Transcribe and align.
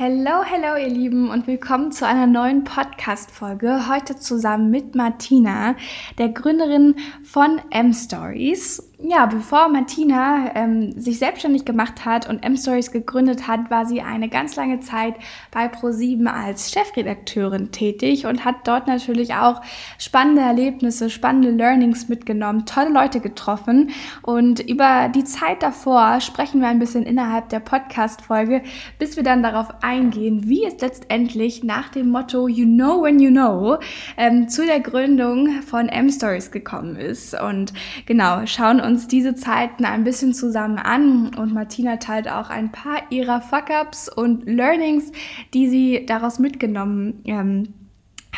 Hello, 0.00 0.44
hello, 0.44 0.76
ihr 0.80 0.94
Lieben 0.94 1.28
und 1.28 1.48
willkommen 1.48 1.90
zu 1.90 2.06
einer 2.06 2.28
neuen 2.28 2.62
Podcast-Folge. 2.62 3.88
Heute 3.88 4.16
zusammen 4.16 4.70
mit 4.70 4.94
Martina, 4.94 5.74
der 6.18 6.28
Gründerin 6.28 6.94
von 7.24 7.60
M-Stories. 7.70 8.92
Ja, 9.00 9.26
bevor 9.26 9.68
Martina 9.68 10.56
ähm, 10.56 10.90
sich 11.00 11.20
selbstständig 11.20 11.64
gemacht 11.64 12.04
hat 12.04 12.28
und 12.28 12.42
M-Stories 12.42 12.90
gegründet 12.90 13.46
hat, 13.46 13.70
war 13.70 13.86
sie 13.86 14.00
eine 14.00 14.28
ganz 14.28 14.56
lange 14.56 14.80
Zeit 14.80 15.14
bei 15.52 15.68
ProSieben 15.68 16.26
als 16.26 16.72
Chefredakteurin 16.72 17.70
tätig 17.70 18.26
und 18.26 18.44
hat 18.44 18.66
dort 18.66 18.88
natürlich 18.88 19.34
auch 19.34 19.62
spannende 19.98 20.42
Erlebnisse, 20.42 21.10
spannende 21.10 21.52
Learnings 21.52 22.08
mitgenommen, 22.08 22.66
tolle 22.66 22.88
Leute 22.88 23.20
getroffen. 23.20 23.90
Und 24.22 24.58
über 24.58 25.08
die 25.14 25.22
Zeit 25.22 25.62
davor 25.62 26.20
sprechen 26.20 26.60
wir 26.60 26.66
ein 26.66 26.80
bisschen 26.80 27.04
innerhalb 27.04 27.50
der 27.50 27.60
Podcast-Folge, 27.60 28.62
bis 28.98 29.14
wir 29.14 29.22
dann 29.22 29.44
darauf 29.44 29.68
eingehen, 29.80 30.48
wie 30.48 30.64
es 30.64 30.80
letztendlich 30.80 31.62
nach 31.62 31.88
dem 31.88 32.10
Motto 32.10 32.48
You 32.48 32.66
know 32.66 33.00
when 33.00 33.20
you 33.20 33.30
know 33.30 33.78
ähm, 34.16 34.48
zu 34.48 34.66
der 34.66 34.80
Gründung 34.80 35.62
von 35.62 35.88
M-Stories 35.88 36.50
gekommen 36.50 36.96
ist. 36.96 37.40
Und 37.40 37.72
genau, 38.04 38.44
schauen 38.44 38.80
uns 38.80 38.87
diese 38.96 39.34
Zeiten 39.34 39.84
ein 39.84 40.04
bisschen 40.04 40.32
zusammen 40.32 40.78
an 40.78 41.34
und 41.34 41.52
Martina 41.52 41.96
teilt 41.96 42.28
auch 42.28 42.50
ein 42.50 42.72
paar 42.72 43.02
ihrer 43.10 43.40
Fuck-Ups 43.40 44.08
und 44.08 44.46
Learnings, 44.46 45.12
die 45.52 45.68
sie 45.68 46.06
daraus 46.06 46.38
mitgenommen 46.38 47.20
ähm, 47.24 47.74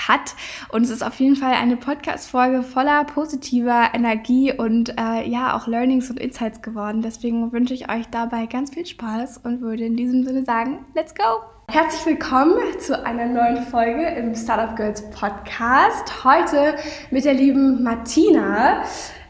hat. 0.08 0.34
Und 0.70 0.82
es 0.82 0.90
ist 0.90 1.02
auf 1.02 1.20
jeden 1.20 1.36
Fall 1.36 1.52
eine 1.52 1.76
Podcast-Folge 1.76 2.62
voller 2.62 3.04
positiver 3.04 3.90
Energie 3.92 4.52
und 4.52 4.94
äh, 4.98 5.28
ja, 5.28 5.56
auch 5.56 5.66
Learnings 5.66 6.10
und 6.10 6.18
Insights 6.18 6.62
geworden. 6.62 7.02
Deswegen 7.02 7.52
wünsche 7.52 7.74
ich 7.74 7.90
euch 7.90 8.06
dabei 8.10 8.46
ganz 8.46 8.74
viel 8.74 8.86
Spaß 8.86 9.38
und 9.38 9.60
würde 9.60 9.84
in 9.84 9.96
diesem 9.96 10.24
Sinne 10.24 10.44
sagen, 10.44 10.84
let's 10.94 11.14
go! 11.14 11.22
Herzlich 11.68 12.04
willkommen 12.04 12.58
zu 12.80 13.04
einer 13.06 13.26
neuen 13.26 13.62
Folge 13.66 14.04
im 14.04 14.34
Startup 14.34 14.74
Girls 14.74 15.08
Podcast. 15.10 16.24
Heute 16.24 16.74
mit 17.12 17.24
der 17.24 17.34
lieben 17.34 17.84
Martina. 17.84 18.82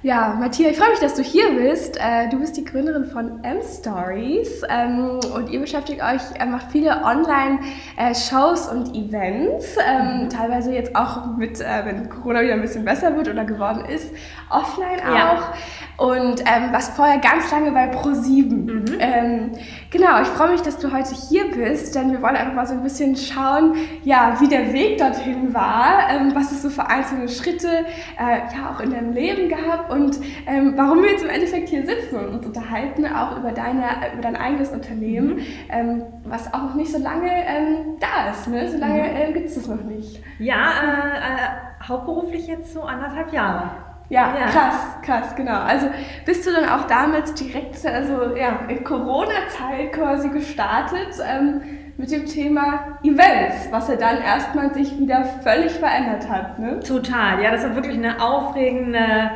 Ja, 0.02 0.34
Matthias, 0.40 0.72
ich 0.72 0.78
freue 0.78 0.88
mich, 0.92 1.00
dass 1.00 1.14
du 1.14 1.22
hier 1.22 1.52
bist. 1.52 1.98
Äh, 1.98 2.30
du 2.30 2.38
bist 2.38 2.56
die 2.56 2.64
Gründerin 2.64 3.04
von 3.04 3.44
M-Stories 3.44 4.62
ähm, 4.70 5.20
und 5.34 5.50
ihr 5.50 5.60
beschäftigt 5.60 6.00
euch, 6.02 6.22
macht 6.48 6.72
viele 6.72 7.04
Online-Shows 7.04 8.68
und 8.68 8.94
Events, 8.96 9.76
ähm, 9.76 10.22
mhm. 10.22 10.28
teilweise 10.30 10.72
jetzt 10.72 10.96
auch 10.96 11.36
mit, 11.36 11.60
äh, 11.60 11.84
wenn 11.84 12.08
Corona 12.08 12.40
wieder 12.40 12.54
ein 12.54 12.62
bisschen 12.62 12.82
besser 12.82 13.14
wird 13.14 13.28
oder 13.28 13.44
geworden 13.44 13.84
ist, 13.84 14.10
offline 14.48 15.00
auch. 15.06 15.14
Ja. 15.14 15.52
Und 15.98 16.40
ähm, 16.40 16.70
was 16.72 16.88
vorher 16.88 17.18
ganz 17.18 17.50
lange 17.50 17.70
bei 17.72 17.90
Pro7. 17.90 18.48
Mhm. 18.48 19.50
Genau, 19.90 20.22
ich 20.22 20.28
freue 20.28 20.52
mich, 20.52 20.62
dass 20.62 20.78
du 20.78 20.90
heute 20.92 21.14
hier 21.14 21.50
bist, 21.50 21.94
denn 21.94 22.10
wir 22.10 22.22
wollen 22.22 22.36
einfach 22.36 22.54
mal 22.54 22.66
so 22.66 22.72
ein 22.72 22.82
bisschen 22.82 23.16
schauen, 23.16 23.74
ja, 24.02 24.40
wie 24.40 24.48
der 24.48 24.72
Weg 24.72 24.96
dorthin 24.96 25.52
war, 25.52 26.08
was 26.32 26.52
es 26.52 26.62
so 26.62 26.70
für 26.70 26.86
einzelne 26.86 27.28
Schritte 27.28 27.68
äh, 27.68 28.38
ja 28.56 28.70
auch 28.72 28.80
in 28.80 28.92
deinem 28.92 29.12
Leben 29.12 29.50
gab 29.50 29.89
und 29.90 30.18
ähm, 30.46 30.74
warum 30.76 31.02
wir 31.02 31.10
jetzt 31.10 31.22
im 31.22 31.30
Endeffekt 31.30 31.68
hier 31.68 31.84
sitzen 31.84 32.16
und 32.16 32.28
uns 32.34 32.46
unterhalten, 32.46 33.06
auch 33.06 33.36
über, 33.36 33.52
deine, 33.52 33.84
über 34.12 34.22
dein 34.22 34.36
eigenes 34.36 34.70
Unternehmen, 34.70 35.36
mhm. 35.36 35.42
ähm, 35.70 36.02
was 36.24 36.52
auch 36.52 36.62
noch 36.62 36.74
nicht 36.74 36.92
so 36.92 36.98
lange 36.98 37.30
ähm, 37.30 37.96
da 38.00 38.30
ist. 38.30 38.48
Ne? 38.48 38.68
So 38.68 38.78
lange 38.78 39.02
mhm. 39.02 39.16
äh, 39.16 39.32
gibt 39.32 39.48
es 39.48 39.54
das 39.56 39.68
noch 39.68 39.82
nicht. 39.82 40.22
Ja, 40.38 40.70
äh, 40.82 41.18
äh, 41.18 41.88
hauptberuflich 41.88 42.46
jetzt 42.46 42.72
so 42.72 42.82
anderthalb 42.82 43.32
Jahre. 43.32 43.70
Ja, 44.10 44.34
ja, 44.36 44.46
krass, 44.46 44.74
krass, 45.02 45.36
genau. 45.36 45.60
Also 45.60 45.86
bist 46.26 46.44
du 46.44 46.50
dann 46.50 46.68
auch 46.68 46.88
damals 46.88 47.32
direkt, 47.34 47.86
also 47.86 48.34
ja, 48.36 48.58
in 48.66 48.82
Corona-Zeit 48.82 49.92
quasi 49.92 50.30
gestartet 50.30 51.14
ähm, 51.24 51.60
mit 51.96 52.10
dem 52.10 52.26
Thema 52.26 52.98
Events, 53.04 53.68
was 53.70 53.88
ja 53.88 53.94
dann 53.94 54.20
erstmal 54.20 54.74
sich 54.74 54.98
wieder 54.98 55.24
völlig 55.44 55.72
verändert 55.72 56.28
hat, 56.28 56.58
ne? 56.58 56.80
Total, 56.80 57.40
ja, 57.40 57.52
das 57.52 57.62
war 57.62 57.76
wirklich 57.76 57.98
eine 57.98 58.20
aufregende 58.20 59.30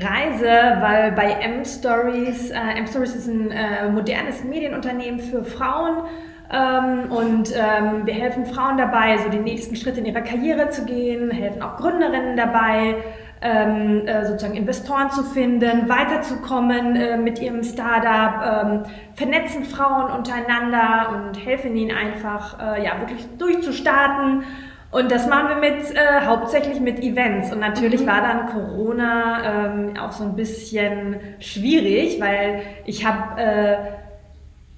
Reise, 0.00 0.78
weil 0.80 1.12
bei 1.12 1.32
M-Stories, 1.32 2.50
äh, 2.50 2.78
M-Stories 2.78 3.14
ist 3.14 3.28
ein 3.28 3.50
äh, 3.50 3.88
modernes 3.88 4.44
Medienunternehmen 4.44 5.20
für 5.20 5.44
Frauen, 5.44 6.04
ähm, 6.48 7.10
und 7.10 7.52
ähm, 7.54 8.06
wir 8.06 8.14
helfen 8.14 8.46
Frauen 8.46 8.76
dabei, 8.76 9.18
so 9.18 9.28
die 9.28 9.38
nächsten 9.38 9.74
Schritte 9.74 10.00
in 10.00 10.06
ihrer 10.06 10.20
Karriere 10.20 10.70
zu 10.70 10.84
gehen, 10.84 11.30
helfen 11.30 11.60
auch 11.62 11.76
Gründerinnen 11.76 12.36
dabei, 12.36 12.96
ähm, 13.42 14.06
äh, 14.06 14.24
sozusagen 14.24 14.54
Investoren 14.54 15.10
zu 15.10 15.24
finden, 15.24 15.88
weiterzukommen 15.88 16.96
äh, 16.96 17.16
mit 17.16 17.40
ihrem 17.40 17.62
Startup, 17.64 18.64
ähm, 18.64 18.82
vernetzen 19.14 19.64
Frauen 19.64 20.10
untereinander 20.10 21.10
und 21.14 21.44
helfen 21.44 21.76
ihnen 21.76 21.94
einfach, 21.94 22.58
äh, 22.60 22.84
ja, 22.84 22.98
wirklich 23.00 23.26
durchzustarten. 23.38 24.44
Und 24.90 25.10
das 25.10 25.26
machen 25.26 25.48
wir 25.48 25.56
mit, 25.56 25.94
äh, 25.94 26.24
hauptsächlich 26.24 26.80
mit 26.80 27.00
Events. 27.00 27.52
Und 27.52 27.60
natürlich 27.60 28.02
mhm. 28.02 28.06
war 28.06 28.20
dann 28.22 28.46
Corona 28.46 29.66
ähm, 29.66 29.96
auch 29.98 30.12
so 30.12 30.24
ein 30.24 30.36
bisschen 30.36 31.16
schwierig, 31.38 32.20
weil 32.20 32.62
ich 32.84 33.04
habe 33.04 33.40
äh, 33.40 33.76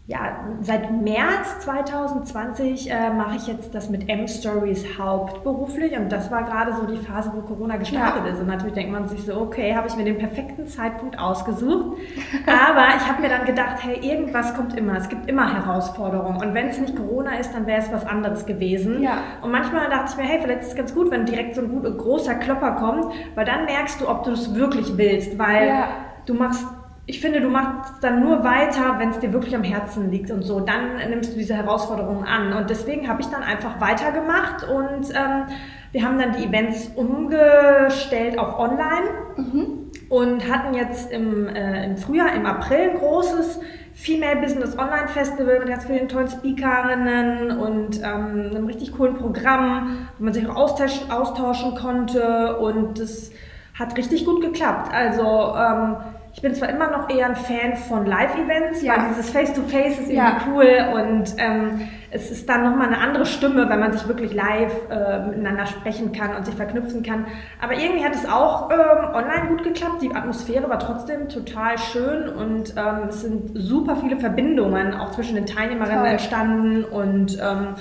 ja, 0.09 0.39
seit 0.63 0.91
März 0.91 1.61
2020 1.61 2.91
äh, 2.91 3.11
mache 3.11 3.37
ich 3.37 3.47
jetzt 3.47 3.75
das 3.75 3.91
mit 3.91 4.09
M-Stories 4.09 4.99
hauptberuflich 4.99 5.99
und 5.99 6.11
das 6.11 6.31
war 6.31 6.45
gerade 6.45 6.73
so 6.73 6.87
die 6.87 6.97
Phase, 6.97 7.31
wo 7.35 7.43
Corona 7.43 7.77
gestartet 7.77 8.23
ja. 8.25 8.33
ist. 8.33 8.41
Und 8.41 8.47
natürlich 8.47 8.73
denkt 8.73 8.91
man 8.91 9.07
sich 9.07 9.23
so, 9.23 9.39
okay, 9.39 9.77
habe 9.77 9.87
ich 9.87 9.97
mir 9.97 10.05
den 10.05 10.17
perfekten 10.17 10.67
Zeitpunkt 10.67 11.19
ausgesucht. 11.19 11.99
Aber 12.47 12.87
ich 12.97 13.07
habe 13.07 13.21
mir 13.21 13.29
dann 13.29 13.45
gedacht, 13.45 13.81
hey, 13.83 13.99
irgendwas 14.01 14.55
kommt 14.55 14.75
immer. 14.79 14.97
Es 14.97 15.11
gibt 15.11 15.29
immer 15.29 15.53
Herausforderungen. 15.53 16.41
Und 16.41 16.55
wenn 16.55 16.69
es 16.69 16.81
nicht 16.81 16.97
Corona 16.97 17.35
ist, 17.35 17.53
dann 17.53 17.67
wäre 17.67 17.83
es 17.83 17.93
was 17.93 18.07
anderes 18.07 18.47
gewesen. 18.47 19.03
Ja. 19.03 19.19
Und 19.43 19.51
manchmal 19.51 19.91
dachte 19.91 20.13
ich 20.13 20.17
mir, 20.17 20.27
hey, 20.27 20.41
vielleicht 20.41 20.63
ist 20.63 20.69
es 20.69 20.75
ganz 20.75 20.95
gut, 20.95 21.11
wenn 21.11 21.27
direkt 21.27 21.55
so 21.55 21.61
ein 21.61 21.69
gut, 21.69 21.99
großer 21.99 22.37
Klopper 22.37 22.77
kommt, 22.77 23.13
weil 23.35 23.45
dann 23.45 23.67
merkst 23.67 24.01
du, 24.01 24.09
ob 24.09 24.25
du 24.25 24.31
es 24.31 24.55
wirklich 24.55 24.97
willst. 24.97 25.39
Weil 25.39 25.69
ja. 25.69 25.89
du 26.25 26.33
machst 26.33 26.65
ich 27.09 27.21
finde, 27.21 27.41
du 27.41 27.49
machst 27.49 27.95
dann 28.03 28.21
nur 28.23 28.45
weiter, 28.45 28.97
wenn 28.99 29.09
es 29.09 29.19
dir 29.19 29.33
wirklich 29.33 29.57
am 29.57 29.63
Herzen 29.63 30.11
liegt 30.11 30.31
und 30.31 30.43
so. 30.43 30.61
Dann 30.61 30.99
nimmst 31.09 31.33
du 31.33 31.39
diese 31.39 31.55
Herausforderungen 31.55 32.25
an. 32.25 32.53
Und 32.53 32.69
deswegen 32.69 33.09
habe 33.09 33.23
ich 33.23 33.29
dann 33.29 33.43
einfach 33.43 33.81
weitergemacht 33.81 34.69
und 34.69 35.09
ähm, 35.15 35.45
wir 35.91 36.05
haben 36.05 36.19
dann 36.19 36.33
die 36.33 36.45
Events 36.45 36.91
umgestellt 36.97 38.39
auf 38.39 38.59
Online 38.59 39.09
mhm. 39.39 39.91
und 40.11 40.53
hatten 40.53 40.75
jetzt 40.75 41.11
im, 41.11 41.49
äh, 41.49 41.87
im 41.87 41.97
Frühjahr, 41.97 42.35
im 42.35 42.45
April 42.45 42.91
ein 42.91 42.99
großes 42.99 43.59
Female 43.95 44.43
Business 44.43 44.77
Online 44.77 45.09
Festival 45.09 45.61
mit 45.61 45.69
ganz 45.69 45.87
vielen 45.87 46.11
tollen 46.11 46.29
Speakerinnen 46.29 47.59
und 47.59 48.01
ähm, 48.01 48.51
einem 48.51 48.67
richtig 48.67 48.93
coolen 48.93 49.15
Programm, 49.15 50.09
wo 50.19 50.25
man 50.25 50.35
sich 50.35 50.47
auch 50.47 50.57
austauschen, 50.57 51.11
austauschen 51.11 51.75
konnte 51.75 52.59
und 52.59 53.01
das 53.01 53.31
hat 53.79 53.97
richtig 53.97 54.27
gut 54.27 54.43
geklappt. 54.43 54.93
Also 54.93 55.55
ähm, 55.57 55.97
ich 56.33 56.43
bin 56.43 56.55
zwar 56.55 56.69
immer 56.69 56.91
noch 56.91 57.11
eher 57.11 57.27
ein 57.27 57.37
Fan 57.37 57.77
von 57.77 58.07
Live-Events, 58.07 58.83
ja. 58.83 58.97
weil 58.97 59.09
dieses 59.09 59.31
Face-to-Face 59.31 60.01
ist 60.01 60.11
ja. 60.11 60.29
irgendwie 60.29 60.51
cool 60.51 61.01
und 61.01 61.35
ähm, 61.39 61.89
es 62.11 62.31
ist 62.31 62.49
dann 62.49 62.65
nochmal 62.65 62.87
eine 62.87 62.99
andere 62.99 63.27
Stimme, 63.27 63.69
wenn 63.69 63.81
man 63.81 63.93
sich 63.93 64.07
wirklich 64.09 64.33
live 64.33 64.73
äh, 64.91 65.27
miteinander 65.27 65.67
sprechen 65.67 66.13
kann 66.13 66.37
und 66.37 66.47
sich 66.47 66.55
verknüpfen 66.55 67.03
kann. 67.03 67.27
Aber 67.61 67.75
irgendwie 67.75 68.05
hat 68.05 68.15
es 68.15 68.27
auch 68.27 68.71
ähm, 68.71 69.15
online 69.15 69.49
gut 69.49 69.65
geklappt. 69.65 70.01
Die 70.03 70.15
Atmosphäre 70.15 70.69
war 70.71 70.79
trotzdem 70.79 71.29
total 71.29 71.77
schön 71.79 72.29
und 72.29 72.75
ähm, 72.77 73.09
es 73.09 73.23
sind 73.23 73.51
super 73.55 73.97
viele 73.97 74.17
Verbindungen 74.17 74.95
auch 74.95 75.11
zwischen 75.13 75.35
den 75.35 75.47
Teilnehmerinnen 75.47 75.99
Toll. 75.99 76.13
entstanden 76.13 76.85
und 76.85 77.39
ähm, 77.41 77.75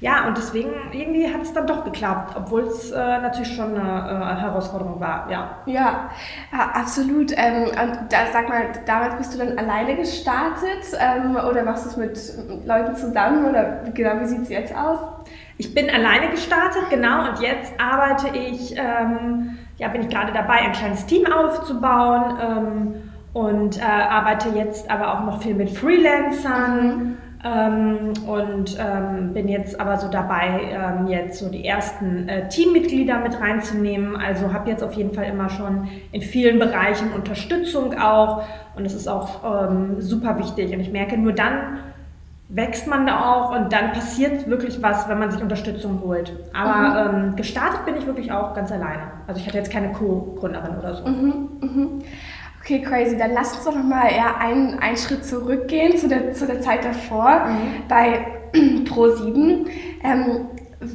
ja, 0.00 0.26
und 0.26 0.38
deswegen 0.38 0.70
irgendwie 0.92 1.30
hat 1.30 1.42
es 1.42 1.52
dann 1.52 1.66
doch 1.66 1.84
geklappt, 1.84 2.34
obwohl 2.34 2.62
es 2.62 2.90
äh, 2.90 2.96
natürlich 2.96 3.54
schon 3.54 3.76
eine 3.76 4.08
äh, 4.08 4.40
Herausforderung 4.40 4.98
war, 4.98 5.30
ja. 5.30 5.58
Ja, 5.66 6.10
absolut. 6.50 7.32
Ähm, 7.36 7.64
und 7.64 8.10
da, 8.10 8.18
sag 8.32 8.48
mal, 8.48 8.70
damals 8.86 9.16
bist 9.16 9.34
du 9.34 9.38
dann 9.38 9.58
alleine 9.58 9.96
gestartet 9.96 10.84
ähm, 10.98 11.36
oder 11.36 11.62
machst 11.64 11.84
du 11.84 11.88
es 11.90 11.96
mit 11.98 12.66
Leuten 12.66 12.96
zusammen 12.96 13.44
oder 13.44 13.84
genau, 13.92 14.20
wie 14.20 14.26
sieht 14.26 14.42
es 14.42 14.48
jetzt 14.48 14.74
aus? 14.74 14.98
Ich 15.58 15.74
bin 15.74 15.90
alleine 15.90 16.30
gestartet, 16.30 16.84
genau, 16.88 17.28
und 17.28 17.40
jetzt 17.40 17.74
arbeite 17.78 18.34
ich, 18.34 18.74
ähm, 18.78 19.58
ja, 19.76 19.88
bin 19.88 20.00
ich 20.00 20.08
gerade 20.08 20.32
dabei, 20.32 20.60
ein 20.60 20.72
kleines 20.72 21.04
Team 21.04 21.30
aufzubauen 21.30 22.38
ähm, 22.40 22.94
und 23.34 23.78
äh, 23.78 23.82
arbeite 23.82 24.48
jetzt 24.50 24.90
aber 24.90 25.12
auch 25.12 25.24
noch 25.24 25.42
viel 25.42 25.54
mit 25.54 25.68
Freelancern. 25.68 26.86
Mhm 26.86 27.29
ähm, 27.42 28.12
und 28.26 28.76
ähm, 28.78 29.32
bin 29.32 29.48
jetzt 29.48 29.80
aber 29.80 29.96
so 29.96 30.08
dabei, 30.08 30.60
ähm, 30.72 31.06
jetzt 31.06 31.38
so 31.38 31.48
die 31.48 31.64
ersten 31.64 32.28
äh, 32.28 32.48
Teammitglieder 32.48 33.18
mit 33.20 33.40
reinzunehmen. 33.40 34.16
Also 34.16 34.52
habe 34.52 34.68
jetzt 34.70 34.82
auf 34.82 34.92
jeden 34.92 35.14
Fall 35.14 35.24
immer 35.24 35.48
schon 35.48 35.88
in 36.12 36.20
vielen 36.20 36.58
Bereichen 36.58 37.12
Unterstützung 37.12 37.98
auch 37.98 38.42
und 38.76 38.84
es 38.84 38.94
ist 38.94 39.08
auch 39.08 39.70
ähm, 39.70 40.00
super 40.00 40.38
wichtig. 40.38 40.72
Und 40.74 40.80
ich 40.80 40.92
merke, 40.92 41.16
nur 41.16 41.32
dann 41.32 41.78
wächst 42.50 42.88
man 42.88 43.06
da 43.06 43.32
auch 43.32 43.56
und 43.56 43.72
dann 43.72 43.92
passiert 43.92 44.48
wirklich 44.48 44.82
was, 44.82 45.08
wenn 45.08 45.18
man 45.18 45.30
sich 45.30 45.40
Unterstützung 45.40 46.02
holt. 46.04 46.32
Aber 46.52 47.12
mhm. 47.12 47.14
Ähm, 47.14 47.36
gestartet 47.36 47.86
bin 47.86 47.96
ich 47.96 48.06
wirklich 48.06 48.32
auch 48.32 48.54
ganz 48.54 48.72
alleine. 48.72 49.02
Also 49.26 49.40
ich 49.40 49.46
hatte 49.46 49.56
jetzt 49.56 49.72
keine 49.72 49.92
Co-Gründerin 49.92 50.76
oder 50.78 50.94
so. 50.94 51.08
Mhm, 51.08 51.48
mhm. 51.60 52.02
Okay, 52.60 52.82
crazy. 52.82 53.16
Dann 53.16 53.32
lass 53.32 53.54
uns 53.54 53.64
doch 53.64 53.74
nochmal 53.74 54.12
eher 54.12 54.38
einen, 54.38 54.78
einen 54.78 54.96
Schritt 54.96 55.24
zurückgehen 55.24 55.96
zu 55.96 56.08
der, 56.08 56.32
zu 56.32 56.46
der 56.46 56.60
Zeit 56.60 56.84
davor. 56.84 57.46
Mhm. 57.46 57.88
Bei 57.88 58.26
Pro7. 58.52 59.66
Ähm, 60.02 60.46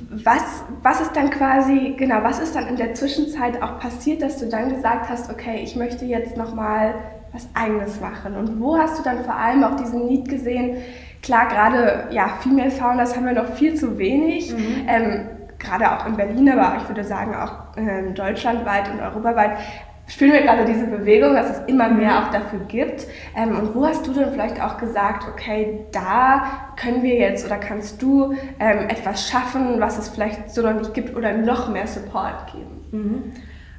was, 0.10 0.64
was 0.82 1.02
ist 1.02 1.16
dann 1.16 1.30
quasi, 1.30 1.94
genau, 1.98 2.24
was 2.24 2.40
ist 2.40 2.56
dann 2.56 2.68
in 2.68 2.76
der 2.76 2.96
Zwischenzeit 2.96 3.62
auch 3.62 3.80
passiert, 3.80 4.22
dass 4.22 4.38
du 4.38 4.48
dann 4.48 4.70
gesagt 4.70 5.10
hast, 5.10 5.30
okay, 5.32 5.62
ich 5.64 5.76
möchte 5.76 6.06
jetzt 6.06 6.38
nochmal 6.38 6.96
was 7.32 7.48
Eigenes 7.54 8.00
machen? 8.02 8.36
Und 8.36 8.60
wo 8.60 8.78
hast 8.78 8.98
du 8.98 9.04
dann 9.04 9.24
vor 9.24 9.36
allem 9.36 9.64
auch 9.64 9.76
diesen 9.76 10.08
Need 10.08 10.28
gesehen? 10.28 10.78
Klar, 11.22 11.48
gerade 11.48 12.08
ja, 12.12 12.30
Female 12.42 12.72
Founders 12.72 13.16
haben 13.16 13.26
wir 13.26 13.34
noch 13.34 13.54
viel 13.54 13.76
zu 13.76 13.98
wenig. 13.98 14.52
Mhm. 14.54 14.88
Ähm, 14.88 15.30
gerade 15.60 15.92
auch 15.92 16.06
in 16.08 16.16
Berlin, 16.16 16.50
aber 16.50 16.78
ich 16.78 16.88
würde 16.88 17.04
sagen 17.04 17.36
auch 17.36 17.78
äh, 17.78 18.12
deutschlandweit 18.14 18.92
und 18.92 19.02
europaweit 19.02 19.58
spüren 20.08 20.34
wir 20.34 20.42
gerade 20.42 20.66
diese 20.66 20.88
Bewegung, 20.88 21.34
dass 21.34 21.50
es 21.50 21.68
immer 21.68 21.90
mehr 21.90 22.20
auch 22.24 22.32
dafür 22.32 22.60
gibt. 22.68 23.08
Ähm, 23.36 23.58
und 23.58 23.76
wo 23.76 23.86
hast 23.86 24.06
du 24.08 24.14
denn 24.14 24.32
vielleicht 24.32 24.62
auch 24.62 24.78
gesagt, 24.78 25.28
okay, 25.28 25.86
da 25.92 26.72
können 26.76 27.04
wir 27.04 27.16
jetzt 27.16 27.46
oder 27.46 27.58
kannst 27.58 28.02
du 28.02 28.34
ähm, 28.60 28.90
etwas 28.90 29.30
schaffen, 29.30 29.80
was 29.80 29.98
es 29.98 30.10
vielleicht 30.10 30.52
so 30.52 30.62
noch 30.62 30.74
nicht 30.74 30.94
gibt 30.94 31.16
oder 31.16 31.34
noch 31.34 31.70
mehr 31.70 31.88
Support 31.88 32.52
geben? 32.52 32.86
Mhm. 32.92 33.34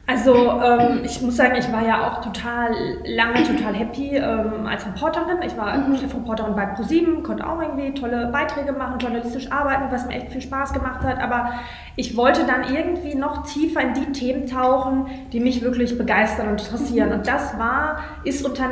Also 0.08 0.60
ähm, 0.62 1.00
ich 1.04 1.20
muss 1.20 1.36
sagen, 1.36 1.56
ich 1.58 1.70
war 1.72 1.84
ja 1.84 2.06
auch 2.06 2.20
total 2.20 2.70
lange 3.04 3.42
total 3.42 3.74
happy 3.74 4.16
ähm, 4.16 4.64
als 4.64 4.86
Reporterin. 4.86 5.38
Ich 5.44 5.56
war 5.56 5.76
mhm. 5.76 5.96
Chefreporterin 5.96 6.54
bei 6.54 6.66
ProSieben, 6.66 7.24
konnte 7.24 7.44
auch 7.44 7.60
irgendwie 7.60 7.92
tolle 7.92 8.28
Beiträge 8.28 8.72
machen, 8.72 9.00
journalistisch 9.00 9.50
arbeiten, 9.50 9.90
was 9.90 10.06
mir 10.06 10.14
echt 10.14 10.30
viel 10.30 10.42
Spaß 10.42 10.72
gemacht 10.72 11.02
hat. 11.02 11.20
Aber 11.20 11.54
ich 11.96 12.16
wollte 12.16 12.46
dann 12.46 12.72
irgendwie 12.72 13.16
noch 13.16 13.46
tiefer 13.46 13.80
in 13.80 13.94
die 13.94 14.12
Themen 14.12 14.46
tauchen, 14.46 15.06
die 15.32 15.40
mich 15.40 15.62
wirklich 15.62 15.98
begeistern 15.98 16.50
und 16.50 16.62
interessieren. 16.62 17.12
Und 17.12 17.26
das 17.26 17.58
war, 17.58 17.98
ist 18.22 18.46
unter 18.46 18.70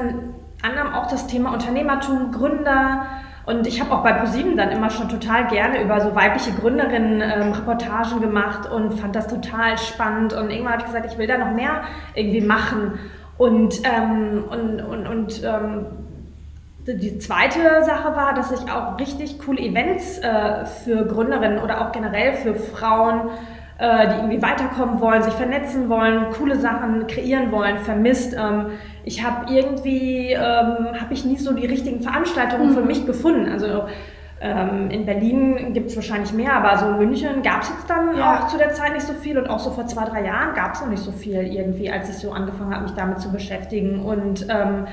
anderem 0.62 0.92
auch 0.94 1.08
das 1.08 1.26
Thema 1.26 1.52
Unternehmertum, 1.52 2.30
Gründer, 2.30 3.06
und 3.46 3.66
ich 3.66 3.80
habe 3.80 3.92
auch 3.94 4.02
bei 4.02 4.12
ProSieben 4.12 4.56
dann 4.56 4.70
immer 4.70 4.88
schon 4.88 5.08
total 5.08 5.48
gerne 5.48 5.82
über 5.82 6.00
so 6.00 6.14
weibliche 6.14 6.52
Gründerinnen 6.52 7.20
ähm, 7.20 7.52
Reportagen 7.52 8.20
gemacht 8.20 8.70
und 8.70 8.94
fand 8.94 9.14
das 9.14 9.26
total 9.26 9.76
spannend. 9.76 10.32
Und 10.32 10.50
irgendwann 10.50 10.72
habe 10.72 10.82
ich 10.82 10.86
gesagt, 10.86 11.12
ich 11.12 11.18
will 11.18 11.26
da 11.26 11.36
noch 11.36 11.52
mehr 11.52 11.82
irgendwie 12.14 12.40
machen. 12.40 12.98
Und, 13.36 13.82
ähm, 13.84 14.44
und, 14.48 14.80
und, 14.80 15.06
und 15.06 15.42
ähm, 15.44 15.86
die 16.86 17.18
zweite 17.18 17.84
Sache 17.84 18.16
war, 18.16 18.34
dass 18.34 18.50
ich 18.52 18.70
auch 18.70 18.98
richtig 18.98 19.38
coole 19.38 19.60
Events 19.60 20.18
äh, 20.18 20.64
für 20.64 21.04
Gründerinnen 21.04 21.58
oder 21.58 21.82
auch 21.82 21.92
generell 21.92 22.34
für 22.34 22.54
Frauen 22.54 23.30
äh, 23.76 24.08
die 24.08 24.14
irgendwie 24.14 24.40
weiterkommen 24.40 25.00
wollen, 25.00 25.22
sich 25.22 25.34
vernetzen 25.34 25.88
wollen, 25.88 26.30
coole 26.30 26.60
Sachen 26.60 27.08
kreieren 27.08 27.50
wollen, 27.50 27.78
vermisst. 27.78 28.32
Ähm, 28.34 28.66
ich 29.04 29.24
habe 29.24 29.52
irgendwie, 29.52 30.32
ähm, 30.32 31.00
habe 31.00 31.12
ich 31.12 31.24
nie 31.24 31.36
so 31.36 31.52
die 31.52 31.66
richtigen 31.66 32.00
Veranstaltungen 32.00 32.70
mhm. 32.70 32.74
für 32.74 32.82
mich 32.82 33.06
gefunden. 33.06 33.50
Also 33.50 33.84
ähm, 34.40 34.90
in 34.90 35.06
Berlin 35.06 35.72
gibt 35.72 35.90
es 35.90 35.96
wahrscheinlich 35.96 36.32
mehr, 36.32 36.54
aber 36.54 36.76
so 36.78 36.86
in 36.86 36.98
München 36.98 37.42
gab 37.42 37.62
es 37.62 37.70
jetzt 37.70 37.88
dann 37.88 38.16
ja. 38.16 38.34
auch 38.34 38.48
zu 38.48 38.58
der 38.58 38.72
Zeit 38.72 38.92
nicht 38.92 39.06
so 39.06 39.14
viel 39.14 39.38
und 39.38 39.48
auch 39.48 39.58
so 39.58 39.70
vor 39.70 39.86
zwei, 39.86 40.04
drei 40.04 40.24
Jahren 40.24 40.54
gab 40.54 40.74
es 40.74 40.80
noch 40.80 40.88
nicht 40.88 41.02
so 41.02 41.12
viel 41.12 41.40
irgendwie, 41.42 41.90
als 41.90 42.10
ich 42.10 42.16
so 42.16 42.32
angefangen 42.32 42.74
habe, 42.74 42.84
mich 42.84 42.94
damit 42.94 43.20
zu 43.20 43.30
beschäftigen. 43.30 44.00
Und 44.00 44.46
ähm, 44.48 44.86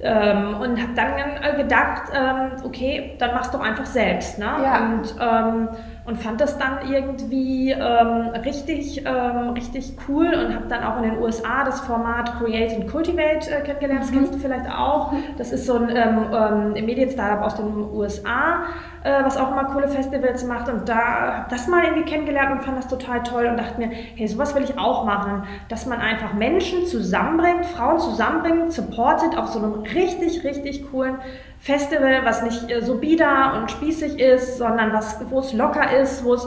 ähm, 0.00 0.56
und 0.60 0.82
habe 0.82 0.92
dann 0.94 1.14
äh, 1.42 1.56
gedacht, 1.56 2.12
ähm, 2.14 2.64
okay, 2.64 3.12
dann 3.18 3.30
mach's 3.32 3.50
doch 3.50 3.60
einfach 3.60 3.86
selbst. 3.86 4.38
Ne? 4.38 4.44
Ja. 4.44 4.78
Und 4.78 5.14
ähm, 5.20 5.68
und 6.06 6.16
fand 6.18 6.40
das 6.40 6.58
dann 6.58 6.90
irgendwie 6.90 7.70
ähm, 7.70 8.28
richtig, 8.44 9.04
ähm, 9.06 9.50
richtig 9.50 9.96
cool 10.06 10.26
und 10.26 10.54
habe 10.54 10.66
dann 10.68 10.84
auch 10.84 11.02
in 11.02 11.10
den 11.10 11.18
USA 11.18 11.64
das 11.64 11.80
Format 11.80 12.38
Create 12.38 12.74
and 12.74 12.90
Cultivate 12.90 13.50
äh, 13.50 13.62
kennengelernt. 13.62 14.02
Das 14.02 14.10
mhm. 14.10 14.16
kennst 14.16 14.34
du 14.34 14.38
vielleicht 14.38 14.70
auch. 14.70 15.12
Das 15.38 15.50
ist 15.52 15.66
so 15.66 15.76
ein 15.76 15.88
ähm, 15.88 16.74
ähm 16.76 16.84
Medien-Startup 16.84 17.42
aus 17.42 17.54
den 17.54 17.74
USA, 17.92 18.64
äh, 19.02 19.24
was 19.24 19.38
auch 19.38 19.50
immer 19.52 19.64
coole 19.64 19.88
Festivals 19.88 20.44
macht. 20.44 20.68
Und 20.68 20.88
da 20.88 21.38
habe 21.38 21.46
das 21.48 21.68
mal 21.68 21.84
irgendwie 21.84 22.04
kennengelernt 22.04 22.52
und 22.52 22.64
fand 22.64 22.76
das 22.76 22.88
total 22.88 23.22
toll 23.22 23.46
und 23.46 23.56
dachte 23.56 23.80
mir, 23.80 23.88
hey, 23.88 24.26
sowas 24.26 24.54
will 24.54 24.62
ich 24.62 24.78
auch 24.78 25.06
machen, 25.06 25.44
dass 25.70 25.86
man 25.86 26.00
einfach 26.00 26.34
Menschen 26.34 26.84
zusammenbringt, 26.84 27.64
Frauen 27.64 27.98
zusammenbringt, 27.98 28.72
supportet 28.72 29.38
auf 29.38 29.48
so 29.48 29.58
einem 29.58 29.72
richtig, 29.72 30.44
richtig 30.44 30.90
coolen 30.90 31.16
Festival, 31.64 32.26
was 32.26 32.42
nicht 32.42 32.70
äh, 32.70 32.82
so 32.82 32.98
bieder 32.98 33.54
und 33.56 33.70
spießig 33.70 34.18
ist, 34.20 34.58
sondern 34.58 34.92
was, 34.92 35.16
wo 35.30 35.40
es 35.40 35.54
locker 35.54 35.98
ist, 35.98 36.22
wo 36.22 36.34
es 36.34 36.46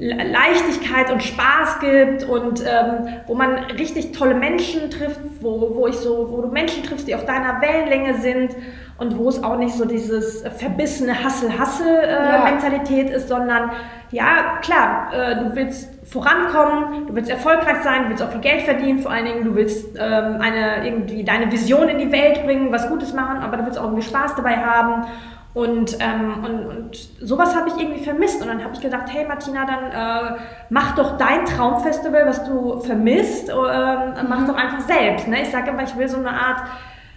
Leichtigkeit 0.00 1.12
und 1.12 1.22
Spaß 1.22 1.78
gibt 1.80 2.24
und 2.24 2.62
ähm, 2.62 3.20
wo 3.26 3.34
man 3.34 3.58
richtig 3.78 4.12
tolle 4.12 4.34
Menschen 4.34 4.88
trifft, 4.90 5.20
wo, 5.40 5.74
wo 5.74 5.86
ich 5.86 5.96
so, 5.96 6.28
wo 6.30 6.40
du 6.40 6.48
Menschen 6.48 6.82
triffst, 6.82 7.06
die 7.06 7.14
auf 7.14 7.26
deiner 7.26 7.60
Wellenlänge 7.60 8.14
sind 8.18 8.56
und 8.96 9.18
wo 9.18 9.28
es 9.28 9.44
auch 9.44 9.58
nicht 9.58 9.74
so 9.74 9.84
dieses 9.84 10.40
verbissene 10.56 11.22
Hassel-Hassel-Mentalität 11.22 13.08
äh, 13.08 13.10
ja. 13.10 13.16
ist, 13.16 13.28
sondern 13.28 13.72
ja, 14.10 14.58
klar, 14.62 15.12
äh, 15.12 15.36
du 15.36 15.54
willst 15.54 15.90
vorankommen, 16.10 17.06
du 17.06 17.14
willst 17.14 17.30
erfolgreich 17.30 17.82
sein, 17.84 18.04
du 18.04 18.08
willst 18.08 18.22
auch 18.22 18.30
viel 18.30 18.40
Geld 18.40 18.62
verdienen, 18.62 19.00
vor 19.00 19.10
allen 19.10 19.26
Dingen, 19.26 19.44
du 19.44 19.54
willst 19.54 19.96
ähm, 19.98 20.40
eine, 20.40 20.84
irgendwie 20.84 21.24
deine 21.24 21.52
Vision 21.52 21.90
in 21.90 21.98
die 21.98 22.10
Welt 22.10 22.42
bringen, 22.44 22.72
was 22.72 22.88
Gutes 22.88 23.12
machen, 23.12 23.38
aber 23.42 23.58
du 23.58 23.66
willst 23.66 23.78
auch 23.78 23.84
irgendwie 23.84 24.02
Spaß 24.02 24.34
dabei 24.34 24.56
haben. 24.56 25.04
Und, 25.52 25.98
ähm, 25.98 26.44
und, 26.44 26.66
und 26.66 26.96
sowas 27.20 27.56
habe 27.56 27.70
ich 27.70 27.76
irgendwie 27.76 28.04
vermisst. 28.04 28.40
Und 28.40 28.48
dann 28.48 28.62
habe 28.62 28.74
ich 28.74 28.80
gedacht, 28.80 29.06
hey 29.08 29.26
Martina, 29.26 29.66
dann 29.66 29.90
äh, 29.90 30.38
mach 30.68 30.94
doch 30.94 31.16
dein 31.16 31.44
Traumfestival, 31.44 32.26
was 32.26 32.44
du 32.44 32.80
vermisst, 32.80 33.48
äh, 33.48 33.52
mach 33.52 34.40
mhm. 34.40 34.46
doch 34.46 34.56
einfach 34.56 34.80
selbst. 34.80 35.26
Ne? 35.26 35.42
Ich 35.42 35.50
sage 35.50 35.70
immer, 35.70 35.82
ich 35.82 35.96
will 35.96 36.08
so 36.08 36.18
eine 36.18 36.30
Art 36.30 36.62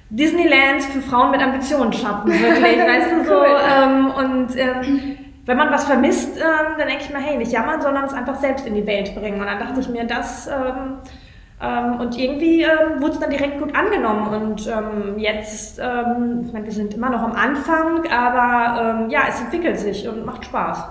Disneyland 0.09 0.83
für 0.83 1.01
Frauen 1.01 1.31
mit 1.31 1.41
Ambitionen 1.41 1.93
schaffen, 1.93 2.31
wirklich, 2.31 2.77
weißt 2.77 3.11
du 3.11 3.25
so. 3.25 3.43
Ähm, 3.43 4.11
und 4.11 4.55
ähm, 4.57 5.17
wenn 5.45 5.57
man 5.57 5.71
was 5.71 5.85
vermisst, 5.85 6.37
ähm, 6.37 6.75
dann 6.77 6.87
denke 6.87 7.03
ich 7.03 7.09
mir, 7.09 7.19
hey, 7.19 7.37
nicht 7.37 7.51
jammern, 7.51 7.81
sondern 7.81 8.05
es 8.05 8.13
einfach 8.13 8.35
selbst 8.35 8.65
in 8.65 8.75
die 8.75 8.87
Welt 8.87 9.13
bringen. 9.13 9.39
Und 9.39 9.45
dann 9.45 9.59
dachte 9.59 9.79
ich 9.79 9.89
mir, 9.89 10.05
das 10.05 10.47
ähm, 10.47 10.99
ähm, 11.63 11.99
und 11.99 12.17
irgendwie 12.17 12.63
ähm, 12.63 13.01
wurde 13.01 13.13
es 13.13 13.19
dann 13.19 13.29
direkt 13.29 13.59
gut 13.59 13.75
angenommen. 13.75 14.27
Und 14.27 14.67
ähm, 14.67 15.17
jetzt, 15.17 15.79
ähm, 15.79 16.43
ich 16.45 16.53
meine, 16.53 16.65
wir 16.65 16.73
sind 16.73 16.93
immer 16.93 17.09
noch 17.09 17.21
am 17.21 17.33
Anfang, 17.33 18.05
aber 18.11 19.07
ja, 19.09 19.21
es 19.29 19.39
entwickelt 19.41 19.79
sich 19.79 20.07
und 20.07 20.25
macht 20.25 20.45
Spaß. 20.45 20.83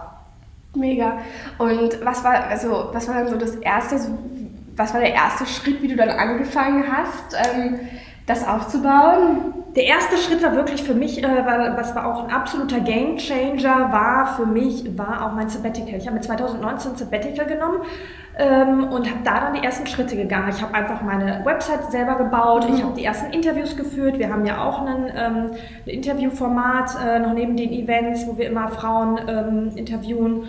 Mega. 0.75 1.19
Und 1.59 2.05
was 2.05 2.25
war, 2.25 2.45
also, 2.49 2.89
was 2.93 3.07
war 3.09 3.17
dann 3.17 3.29
so 3.29 3.37
das 3.37 3.57
erste, 3.57 3.97
was 4.77 4.95
war 4.95 5.01
der 5.01 5.13
erste 5.13 5.45
Schritt, 5.45 5.83
wie 5.83 5.89
du 5.89 5.97
dann 5.97 6.11
angefangen 6.11 6.85
hast? 6.91 7.37
das 8.27 8.47
aufzubauen? 8.47 9.62
Der 9.75 9.85
erste 9.85 10.19
Schritt 10.19 10.43
war 10.43 10.55
wirklich 10.55 10.83
für 10.83 10.95
mich, 10.95 11.25
äh, 11.25 11.27
was 11.77 11.95
war 11.95 12.07
auch 12.07 12.25
ein 12.25 12.31
absoluter 12.31 12.81
Game 12.81 13.17
Changer, 13.17 13.91
war 13.91 14.35
für 14.37 14.45
mich, 14.45 14.99
war 14.99 15.27
auch 15.27 15.33
mein 15.33 15.49
Sabbatical. 15.49 15.95
Ich 15.95 16.07
habe 16.07 16.17
mir 16.17 16.21
2019 16.21 16.97
Sabbatical 16.97 17.47
genommen 17.47 17.79
ähm, 18.39 18.85
und 18.85 19.09
habe 19.09 19.21
da 19.25 19.41
dann 19.41 19.55
die 19.55 19.65
ersten 19.65 19.87
Schritte 19.87 20.15
gegangen. 20.15 20.51
Ich 20.55 20.61
habe 20.61 20.75
einfach 20.75 21.01
meine 21.01 21.43
Website 21.47 21.91
selber 21.91 22.17
gebaut, 22.17 22.69
mhm. 22.69 22.77
ich 22.77 22.83
habe 22.83 22.95
die 22.95 23.05
ersten 23.05 23.33
Interviews 23.33 23.75
geführt. 23.75 24.19
Wir 24.19 24.31
haben 24.31 24.45
ja 24.45 24.63
auch 24.63 24.83
einen, 24.83 25.07
ähm, 25.17 25.51
ein 25.87 25.91
Interviewformat 25.91 26.91
äh, 27.03 27.19
noch 27.21 27.33
neben 27.33 27.57
den 27.57 27.73
Events, 27.73 28.27
wo 28.27 28.37
wir 28.37 28.49
immer 28.49 28.69
Frauen 28.69 29.21
ähm, 29.27 29.73
interviewen. 29.75 30.49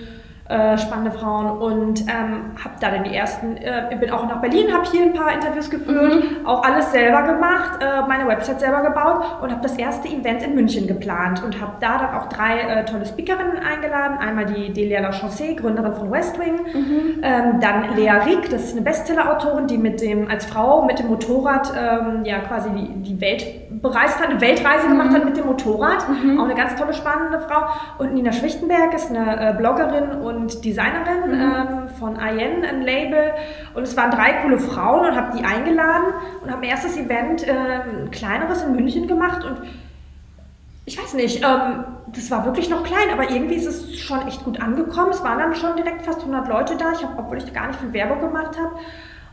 Äh, 0.50 0.78
spannende 0.78 1.12
Frauen 1.12 1.58
und 1.58 2.02
ähm, 2.02 2.52
habe 2.62 2.76
da 2.82 2.92
dann 2.92 3.06
die 3.06 3.16
ersten, 3.16 3.56
äh, 3.56 3.96
bin 3.98 4.12
auch 4.12 4.28
nach 4.28 4.42
Berlin, 4.42 4.74
habe 4.74 4.84
hier 4.92 5.04
ein 5.04 5.14
paar 5.14 5.34
Interviews 5.34 5.70
geführt, 5.70 6.16
mhm. 6.16 6.46
auch 6.46 6.66
alles 6.66 6.92
selber 6.92 7.24
gemacht, 7.24 7.82
äh, 7.82 8.06
meine 8.10 8.28
Website 8.28 8.60
selber 8.60 8.82
gebaut 8.82 9.24
und 9.42 9.52
habe 9.52 9.62
das 9.62 9.78
erste 9.78 10.10
Event 10.10 10.44
in 10.44 10.54
München 10.54 10.86
geplant 10.86 11.42
und 11.46 11.62
habe 11.62 11.72
da 11.80 11.98
dann 11.98 12.16
auch 12.16 12.28
drei 12.28 12.60
äh, 12.60 12.84
tolle 12.84 13.06
Speakerinnen 13.06 13.58
eingeladen. 13.58 14.18
Einmal 14.20 14.46
die 14.46 14.74
Delia 14.74 15.00
Lachance, 15.00 15.56
Gründerin 15.56 15.96
von 15.96 16.12
Westwing, 16.12 16.56
mhm. 16.74 17.24
ähm, 17.24 17.62
dann 17.62 17.96
Lea 17.96 18.10
Rieck, 18.10 18.50
das 18.50 18.66
ist 18.66 18.74
eine 18.74 18.82
Bestseller-Autorin, 18.82 19.68
die 19.68 19.78
mit 19.78 20.02
dem, 20.02 20.30
als 20.30 20.46
Frau 20.46 20.84
mit 20.84 21.00
dem 21.00 21.08
Motorrad 21.08 21.72
ähm, 21.72 22.26
ja 22.26 22.40
quasi 22.40 22.70
die, 22.72 22.90
die 23.02 23.22
Welt 23.22 23.63
bereist 23.82 24.20
hat, 24.20 24.30
eine 24.30 24.42
Weltreise 24.42 24.88
mhm. 24.88 24.92
gemacht 24.92 25.14
hat 25.14 25.26
mit 25.26 25.38
dem 25.38 25.46
Motorrad, 25.46 26.08
mhm. 26.10 26.40
auch 26.40 26.46
eine 26.46 26.56
ganz 26.56 26.76
tolle, 26.76 26.94
spannende 26.94 27.40
Frau. 27.40 27.66
Und 27.98 28.14
Nina 28.14 28.32
Schwichtenberg 28.32 28.94
ist 28.94 29.10
eine 29.10 29.50
äh, 29.50 29.54
Bloggerin 29.54 30.12
und 30.22 30.64
Designerin 30.64 31.28
mhm. 31.28 31.42
ähm, 31.42 31.90
von 32.00 32.18
Ayen, 32.18 32.64
ein 32.64 32.82
Label. 32.82 33.34
Und 33.74 33.84
es 33.84 33.96
waren 33.98 34.12
drei 34.12 34.34
coole 34.44 34.60
Frauen 34.60 35.08
und 35.08 35.16
habe 35.16 35.38
die 35.38 35.44
eingeladen 35.44 36.14
und 36.44 36.50
habe 36.50 36.62
mein 36.62 36.70
erstes 36.70 36.98
Event, 36.98 37.48
äh, 37.48 37.52
ein 37.52 38.12
kleineres 38.12 38.64
in 38.64 38.74
München 38.74 39.08
gemacht. 39.08 39.44
Und 39.44 39.62
ich 40.86 41.02
weiß 41.02 41.14
nicht, 41.14 41.44
ähm, 41.44 41.86
das 42.08 42.30
war 42.30 42.46
wirklich 42.46 42.70
noch 42.70 42.84
klein, 42.84 43.10
aber 43.12 43.30
irgendwie 43.30 43.56
ist 43.56 43.66
es 43.66 43.98
schon 43.98 44.28
echt 44.28 44.44
gut 44.44 44.62
angekommen. 44.62 45.12
Es 45.12 45.24
waren 45.24 45.40
dann 45.40 45.56
schon 45.56 45.76
direkt 45.76 46.04
fast 46.04 46.20
100 46.20 46.48
Leute 46.48 46.76
da, 46.78 46.92
ich 46.92 47.04
hab, 47.04 47.18
obwohl 47.18 47.38
ich 47.38 47.54
gar 47.54 47.68
nicht 47.68 47.80
viel 47.80 47.94
Werbung 47.94 48.20
gemacht 48.20 48.58
habe. 48.58 48.76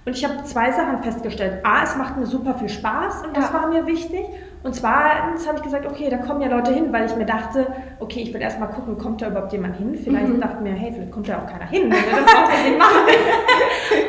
Und 0.07 0.17
ich 0.17 0.25
habe 0.25 0.43
zwei 0.45 0.73
Sachen 0.73 1.03
festgestellt. 1.03 1.65
A, 1.65 1.83
es 1.83 1.95
macht 1.97 2.17
mir 2.17 2.25
super 2.25 2.55
viel 2.55 2.71
Spaß 2.71 3.27
und 3.27 3.37
das 3.37 3.53
ja. 3.53 3.55
war 3.55 3.69
mir 3.69 3.87
wichtig. 3.87 4.25
Und 4.63 4.75
zweitens 4.75 5.47
habe 5.47 5.59
ich 5.59 5.63
gesagt, 5.63 5.87
okay, 5.87 6.09
da 6.11 6.19
kommen 6.19 6.41
ja 6.41 6.49
Leute 6.49 6.73
hin, 6.73 6.93
weil 6.93 7.07
ich 7.07 7.17
mir 7.17 7.25
dachte, 7.25 7.67
okay, 7.99 8.21
ich 8.21 8.33
will 8.35 8.41
erstmal 8.41 8.69
gucken, 8.69 8.99
kommt 8.99 9.23
da 9.23 9.29
überhaupt 9.29 9.53
jemand 9.53 9.77
hin? 9.77 9.95
Vielleicht 10.03 10.29
mhm. 10.29 10.41
dachte 10.41 10.63
mir, 10.63 10.73
hey, 10.73 10.93
vielleicht 10.93 11.13
kommt 11.13 11.29
da 11.29 11.39
auch 11.39 11.47
keiner 11.47 11.67
hin. 11.67 11.91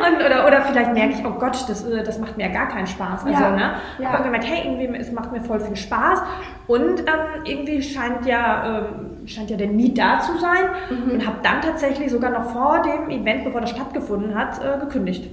Und, 0.08 0.16
oder, 0.26 0.48
oder 0.48 0.62
vielleicht 0.62 0.94
merke 0.94 1.14
ich, 1.14 1.26
oh 1.26 1.32
Gott, 1.32 1.58
das, 1.70 1.86
äh, 1.86 2.04
das 2.04 2.20
macht 2.20 2.38
mir 2.38 2.48
ja 2.48 2.54
gar 2.54 2.68
keinen 2.68 2.88
Spaß. 2.88 3.26
Also, 3.26 3.42
ja. 3.42 3.52
ne? 3.52 3.74
Ja. 4.00 4.10
Aber 4.10 4.24
gemerkt, 4.24 4.46
hey, 4.46 4.66
irgendwie, 4.66 4.98
es 4.98 5.12
macht 5.12 5.32
mir 5.32 5.42
voll 5.42 5.60
viel 5.60 5.76
Spaß. 5.76 6.22
Und 6.68 7.02
ähm, 7.02 7.46
irgendwie 7.46 7.82
scheint 7.82 8.26
ja 8.26 8.80
ähm, 8.80 9.28
scheint 9.28 9.50
ja 9.50 9.58
der 9.58 9.68
Need 9.68 9.98
da 9.98 10.20
zu 10.20 10.38
sein 10.38 10.70
mhm. 10.90 11.12
und 11.12 11.28
habe 11.28 11.38
dann 11.44 11.62
tatsächlich 11.62 12.12
sogar 12.12 12.32
noch 12.32 12.52
vor 12.52 12.82
dem 12.82 13.10
Event, 13.10 13.44
bevor 13.44 13.62
das 13.62 13.70
stattgefunden 13.70 14.36
hat, 14.36 14.60
äh, 14.64 14.80
gekündigt. 14.80 15.30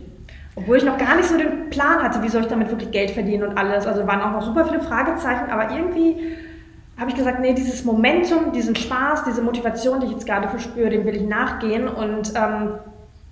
Obwohl 0.58 0.78
ich 0.78 0.84
noch 0.84 0.98
gar 0.98 1.14
nicht 1.14 1.28
so 1.28 1.38
den 1.38 1.70
Plan 1.70 2.02
hatte, 2.02 2.20
wie 2.20 2.28
soll 2.28 2.42
ich 2.42 2.48
damit 2.48 2.68
wirklich 2.68 2.90
Geld 2.90 3.12
verdienen 3.12 3.44
und 3.44 3.56
alles. 3.56 3.86
Also 3.86 4.08
waren 4.08 4.20
auch 4.20 4.32
noch 4.32 4.42
super 4.42 4.64
viele 4.64 4.80
Fragezeichen, 4.80 5.50
aber 5.50 5.70
irgendwie 5.70 6.36
habe 6.98 7.10
ich 7.10 7.16
gesagt, 7.16 7.38
nee, 7.38 7.52
dieses 7.52 7.84
Momentum, 7.84 8.50
diesen 8.50 8.74
Spaß, 8.74 9.22
diese 9.22 9.40
Motivation, 9.40 10.00
die 10.00 10.06
ich 10.06 10.12
jetzt 10.12 10.26
gerade 10.26 10.48
verspüre, 10.48 10.90
dem 10.90 11.04
will 11.04 11.14
ich 11.14 11.22
nachgehen 11.22 11.86
und 11.86 12.32
ähm, 12.34 12.70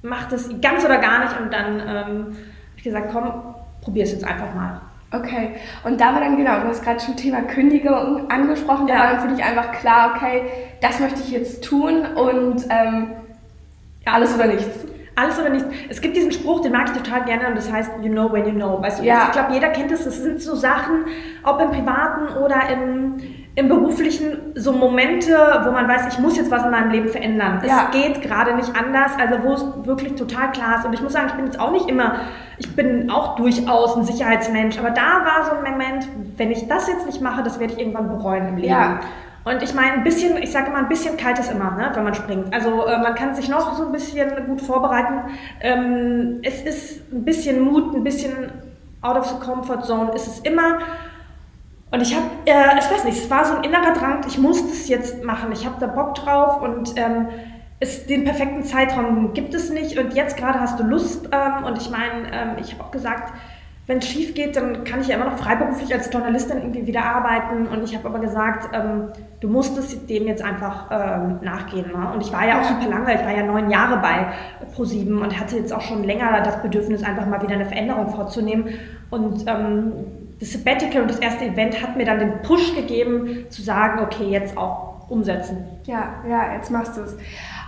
mache 0.02 0.28
das 0.30 0.48
ganz 0.62 0.84
oder 0.84 0.98
gar 0.98 1.24
nicht. 1.24 1.40
Und 1.40 1.52
dann 1.52 1.80
ähm, 1.80 1.86
habe 1.88 2.76
ich 2.76 2.84
gesagt, 2.84 3.10
komm, 3.12 3.32
probier 3.82 4.04
es 4.04 4.12
jetzt 4.12 4.24
einfach 4.24 4.54
mal. 4.54 4.80
Okay, 5.10 5.56
und 5.82 6.00
da 6.00 6.12
war 6.12 6.20
dann 6.20 6.36
genau, 6.36 6.60
du 6.60 6.68
hast 6.68 6.84
gerade 6.84 7.00
schon 7.00 7.16
Thema 7.16 7.42
Kündigung 7.42 8.30
angesprochen, 8.30 8.86
da 8.86 8.94
ja. 8.94 9.00
war 9.00 9.10
dann 9.12 9.20
für 9.20 9.34
dich 9.34 9.44
einfach 9.44 9.72
klar, 9.72 10.12
okay, 10.14 10.42
das 10.80 11.00
möchte 11.00 11.20
ich 11.20 11.32
jetzt 11.32 11.64
tun 11.64 12.06
und 12.14 12.66
ähm, 12.70 13.08
alles 14.04 14.32
oder 14.32 14.46
nichts. 14.46 14.86
Alles 15.18 15.38
oder 15.38 15.48
nichts. 15.48 15.66
Es 15.88 16.02
gibt 16.02 16.14
diesen 16.14 16.30
Spruch, 16.30 16.60
den 16.60 16.72
mag 16.72 16.90
ich 16.90 17.02
total 17.02 17.24
gerne 17.24 17.48
und 17.48 17.56
das 17.56 17.72
heißt, 17.72 17.90
you 18.02 18.10
know 18.10 18.30
when 18.30 18.44
you 18.44 18.52
know. 18.52 18.80
Weißt 18.82 19.00
du, 19.00 19.02
ja. 19.02 19.24
ich 19.24 19.32
glaube, 19.32 19.54
jeder 19.54 19.68
kennt 19.68 19.90
es. 19.90 20.04
Das 20.04 20.18
sind 20.18 20.42
so 20.42 20.54
Sachen, 20.54 21.06
ob 21.42 21.58
im 21.58 21.70
Privaten 21.70 22.36
oder 22.36 22.68
im, 22.70 23.16
im 23.54 23.68
Beruflichen, 23.68 24.52
so 24.54 24.72
Momente, 24.72 25.34
wo 25.64 25.70
man 25.70 25.88
weiß, 25.88 26.12
ich 26.12 26.18
muss 26.18 26.36
jetzt 26.36 26.50
was 26.50 26.64
in 26.64 26.70
meinem 26.70 26.90
Leben 26.90 27.08
verändern. 27.08 27.62
Ja. 27.66 27.88
Es 27.90 27.98
geht 27.98 28.20
gerade 28.20 28.54
nicht 28.56 28.76
anders, 28.76 29.12
also 29.18 29.42
wo 29.42 29.54
es 29.54 29.86
wirklich 29.86 30.16
total 30.16 30.52
klar 30.52 30.80
ist. 30.80 30.84
Und 30.84 30.92
ich 30.92 31.00
muss 31.00 31.14
sagen, 31.14 31.28
ich 31.28 31.34
bin 31.34 31.46
jetzt 31.46 31.58
auch 31.58 31.72
nicht 31.72 31.88
immer, 31.88 32.16
ich 32.58 32.76
bin 32.76 33.10
auch 33.10 33.36
durchaus 33.36 33.96
ein 33.96 34.04
Sicherheitsmensch, 34.04 34.78
aber 34.78 34.90
da 34.90 35.24
war 35.24 35.46
so 35.46 35.56
ein 35.56 35.72
Moment, 35.72 36.06
wenn 36.36 36.50
ich 36.50 36.68
das 36.68 36.88
jetzt 36.88 37.06
nicht 37.06 37.22
mache, 37.22 37.42
das 37.42 37.58
werde 37.58 37.72
ich 37.72 37.78
irgendwann 37.78 38.08
bereuen 38.08 38.48
im 38.48 38.56
Leben. 38.56 38.68
Ja. 38.68 39.00
Und 39.46 39.62
ich 39.62 39.74
meine, 39.74 39.92
ein 39.92 40.02
bisschen, 40.02 40.36
ich 40.42 40.50
sage 40.50 40.70
immer, 40.70 40.78
ein 40.78 40.88
bisschen 40.88 41.16
kalt 41.16 41.38
ist 41.38 41.52
immer, 41.52 41.70
ne, 41.70 41.92
wenn 41.94 42.02
man 42.02 42.14
springt. 42.14 42.52
Also 42.52 42.84
äh, 42.84 42.98
man 42.98 43.14
kann 43.14 43.32
sich 43.32 43.48
noch 43.48 43.76
so 43.76 43.86
ein 43.86 43.92
bisschen 43.92 44.28
gut 44.44 44.60
vorbereiten. 44.60 45.20
Ähm, 45.60 46.40
es 46.42 46.62
ist 46.62 47.12
ein 47.12 47.24
bisschen 47.24 47.60
Mut, 47.60 47.94
ein 47.94 48.02
bisschen 48.02 48.50
out 49.02 49.16
of 49.16 49.24
the 49.26 49.36
comfort 49.36 49.84
zone 49.84 50.12
ist 50.16 50.26
es 50.26 50.40
immer. 50.40 50.80
Und 51.92 52.02
ich 52.02 52.12
habe, 52.16 52.26
äh, 52.44 52.76
ich 52.76 52.90
weiß 52.90 53.04
nicht, 53.04 53.18
es 53.18 53.30
war 53.30 53.44
so 53.44 53.54
ein 53.54 53.62
innerer 53.62 53.92
Drang, 53.92 54.22
ich 54.26 54.36
muss 54.36 54.66
das 54.66 54.88
jetzt 54.88 55.22
machen. 55.22 55.52
Ich 55.52 55.64
habe 55.64 55.76
da 55.78 55.86
Bock 55.86 56.16
drauf 56.16 56.60
und 56.60 56.94
ähm, 56.96 57.28
es, 57.78 58.04
den 58.04 58.24
perfekten 58.24 58.64
Zeitraum 58.64 59.32
gibt 59.32 59.54
es 59.54 59.70
nicht. 59.70 59.96
Und 59.96 60.12
jetzt 60.14 60.36
gerade 60.36 60.58
hast 60.58 60.80
du 60.80 60.82
Lust. 60.82 61.28
Ähm, 61.30 61.62
und 61.62 61.78
ich 61.78 61.88
meine, 61.88 62.32
ähm, 62.32 62.56
ich 62.58 62.72
habe 62.72 62.82
auch 62.82 62.90
gesagt, 62.90 63.32
wenn 63.86 63.98
es 63.98 64.08
schief 64.08 64.34
geht, 64.34 64.56
dann 64.56 64.82
kann 64.82 65.00
ich 65.00 65.08
ja 65.08 65.14
immer 65.14 65.26
noch 65.26 65.38
freiberuflich 65.38 65.94
als 65.94 66.12
Journalistin 66.12 66.58
irgendwie 66.58 66.86
wieder 66.88 67.04
arbeiten. 67.04 67.68
Und 67.68 67.84
ich 67.84 67.96
habe 67.96 68.08
aber 68.08 68.18
gesagt, 68.18 68.74
ähm, 68.74 69.10
du 69.38 69.48
musstest 69.48 70.10
dem 70.10 70.26
jetzt 70.26 70.42
einfach 70.42 70.90
ähm, 70.90 71.38
nachgehen. 71.42 71.92
Ne? 71.92 72.12
Und 72.12 72.20
ich 72.20 72.32
war 72.32 72.46
ja 72.46 72.60
auch 72.60 72.64
super 72.64 72.88
lange, 72.88 73.14
ich 73.14 73.24
war 73.24 73.32
ja 73.32 73.44
neun 73.44 73.70
Jahre 73.70 73.98
bei 73.98 74.26
ProSieben 74.74 75.22
und 75.22 75.38
hatte 75.38 75.56
jetzt 75.56 75.72
auch 75.72 75.82
schon 75.82 76.02
länger 76.02 76.40
das 76.40 76.60
Bedürfnis, 76.62 77.04
einfach 77.04 77.26
mal 77.26 77.40
wieder 77.42 77.54
eine 77.54 77.66
Veränderung 77.66 78.08
vorzunehmen. 78.08 78.70
Und 79.10 79.44
ähm, 79.46 79.92
das 80.40 80.52
Sabbatical 80.52 81.02
und 81.02 81.10
das 81.10 81.20
erste 81.20 81.44
Event 81.44 81.80
hat 81.80 81.96
mir 81.96 82.04
dann 82.04 82.18
den 82.18 82.42
Push 82.42 82.74
gegeben, 82.74 83.46
zu 83.50 83.62
sagen, 83.62 84.00
okay, 84.00 84.24
jetzt 84.24 84.58
auch 84.58 85.08
umsetzen. 85.08 85.64
Ja, 85.84 86.14
ja, 86.28 86.54
jetzt 86.54 86.72
machst 86.72 86.96
du 86.96 87.02
es. 87.02 87.16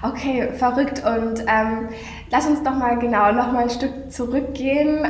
Okay, 0.02 0.48
verrückt. 0.54 1.02
Und 1.04 1.44
ähm, 1.46 1.88
lass 2.30 2.48
uns 2.48 2.62
doch 2.64 2.74
mal 2.74 2.98
genau 2.98 3.30
noch 3.30 3.52
mal 3.52 3.62
ein 3.62 3.70
Stück 3.70 4.10
zurückgehen. 4.10 5.06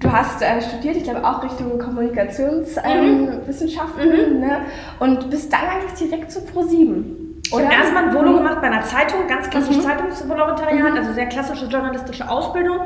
Du 0.00 0.12
hast 0.12 0.42
äh, 0.42 0.60
studiert, 0.62 0.96
ich 0.96 1.04
glaube 1.04 1.24
auch 1.26 1.42
Richtung 1.42 1.78
Kommunikationswissenschaften 1.78 4.08
mhm. 4.08 4.14
ähm, 4.14 4.34
mhm. 4.34 4.40
ne? 4.40 4.60
und 5.00 5.30
bist 5.30 5.50
dann 5.52 5.62
eigentlich 5.62 5.94
direkt 5.94 6.30
zu 6.30 6.38
Pro7. 6.40 7.02
Ich 7.44 7.54
habe 7.54 7.72
erstmal 7.72 8.04
ein 8.04 8.14
Volo 8.14 8.34
gemacht 8.34 8.60
bei 8.60 8.68
einer 8.68 8.82
Zeitung, 8.82 9.26
ganz 9.26 9.48
klassisch 9.48 9.78
mhm. 9.78 9.80
Zeitungsvolontariat, 9.80 10.90
mhm. 10.90 10.98
also 10.98 11.14
sehr 11.14 11.26
klassische 11.26 11.66
journalistische 11.66 12.28
Ausbildung 12.28 12.80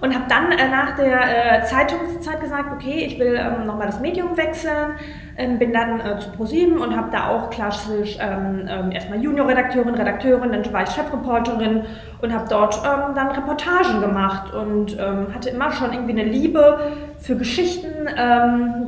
und 0.00 0.14
habe 0.14 0.24
dann 0.28 0.52
äh, 0.52 0.68
nach 0.68 0.96
der 0.96 1.62
äh, 1.62 1.64
Zeitungszeit 1.64 2.40
gesagt, 2.40 2.72
okay, 2.72 3.04
ich 3.06 3.18
will 3.18 3.38
ähm, 3.38 3.66
nochmal 3.66 3.86
das 3.86 4.00
Medium 4.00 4.36
wechseln, 4.36 4.96
ähm, 5.38 5.58
bin 5.58 5.72
dann 5.72 6.00
äh, 6.00 6.18
zu 6.18 6.30
ProSieben 6.32 6.78
und 6.78 6.96
habe 6.96 7.08
da 7.10 7.28
auch 7.30 7.50
klassisch 7.50 8.18
ähm, 8.20 8.68
ähm 8.68 8.92
erstmal 8.92 9.20
Juniorredakteurin, 9.20 9.94
Redakteurin, 9.94 10.52
dann 10.52 10.72
war 10.72 10.82
ich 10.82 10.90
Chefreporterin 10.90 11.84
und 12.20 12.32
habe 12.32 12.46
dort 12.48 12.76
ähm, 12.84 13.14
dann 13.14 13.28
Reportagen 13.28 14.00
gemacht 14.00 14.52
und 14.52 14.98
ähm, 14.98 15.34
hatte 15.34 15.50
immer 15.50 15.72
schon 15.72 15.92
irgendwie 15.92 16.12
eine 16.12 16.24
Liebe 16.24 16.92
für 17.18 17.36
Geschichten, 17.36 17.86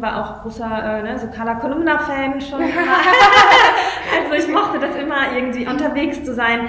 war 0.00 0.20
auch 0.20 0.42
großer 0.42 0.98
äh, 0.98 1.02
ne, 1.02 1.18
so 1.18 1.26
Carla 1.28 1.54
Kolumna-Fan 1.54 2.40
schon. 2.40 2.60
also 2.62 4.34
ich 4.36 4.48
mochte 4.52 4.78
das 4.78 4.94
immer 4.94 5.32
irgendwie 5.34 5.66
unterwegs 5.66 6.24
zu 6.24 6.34
sein 6.34 6.68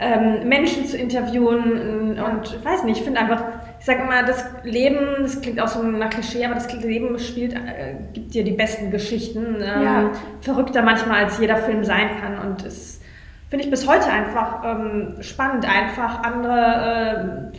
ähm, 0.00 0.48
Menschen 0.48 0.86
zu 0.86 0.96
interviewen 0.96 2.16
und, 2.16 2.18
und 2.18 2.56
ich 2.58 2.64
weiß 2.64 2.84
nicht, 2.84 2.98
ich 2.98 3.04
finde 3.04 3.20
einfach, 3.20 3.42
ich 3.78 3.86
sage 3.86 4.02
immer, 4.02 4.22
das 4.24 4.44
Leben, 4.64 5.22
das 5.22 5.40
klingt 5.40 5.60
auch 5.60 5.68
so 5.68 5.82
nach 5.82 6.10
Klischee, 6.10 6.44
aber 6.44 6.54
das 6.54 6.72
Leben 6.72 7.18
spielt, 7.18 7.54
äh, 7.54 7.94
gibt 8.12 8.34
dir 8.34 8.44
die 8.44 8.52
besten 8.52 8.90
Geschichten. 8.90 9.56
Ähm, 9.56 9.82
ja. 9.82 10.10
Verrückter 10.40 10.82
manchmal, 10.82 11.24
als 11.24 11.38
jeder 11.38 11.56
Film 11.56 11.84
sein 11.84 12.10
kann 12.20 12.38
und 12.38 12.64
es 12.64 13.00
finde 13.48 13.64
ich 13.64 13.70
bis 13.70 13.88
heute 13.88 14.10
einfach 14.10 14.62
ähm, 14.64 15.16
spannend, 15.20 15.64
einfach 15.64 16.22
andere, 16.22 17.52
äh, 17.52 17.58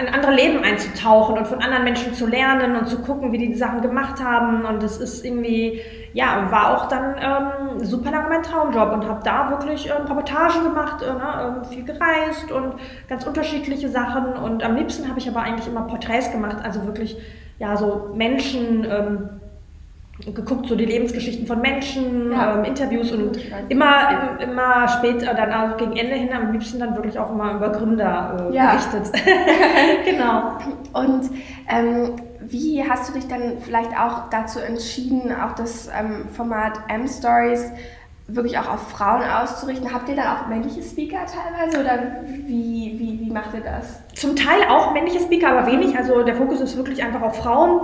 in 0.00 0.08
andere 0.08 0.32
Leben 0.32 0.62
einzutauchen 0.62 1.38
und 1.38 1.46
von 1.46 1.60
anderen 1.60 1.84
Menschen 1.84 2.14
zu 2.14 2.26
lernen 2.26 2.76
und 2.76 2.88
zu 2.88 3.00
gucken, 3.00 3.32
wie 3.32 3.38
die, 3.38 3.48
die 3.48 3.54
Sachen 3.54 3.80
gemacht 3.80 4.22
haben 4.22 4.64
und 4.64 4.82
es 4.82 4.98
ist 4.98 5.24
irgendwie 5.24 5.80
ja, 6.14 6.50
war 6.50 6.76
auch 6.76 6.88
dann 6.88 7.16
ähm, 7.18 7.84
super 7.84 8.10
lange 8.10 8.28
mein 8.28 8.42
Traumjob 8.42 8.92
und 8.92 9.08
habe 9.08 9.20
da 9.24 9.50
wirklich 9.50 9.88
ähm, 9.88 10.06
Reportagen 10.06 10.62
gemacht, 10.64 11.02
äh, 11.02 11.12
ne, 11.12 11.56
ähm, 11.56 11.64
viel 11.64 11.84
gereist 11.84 12.52
und 12.52 12.74
ganz 13.08 13.24
unterschiedliche 13.24 13.88
Sachen. 13.88 14.34
Und 14.34 14.62
am 14.62 14.76
liebsten 14.76 15.08
habe 15.08 15.18
ich 15.18 15.28
aber 15.28 15.40
eigentlich 15.40 15.66
immer 15.66 15.82
Porträts 15.82 16.30
gemacht, 16.30 16.58
also 16.62 16.84
wirklich 16.86 17.16
ja 17.58 17.76
so 17.76 18.10
Menschen 18.14 18.84
ähm, 18.84 19.28
geguckt, 20.20 20.66
so 20.66 20.76
die 20.76 20.84
Lebensgeschichten 20.84 21.46
von 21.46 21.60
Menschen, 21.60 22.32
ja. 22.32 22.56
ähm, 22.56 22.64
Interviews 22.64 23.10
und 23.12 23.38
immer, 23.68 24.38
immer 24.40 24.86
später, 24.88 25.34
dann 25.34 25.52
auch 25.52 25.76
gegen 25.76 25.96
Ende 25.96 26.14
hin, 26.14 26.32
am 26.32 26.52
liebsten 26.52 26.78
dann 26.78 26.94
wirklich 26.94 27.18
auch 27.18 27.30
immer 27.30 27.54
über 27.54 27.70
Gründer 27.70 28.48
äh, 28.50 28.54
ja. 28.54 28.72
berichtet. 28.72 29.12
genau. 30.04 30.58
Und 30.92 31.30
ähm, 31.68 32.16
wie 32.40 32.84
hast 32.86 33.08
du 33.08 33.14
dich 33.14 33.26
dann 33.26 33.58
vielleicht 33.60 33.98
auch 33.98 34.28
dazu 34.30 34.60
entschieden, 34.60 35.32
auch 35.34 35.52
das 35.52 35.88
ähm, 35.88 36.28
Format 36.28 36.78
M-Stories 36.88 37.70
wirklich 38.28 38.58
auch 38.58 38.68
auf 38.68 38.90
Frauen 38.90 39.22
auszurichten? 39.22 39.92
Habt 39.92 40.08
ihr 40.08 40.16
dann 40.16 40.36
auch 40.36 40.48
männliche 40.48 40.82
Speaker 40.82 41.20
teilweise 41.26 41.80
oder 41.80 41.98
wie, 42.26 42.96
wie, 42.98 43.20
wie 43.20 43.30
macht 43.30 43.54
ihr 43.54 43.60
das? 43.60 44.00
Zum 44.14 44.36
Teil 44.36 44.62
auch 44.68 44.92
männliche 44.92 45.20
Speaker, 45.20 45.48
aber 45.48 45.66
wenig. 45.66 45.96
Also 45.96 46.22
der 46.22 46.36
Fokus 46.36 46.60
ist 46.60 46.76
wirklich 46.76 47.02
einfach 47.02 47.22
auf 47.22 47.38
Frauen. 47.38 47.80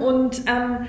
Und 0.00 0.42
ähm, 0.46 0.86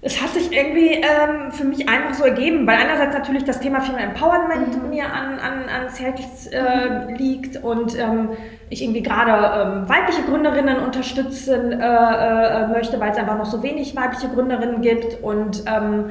es 0.00 0.22
hat 0.22 0.30
sich 0.30 0.52
irgendwie 0.52 0.92
ähm, 0.92 1.50
für 1.50 1.64
mich 1.64 1.88
einfach 1.88 2.14
so 2.14 2.24
ergeben, 2.24 2.66
weil 2.66 2.76
einerseits 2.76 3.14
natürlich 3.14 3.44
das 3.44 3.58
Thema 3.58 3.80
Female 3.80 4.04
Empowerment 4.04 4.80
mhm. 4.80 4.90
mir 4.90 5.12
an, 5.12 5.40
an, 5.40 5.68
ans 5.68 5.98
Herz 5.98 6.48
äh, 6.52 7.12
liegt 7.14 7.56
und 7.64 7.98
ähm, 7.98 8.30
ich 8.70 8.82
irgendwie 8.82 9.02
gerade 9.02 9.32
ähm, 9.32 9.88
weibliche 9.88 10.22
Gründerinnen 10.22 10.78
unterstützen 10.78 11.72
äh, 11.72 11.76
äh, 11.84 12.68
möchte, 12.68 13.00
weil 13.00 13.10
es 13.10 13.16
einfach 13.16 13.36
noch 13.36 13.46
so 13.46 13.64
wenig 13.64 13.96
weibliche 13.96 14.28
Gründerinnen 14.28 14.82
gibt 14.82 15.20
und 15.22 15.64
ähm, 15.66 16.10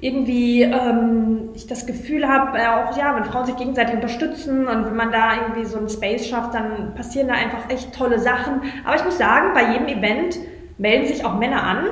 irgendwie 0.00 0.62
ähm, 0.62 1.50
ich 1.54 1.66
das 1.66 1.84
Gefühl 1.84 2.26
habe, 2.26 2.56
äh, 2.56 2.66
auch 2.66 2.96
ja, 2.96 3.14
wenn 3.14 3.24
Frauen 3.24 3.44
sich 3.44 3.56
gegenseitig 3.56 3.96
unterstützen 3.96 4.68
und 4.68 4.86
wenn 4.86 4.96
man 4.96 5.12
da 5.12 5.34
irgendwie 5.34 5.66
so 5.66 5.76
einen 5.76 5.90
Space 5.90 6.28
schafft, 6.28 6.54
dann 6.54 6.94
passieren 6.94 7.28
da 7.28 7.34
einfach 7.34 7.68
echt 7.68 7.94
tolle 7.94 8.20
Sachen. 8.20 8.62
Aber 8.86 8.96
ich 8.96 9.04
muss 9.04 9.18
sagen, 9.18 9.52
bei 9.52 9.72
jedem 9.72 9.88
Event 9.88 10.38
melden 10.78 11.06
sich 11.06 11.24
auch 11.24 11.34
Männer 11.34 11.62
an 11.62 11.86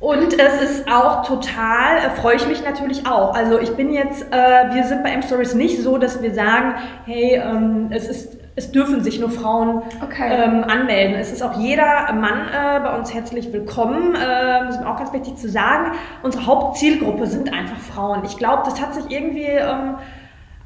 und 0.00 0.38
es 0.38 0.62
ist 0.62 0.88
auch 0.88 1.26
total, 1.26 1.98
äh, 1.98 2.10
freue 2.10 2.36
ich 2.36 2.46
mich 2.46 2.62
natürlich 2.62 3.06
auch. 3.08 3.34
Also 3.34 3.58
ich 3.58 3.74
bin 3.74 3.92
jetzt, 3.92 4.32
äh, 4.32 4.74
wir 4.74 4.84
sind 4.84 5.02
bei 5.02 5.10
M-Stories 5.10 5.54
nicht 5.54 5.82
so, 5.82 5.98
dass 5.98 6.22
wir 6.22 6.32
sagen, 6.32 6.74
hey, 7.04 7.34
ähm, 7.34 7.88
es 7.90 8.08
ist, 8.08 8.38
es 8.54 8.70
dürfen 8.70 9.02
sich 9.02 9.18
nur 9.18 9.30
Frauen 9.30 9.82
okay. 10.00 10.28
ähm, 10.30 10.62
anmelden. 10.62 11.16
Es 11.16 11.32
ist 11.32 11.42
auch 11.42 11.58
jeder 11.58 12.12
Mann 12.12 12.46
äh, 12.46 12.80
bei 12.80 12.96
uns 12.96 13.12
herzlich 13.12 13.52
willkommen. 13.52 14.14
Äh, 14.14 14.18
das 14.66 14.76
ist 14.76 14.82
mir 14.82 14.88
auch 14.88 14.98
ganz 14.98 15.12
wichtig 15.12 15.36
zu 15.36 15.48
sagen. 15.48 15.92
Unsere 16.22 16.46
Hauptzielgruppe 16.46 17.26
sind 17.26 17.52
einfach 17.52 17.78
Frauen. 17.78 18.22
Ich 18.24 18.36
glaube, 18.36 18.62
das 18.66 18.80
hat 18.80 18.94
sich 18.94 19.10
irgendwie 19.10 19.46
ähm, 19.46 19.96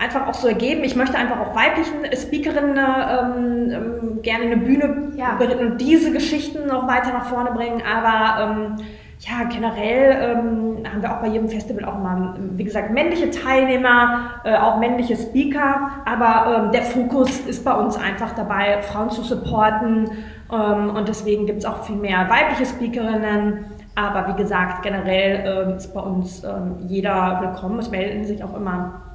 einfach 0.02 0.26
auch 0.26 0.34
so 0.34 0.48
ergeben. 0.48 0.82
Ich 0.84 0.96
möchte 0.96 1.16
einfach 1.16 1.40
auch 1.40 1.54
weiblichen 1.54 2.04
Speakerinnen 2.16 2.76
ähm, 2.76 3.70
ähm, 3.70 4.22
gerne 4.22 4.44
eine 4.44 4.56
Bühne 4.56 5.12
ja. 5.16 5.38
und 5.38 5.80
diese 5.80 6.12
Geschichten 6.12 6.66
noch 6.66 6.88
weiter 6.88 7.12
nach 7.12 7.26
vorne 7.26 7.52
bringen. 7.52 7.82
Aber 7.82 8.42
ähm, 8.42 8.76
ja, 9.20 9.44
generell 9.48 10.36
ähm, 10.36 10.84
haben 10.90 11.00
wir 11.00 11.12
auch 11.12 11.20
bei 11.20 11.28
jedem 11.28 11.48
Festival 11.48 11.84
auch 11.84 11.98
mal, 11.98 12.34
wie 12.56 12.64
gesagt, 12.64 12.90
männliche 12.90 13.30
Teilnehmer, 13.30 14.40
äh, 14.42 14.56
auch 14.56 14.80
männliche 14.80 15.16
Speaker, 15.16 15.90
aber 16.04 16.64
ähm, 16.64 16.72
der 16.72 16.82
Fokus 16.82 17.38
ist 17.40 17.64
bei 17.64 17.72
uns 17.72 17.96
einfach 17.96 18.32
dabei, 18.32 18.82
Frauen 18.82 19.10
zu 19.10 19.22
supporten 19.22 20.10
ähm, 20.52 20.90
und 20.90 21.06
deswegen 21.06 21.46
gibt 21.46 21.60
es 21.60 21.64
auch 21.64 21.84
viel 21.84 21.96
mehr 21.96 22.28
weibliche 22.28 22.66
Speakerinnen. 22.66 23.66
aber 23.94 24.26
wie 24.26 24.42
gesagt, 24.42 24.82
generell 24.82 25.68
ähm, 25.68 25.76
ist 25.76 25.94
bei 25.94 26.00
uns 26.00 26.42
ähm, 26.42 26.78
jeder 26.88 27.38
willkommen. 27.42 27.78
Es 27.78 27.92
melden 27.92 28.24
sich 28.24 28.42
auch 28.42 28.56
immer 28.56 29.11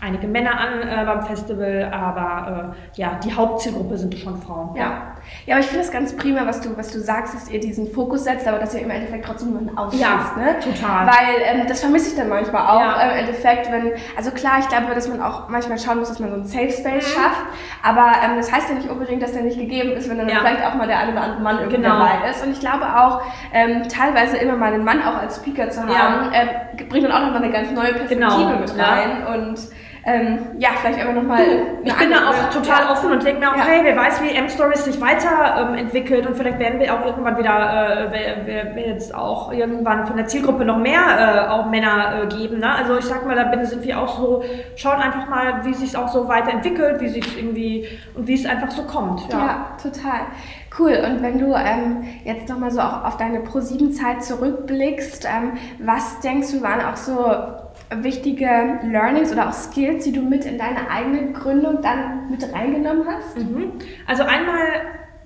einige 0.00 0.26
Männer 0.26 0.58
an 0.58 0.80
äh, 0.88 1.04
beim 1.04 1.22
Festival, 1.22 1.90
aber 1.92 2.72
äh, 2.74 3.00
ja, 3.00 3.18
die 3.22 3.32
Hauptzielgruppe 3.34 3.98
sind 3.98 4.14
schon 4.18 4.40
Frauen. 4.40 4.74
Ja, 4.74 5.12
ja, 5.46 5.54
aber 5.56 5.60
ich 5.60 5.66
finde 5.66 5.84
es 5.84 5.90
ganz 5.90 6.16
prima, 6.16 6.46
was 6.46 6.60
du, 6.62 6.74
was 6.76 6.90
du 6.90 6.98
sagst, 7.00 7.34
dass 7.34 7.50
ihr 7.50 7.60
diesen 7.60 7.86
Fokus 7.92 8.24
setzt, 8.24 8.48
aber 8.48 8.58
dass 8.58 8.74
ihr 8.74 8.80
im 8.80 8.90
Endeffekt 8.90 9.26
trotzdem 9.26 9.48
jemanden 9.48 9.76
ausschließt. 9.76 10.02
Ja, 10.02 10.32
ne? 10.42 10.56
total. 10.58 11.06
Weil 11.06 11.42
ähm, 11.60 11.66
das 11.68 11.80
vermisse 11.80 12.10
ich 12.10 12.16
dann 12.16 12.30
manchmal 12.30 12.62
auch 12.66 12.80
Ja. 12.80 13.00
äh, 13.02 13.12
im 13.12 13.18
Endeffekt, 13.26 13.70
wenn, 13.70 13.92
also 14.16 14.30
klar, 14.30 14.58
ich 14.60 14.68
glaube, 14.68 14.94
dass 14.94 15.06
man 15.08 15.20
auch 15.20 15.48
manchmal 15.50 15.78
schauen 15.78 15.98
muss, 15.98 16.08
dass 16.08 16.18
man 16.18 16.30
so 16.30 16.34
einen 16.36 16.44
Safe 16.46 16.70
Space 16.70 17.06
Mhm. 17.06 17.20
schafft, 17.20 17.46
aber 17.82 18.12
ähm, 18.24 18.36
das 18.38 18.50
heißt 18.50 18.70
ja 18.70 18.76
nicht 18.76 18.88
unbedingt, 18.88 19.22
dass 19.22 19.32
der 19.32 19.42
nicht 19.42 19.58
gegeben 19.58 19.90
ist, 19.92 20.08
wenn 20.08 20.16
dann 20.18 20.28
Ja. 20.30 20.36
vielleicht 20.40 20.64
auch 20.66 20.74
mal 20.76 20.86
der 20.86 20.98
eine 20.98 21.12
oder 21.12 21.20
andere 21.22 21.40
Mann 21.42 21.58
irgendwie 21.58 21.76
Genau. 21.76 21.98
dabei 21.98 22.30
ist. 22.30 22.44
Und 22.44 22.52
ich 22.52 22.60
glaube 22.60 22.84
auch, 22.86 23.20
ähm, 23.52 23.82
teilweise 23.88 24.38
immer 24.38 24.56
mal 24.56 24.72
einen 24.72 24.84
Mann 24.84 25.02
auch 25.02 25.18
als 25.20 25.36
Speaker 25.36 25.68
zu 25.68 25.80
Ja. 25.80 25.98
haben, 25.98 26.30
ähm, 26.32 26.88
bringt 26.88 27.04
dann 27.04 27.12
auch 27.12 27.20
nochmal 27.26 27.42
eine 27.42 27.52
ganz 27.52 27.70
neue 27.70 27.92
Perspektive 27.92 28.20
Genau, 28.20 28.58
mit 28.58 28.76
ja. 28.76 28.84
rein 28.84 29.26
und 29.26 29.58
ähm, 30.10 30.38
ja, 30.58 30.70
vielleicht 30.80 30.98
einfach 30.98 31.14
nochmal. 31.14 31.40
Ich 31.84 31.94
bin 31.94 32.10
da 32.10 32.30
auch 32.30 32.50
total 32.50 32.90
offen 32.90 33.12
und 33.12 33.24
denke 33.24 33.40
mir 33.40 33.50
auch, 33.50 33.56
Ja. 33.56 33.64
hey, 33.64 33.80
wer 33.82 33.96
weiß, 33.96 34.22
wie 34.22 34.34
M-Stories 34.34 34.84
sich 34.84 35.00
weiterentwickelt 35.00 36.22
ähm, 36.22 36.28
und 36.28 36.36
vielleicht 36.36 36.58
werden 36.58 36.80
wir 36.80 36.92
auch 36.94 37.04
irgendwann 37.06 37.38
wieder, 37.38 37.50
äh, 37.50 38.06
wer, 38.10 38.36
wer, 38.46 38.74
wer 38.74 38.88
jetzt 38.88 39.14
auch 39.14 39.52
irgendwann 39.52 40.06
von 40.06 40.16
der 40.16 40.26
Zielgruppe 40.26 40.64
noch 40.64 40.78
mehr 40.78 41.00
äh, 41.46 41.48
auch 41.48 41.66
Männer 41.70 42.22
äh, 42.22 42.26
geben. 42.26 42.58
Ne? 42.58 42.74
Also 42.74 42.98
ich 42.98 43.04
sag 43.04 43.26
mal, 43.26 43.36
da 43.36 43.44
bin, 43.44 43.64
sind 43.64 43.84
wir 43.84 44.00
auch 44.00 44.18
so, 44.18 44.42
schauen 44.76 45.00
einfach 45.00 45.28
mal, 45.28 45.64
wie 45.64 45.74
sich 45.74 45.96
auch 45.96 46.08
so 46.08 46.28
weiterentwickelt, 46.28 47.00
wie 47.00 47.08
sich 47.08 47.38
irgendwie 47.38 47.88
und 48.14 48.26
wie 48.26 48.34
es 48.34 48.46
einfach 48.46 48.70
so 48.70 48.82
kommt. 48.82 49.30
Ja. 49.30 49.76
total. 49.82 50.20
Cool. 50.78 50.92
Und 51.04 51.22
wenn 51.22 51.38
du 51.38 51.54
ähm, 51.54 52.04
jetzt 52.24 52.48
nochmal 52.48 52.70
so 52.70 52.80
auch 52.80 53.04
auf 53.04 53.16
deine 53.16 53.40
Pro-7-Zeit 53.40 54.22
zurückblickst, 54.22 55.24
ähm, 55.24 55.52
was 55.80 56.20
denkst 56.20 56.52
du 56.52 56.62
waren 56.62 56.80
auch 56.80 56.96
so 56.96 57.34
wichtige 57.90 58.78
Learnings 58.84 59.32
oder 59.32 59.48
auch 59.48 59.52
Skills, 59.52 60.04
die 60.04 60.12
du 60.12 60.22
mit 60.22 60.44
in 60.44 60.58
deine 60.58 60.90
eigene 60.90 61.32
Gründung 61.32 61.82
dann 61.82 62.30
mit 62.30 62.52
reingenommen 62.52 63.04
hast? 63.06 63.38
Mhm. 63.38 63.72
Also 64.06 64.22
einmal 64.22 64.66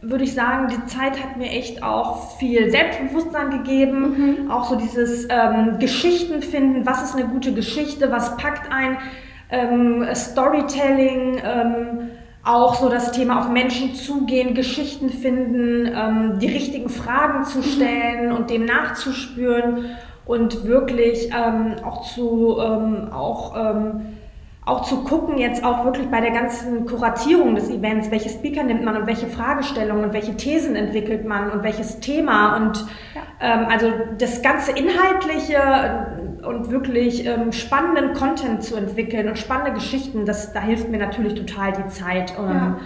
würde 0.00 0.24
ich 0.24 0.34
sagen, 0.34 0.68
die 0.68 0.86
Zeit 0.86 1.22
hat 1.22 1.36
mir 1.36 1.48
echt 1.48 1.82
auch 1.82 2.36
viel 2.38 2.70
Selbstbewusstsein 2.70 3.50
gegeben. 3.50 4.50
Auch 4.50 4.64
so 4.64 4.76
dieses 4.76 5.26
ähm, 5.30 5.78
Geschichten 5.78 6.42
finden, 6.42 6.86
was 6.86 7.02
ist 7.02 7.16
eine 7.16 7.26
gute 7.28 7.54
Geschichte, 7.54 8.10
was 8.10 8.36
packt 8.36 8.70
ein 8.70 8.98
ähm, 9.50 10.06
Storytelling, 10.14 11.40
ähm, 11.44 12.10
auch 12.44 12.74
so 12.74 12.90
das 12.90 13.12
Thema 13.12 13.40
auf 13.40 13.48
Menschen 13.48 13.94
zugehen, 13.94 14.54
Geschichten 14.54 15.08
finden, 15.08 15.86
ähm, 15.86 16.38
die 16.38 16.48
richtigen 16.48 16.90
Fragen 16.90 17.44
zu 17.44 17.62
stellen 17.62 18.32
und 18.32 18.50
dem 18.50 18.66
nachzuspüren 18.66 19.86
und 20.26 20.66
wirklich 20.66 21.30
ähm, 21.30 21.76
auch 21.84 22.02
zu 22.02 22.58
ähm, 22.60 23.12
auch 23.12 23.54
ähm, 23.56 24.00
auch 24.66 24.82
zu 24.82 25.04
gucken, 25.04 25.36
jetzt 25.36 25.62
auch 25.62 25.84
wirklich 25.84 26.10
bei 26.10 26.22
der 26.22 26.30
ganzen 26.30 26.86
Kuratierung 26.86 27.54
des 27.54 27.68
Events, 27.68 28.10
welche 28.10 28.30
Speaker 28.30 28.62
nimmt 28.62 28.82
man 28.82 28.96
und 28.96 29.06
welche 29.06 29.26
Fragestellungen 29.26 30.04
und 30.04 30.12
welche 30.14 30.36
Thesen 30.36 30.74
entwickelt 30.74 31.26
man 31.26 31.50
und 31.50 31.62
welches 31.62 32.00
Thema 32.00 32.56
und 32.56 32.86
ähm, 33.40 33.66
also 33.68 33.92
das 34.18 34.40
ganze 34.40 34.72
Inhaltliche 34.72 36.40
und 36.46 36.70
wirklich 36.70 37.26
ähm, 37.26 37.52
spannenden 37.52 38.14
Content 38.14 38.62
zu 38.62 38.76
entwickeln 38.76 39.28
und 39.28 39.38
spannende 39.38 39.72
Geschichten, 39.72 40.24
das, 40.24 40.54
da 40.54 40.60
hilft 40.60 40.88
mir 40.88 40.98
natürlich 40.98 41.34
total 41.34 41.72
die 41.72 41.88
Zeit. 41.88 42.32
Ähm, 42.38 42.48
Ja. 42.48 42.76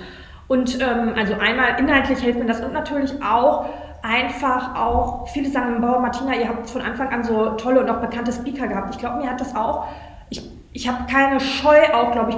Und 0.49 0.81
ähm, 0.81 1.13
also 1.15 1.35
einmal 1.35 1.79
inhaltlich 1.79 2.21
hilft 2.21 2.39
mir 2.39 2.47
das 2.47 2.63
und 2.63 2.73
natürlich 2.73 3.23
auch 3.23 3.67
einfach 4.03 4.75
auch, 4.77 5.29
viele 5.29 5.49
sagen, 5.49 5.81
Bauer 5.81 6.01
Martina, 6.01 6.35
ihr 6.35 6.49
habt 6.49 6.69
von 6.71 6.83
Anfang 6.83 7.09
an 7.09 7.25
so 7.25 7.51
tolle 7.51 7.81
und 7.81 7.91
auch 7.91 8.01
bekannte 8.01 8.33
Speaker 8.33 8.67
gehabt. 8.67 8.95
Ich 8.95 8.99
glaube, 8.99 9.19
mir 9.23 9.31
hat 9.31 9.41
das 9.41 9.55
auch, 9.55 9.87
ich, 10.31 10.43
ich 10.73 10.89
habe 10.89 11.11
keine 11.11 11.41
Scheu 11.41 11.79
auch, 11.95 12.13
glaube 12.13 12.31
ich, 12.31 12.37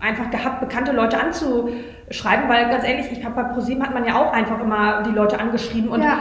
einfach 0.00 0.30
gehabt, 0.30 0.60
bekannte 0.60 0.92
Leute 0.92 1.20
anzuschreiben, 1.20 2.48
weil 2.48 2.70
ganz 2.70 2.84
ehrlich, 2.84 3.12
ich 3.12 3.24
habe 3.24 3.34
bei 3.34 3.44
ProSieben 3.44 3.82
hat 3.82 3.92
man 3.92 4.04
ja 4.06 4.16
auch 4.16 4.32
einfach 4.32 4.60
immer 4.60 5.02
die 5.02 5.10
Leute 5.10 5.38
angeschrieben 5.38 5.90
und 5.90 6.02
ja. 6.02 6.18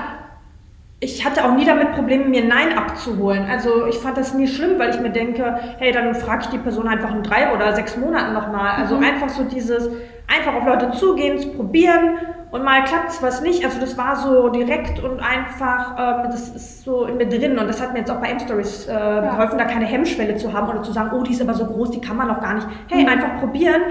ich 1.00 1.26
hatte 1.26 1.46
auch 1.46 1.54
nie 1.56 1.66
damit 1.66 1.94
Probleme, 1.94 2.26
mir 2.26 2.44
Nein 2.44 2.78
abzuholen. 2.78 3.46
Also 3.50 3.86
ich 3.88 3.98
fand 4.00 4.18
das 4.18 4.34
nie 4.34 4.48
schlimm, 4.48 4.78
weil 4.80 4.90
ich 4.90 5.00
mir 5.00 5.12
denke, 5.12 5.60
hey, 5.78 5.92
dann 5.94 6.14
frage 6.16 6.42
ich 6.44 6.50
die 6.50 6.58
Person 6.58 6.88
einfach 6.88 7.16
in 7.16 7.24
drei 7.24 7.54
oder 7.54 7.74
sechs 7.74 7.96
Monaten 7.96 8.34
nochmal. 8.34 8.76
Also 8.76 8.98
Mhm. 8.98 9.04
einfach 9.04 9.30
so 9.30 9.44
dieses, 9.44 9.90
einfach 10.36 10.54
auf 10.56 10.66
Leute 10.66 10.92
zugehen, 10.92 11.38
es 11.38 11.52
probieren 11.56 12.18
und 12.52 12.64
mal 12.64 12.84
klappt's 12.84 13.22
was 13.22 13.42
nicht. 13.42 13.64
Also 13.66 13.80
das 13.80 13.98
war 13.98 14.16
so 14.16 14.50
direkt 14.50 15.00
und 15.04 15.20
einfach, 15.20 15.96
ähm, 15.98 16.32
das 16.32 16.50
ist 16.50 16.84
so 16.84 17.06
in 17.06 17.18
mir 17.18 17.28
drin 17.28 17.58
und 17.60 17.68
das 17.68 17.82
hat 17.82 17.94
mir 17.94 18.00
jetzt 18.00 18.12
auch 18.12 18.20
bei 18.22 18.30
M-Stories 18.30 18.88
äh, 18.88 18.92
geholfen, 18.92 19.58
da 19.58 19.66
keine 19.66 19.86
Hemmschwelle 19.86 20.36
zu 20.36 20.52
haben 20.54 20.70
oder 20.70 20.82
zu 20.84 20.92
sagen, 20.92 21.12
oh, 21.16 21.24
die 21.24 21.32
ist 21.32 21.42
aber 21.42 21.54
so 21.54 21.66
groß, 21.66 21.92
die 21.92 22.02
kann 22.02 22.18
man 22.18 22.28
noch 22.28 22.42
gar 22.42 22.54
nicht. 22.56 22.68
Hey, 22.90 23.04
Mhm. 23.04 23.10
einfach 23.10 23.40
probieren. 23.40 23.82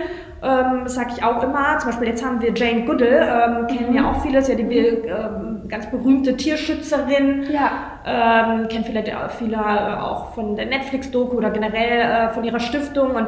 Ähm, 0.41 0.81
das 0.85 0.95
sage 0.95 1.11
ich 1.17 1.25
auch 1.25 1.43
immer. 1.43 1.79
Zum 1.79 1.91
Beispiel 1.91 2.09
jetzt 2.09 2.25
haben 2.25 2.41
wir 2.41 2.53
Jane 2.55 2.85
Goodall, 2.85 3.09
ähm, 3.61 3.67
kennen 3.67 3.91
Mhm. 3.91 3.97
ja 3.97 4.11
auch 4.11 4.21
viele, 4.23 4.39
ist 4.39 4.49
ja 4.49 4.55
die 4.55 4.63
ähm, 4.77 5.63
ganz 5.69 5.91
berühmte 5.91 6.37
Tierschützerin. 6.37 7.45
Ja. 7.53 7.71
Ähm, 8.07 8.69
kennt 8.69 8.87
vielleicht 8.87 9.15
auch 9.15 9.31
viele 9.31 9.57
äh, 9.57 10.01
auch 10.01 10.35
von 10.35 10.55
der 10.57 10.67
Netflix-Doku 10.67 11.37
oder 11.37 11.51
generell 11.51 12.01
äh, 12.01 12.29
von 12.31 12.45
ihrer 12.45 12.61
Stiftung. 12.61 13.11
Und 13.17 13.27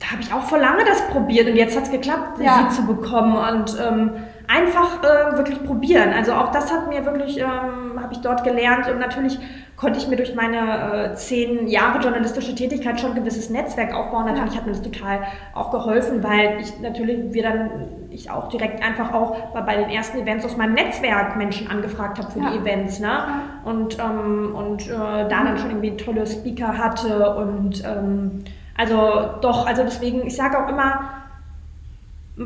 da 0.00 0.12
habe 0.12 0.22
ich 0.22 0.32
auch 0.32 0.42
vor 0.42 0.58
lange 0.58 0.84
das 0.84 1.06
probiert 1.08 1.48
und 1.48 1.56
jetzt 1.56 1.76
hat 1.76 1.84
es 1.84 1.90
geklappt, 1.90 2.38
Ja. 2.40 2.68
sie 2.70 2.76
zu 2.76 2.86
bekommen. 2.86 3.36
Und 3.36 3.76
ähm, 3.80 4.10
einfach 4.46 5.02
äh, 5.02 5.36
wirklich 5.38 5.62
probieren. 5.64 6.12
Also 6.12 6.32
auch 6.34 6.50
das 6.52 6.70
hat 6.72 6.88
mir 6.88 7.04
wirklich, 7.06 7.38
ähm, 7.40 7.98
habe 8.00 8.12
ich 8.12 8.18
dort 8.20 8.44
gelernt 8.44 8.90
und 8.90 8.98
natürlich 8.98 9.38
konnte 9.76 9.98
ich 9.98 10.06
mir 10.06 10.16
durch 10.16 10.34
meine 10.34 11.12
äh, 11.12 11.14
zehn 11.14 11.66
Jahre 11.66 11.98
journalistische 12.00 12.54
Tätigkeit 12.54 13.00
schon 13.00 13.10
ein 13.12 13.16
gewisses 13.16 13.48
Netzwerk 13.50 13.94
aufbauen. 13.94 14.26
Natürlich 14.26 14.56
hat 14.56 14.66
mir 14.66 14.72
das 14.72 14.82
total 14.82 15.20
auch 15.54 15.70
geholfen, 15.70 16.22
weil 16.22 16.58
ich 16.60 16.78
natürlich, 16.80 17.32
wir 17.32 17.42
dann, 17.42 17.70
ich 18.10 18.30
auch 18.30 18.48
direkt 18.48 18.84
einfach 18.84 19.12
auch 19.14 19.34
bei, 19.54 19.62
bei 19.62 19.76
den 19.76 19.88
ersten 19.88 20.18
Events 20.18 20.44
aus 20.44 20.56
meinem 20.58 20.74
Netzwerk 20.74 21.36
Menschen 21.36 21.70
angefragt 21.70 22.18
habe 22.18 22.30
für 22.30 22.40
Ja. 22.40 22.50
die 22.50 22.58
Events, 22.58 23.00
ne? 23.00 23.24
Und, 23.64 23.98
ähm, 23.98 24.54
und 24.54 24.86
äh, 24.88 24.92
da 24.92 25.28
dann 25.28 25.56
schon 25.58 25.70
irgendwie 25.70 25.96
tolle 25.96 26.26
Speaker 26.26 26.76
hatte 26.76 27.34
und 27.36 27.82
ähm, 27.84 28.44
also 28.76 29.30
doch, 29.40 29.66
also 29.66 29.82
deswegen, 29.84 30.26
ich 30.26 30.36
sage 30.36 30.58
auch 30.58 30.68
immer, 30.68 31.10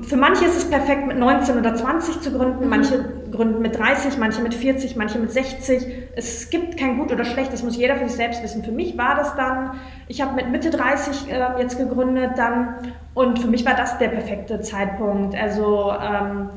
für 0.02 0.18
manche 0.18 0.44
ist 0.44 0.56
es 0.56 0.68
perfekt, 0.68 1.06
mit 1.06 1.16
19 1.18 1.58
oder 1.58 1.74
20 1.74 2.20
zu 2.20 2.30
gründen, 2.30 2.64
Mhm. 2.64 2.68
manche 2.68 3.04
gründen 3.32 3.62
mit 3.62 3.78
30, 3.78 4.18
manche 4.18 4.42
mit 4.42 4.52
40, 4.52 4.96
manche 4.96 5.18
mit 5.18 5.32
60. 5.32 5.86
Es 6.14 6.50
gibt 6.50 6.76
kein 6.78 6.98
Gut 6.98 7.10
oder 7.10 7.24
Schlecht, 7.24 7.54
das 7.54 7.62
muss 7.62 7.74
jeder 7.76 7.96
für 7.96 8.06
sich 8.06 8.16
selbst 8.16 8.42
wissen. 8.42 8.62
Für 8.62 8.70
mich 8.72 8.98
war 8.98 9.14
das 9.14 9.34
dann, 9.36 9.72
ich 10.06 10.20
habe 10.20 10.34
mit 10.34 10.50
Mitte 10.50 10.68
30 10.68 11.32
äh, 11.32 11.58
jetzt 11.58 11.78
gegründet 11.78 12.32
dann 12.36 12.74
und 13.14 13.38
für 13.38 13.48
mich 13.48 13.64
war 13.64 13.74
das 13.74 13.96
der 13.96 14.08
perfekte 14.08 14.60
Zeitpunkt. 14.60 15.34
Also 15.34 15.94
ähm, 16.02 16.50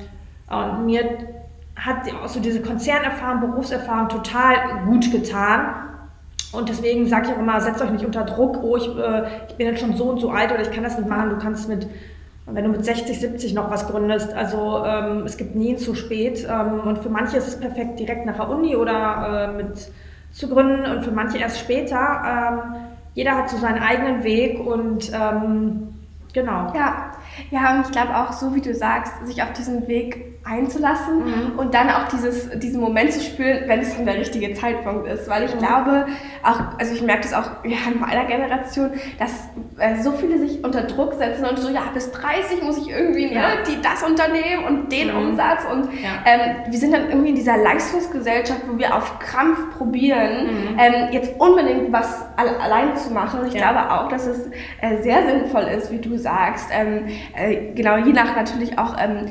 und 0.49 0.85
mir 0.85 1.03
hat 1.77 2.13
auch 2.21 2.27
so 2.27 2.41
diese 2.41 2.61
Konzernerfahrung, 2.61 3.39
Berufserfahrung 3.51 4.09
total 4.09 4.55
gut 4.85 5.09
getan. 5.09 5.73
Und 6.51 6.69
deswegen 6.69 7.07
sage 7.07 7.27
ich 7.27 7.33
auch 7.33 7.39
immer, 7.39 7.61
setzt 7.61 7.81
euch 7.81 7.91
nicht 7.91 8.05
unter 8.05 8.23
Druck, 8.23 8.61
oh, 8.61 8.75
ich, 8.75 8.87
äh, 8.97 9.23
ich 9.47 9.55
bin 9.55 9.67
jetzt 9.67 9.79
schon 9.79 9.95
so 9.95 10.05
und 10.05 10.19
so 10.19 10.29
alt 10.31 10.51
oder 10.51 10.61
ich 10.61 10.71
kann 10.71 10.83
das 10.83 10.97
nicht 10.97 11.09
machen. 11.09 11.29
Du 11.29 11.37
kannst 11.37 11.69
mit, 11.69 11.87
wenn 12.45 12.63
du 12.63 12.71
mit 12.71 12.83
60, 12.83 13.19
70 13.19 13.53
noch 13.53 13.71
was 13.71 13.87
gründest, 13.87 14.33
also 14.33 14.83
ähm, 14.85 15.23
es 15.25 15.37
gibt 15.37 15.55
nie 15.55 15.77
zu 15.77 15.95
spät. 15.95 16.45
Ähm, 16.49 16.81
und 16.81 16.99
für 16.99 17.09
manche 17.09 17.37
ist 17.37 17.47
es 17.47 17.59
perfekt, 17.59 17.99
direkt 17.99 18.25
nach 18.25 18.35
der 18.35 18.49
Uni 18.49 18.75
oder 18.75 19.49
äh, 19.53 19.63
mit 19.63 19.91
zu 20.31 20.47
gründen 20.47 20.85
und 20.85 21.03
für 21.03 21.11
manche 21.11 21.37
erst 21.37 21.59
später. 21.59 21.97
Ähm, 21.97 22.75
jeder 23.13 23.37
hat 23.37 23.49
so 23.49 23.57
seinen 23.57 23.81
eigenen 23.81 24.23
Weg 24.23 24.59
und 24.65 25.11
ähm, 25.13 25.93
genau. 26.33 26.71
Ja, 26.73 27.11
ja, 27.49 27.75
und 27.75 27.85
ich 27.85 27.91
glaube 27.91 28.15
auch, 28.15 28.31
so 28.31 28.55
wie 28.55 28.61
du 28.61 28.73
sagst, 28.73 29.25
sich 29.25 29.43
auf 29.43 29.51
diesen 29.53 29.87
Weg 29.87 30.39
einzulassen 30.43 31.19
Mhm. 31.19 31.59
und 31.59 31.73
dann 31.73 31.89
auch 31.89 32.07
dieses, 32.07 32.49
diesen 32.59 32.81
Moment 32.81 33.11
zu 33.13 33.21
spüren, 33.21 33.63
wenn 33.67 33.79
es 33.81 33.95
dann 33.95 34.05
der 34.05 34.15
richtige 34.17 34.53
Zeitpunkt 34.53 35.07
ist. 35.07 35.29
Weil 35.29 35.43
ich 35.43 35.53
Mhm. 35.53 35.59
glaube, 35.59 36.05
auch, 36.43 36.59
also 36.79 36.95
ich 36.95 37.01
merke 37.03 37.21
das 37.23 37.33
auch 37.33 37.63
ja, 37.63 37.77
in 37.93 37.99
meiner 37.99 38.25
Generation, 38.25 38.91
dass 39.19 39.31
äh, 39.77 40.01
so 40.01 40.11
viele 40.13 40.39
sich 40.39 40.63
unter 40.63 40.81
Druck 40.83 41.13
setzen 41.13 41.45
und 41.45 41.59
so, 41.59 41.69
ja, 41.69 41.81
bis 41.93 42.11
30 42.11 42.63
muss 42.63 42.77
ich 42.77 42.89
irgendwie 42.89 43.27
ne, 43.27 43.33
Ja. 43.35 43.43
die, 43.67 43.79
das 43.81 44.01
Unternehmen 44.03 44.65
und 44.67 44.91
den 44.91 45.09
Mhm. 45.11 45.29
Umsatz. 45.29 45.63
Und 45.71 45.85
Ja. 46.01 46.09
ähm, 46.25 46.55
wir 46.71 46.79
sind 46.79 46.91
dann 46.93 47.09
irgendwie 47.09 47.29
in 47.29 47.35
dieser 47.35 47.57
Leistungsgesellschaft, 47.57 48.61
wo 48.67 48.77
wir 48.79 48.95
auf 48.95 49.19
Krampf 49.19 49.77
probieren, 49.77 50.47
Mhm. 50.47 50.79
ähm, 50.79 50.93
jetzt 51.11 51.39
unbedingt 51.39 51.91
was 51.93 52.25
alle, 52.35 52.59
alleine 52.59 52.95
zu 52.95 53.11
machen. 53.13 53.41
Und 53.41 53.47
ich 53.47 53.53
glaube 53.53 53.91
auch, 53.91 54.07
dass 54.07 54.25
es 54.25 54.47
äh, 54.81 55.01
sehr 55.03 55.23
sinnvoll 55.27 55.63
ist, 55.77 55.91
wie 55.91 55.99
du 55.99 56.17
sagst, 56.17 56.69
ähm, 56.73 57.05
äh, 57.35 57.73
genau, 57.75 57.97
je 57.97 58.11
nach 58.13 58.35
natürlich 58.35 58.79
auch 58.79 58.95
ähm, 58.99 59.27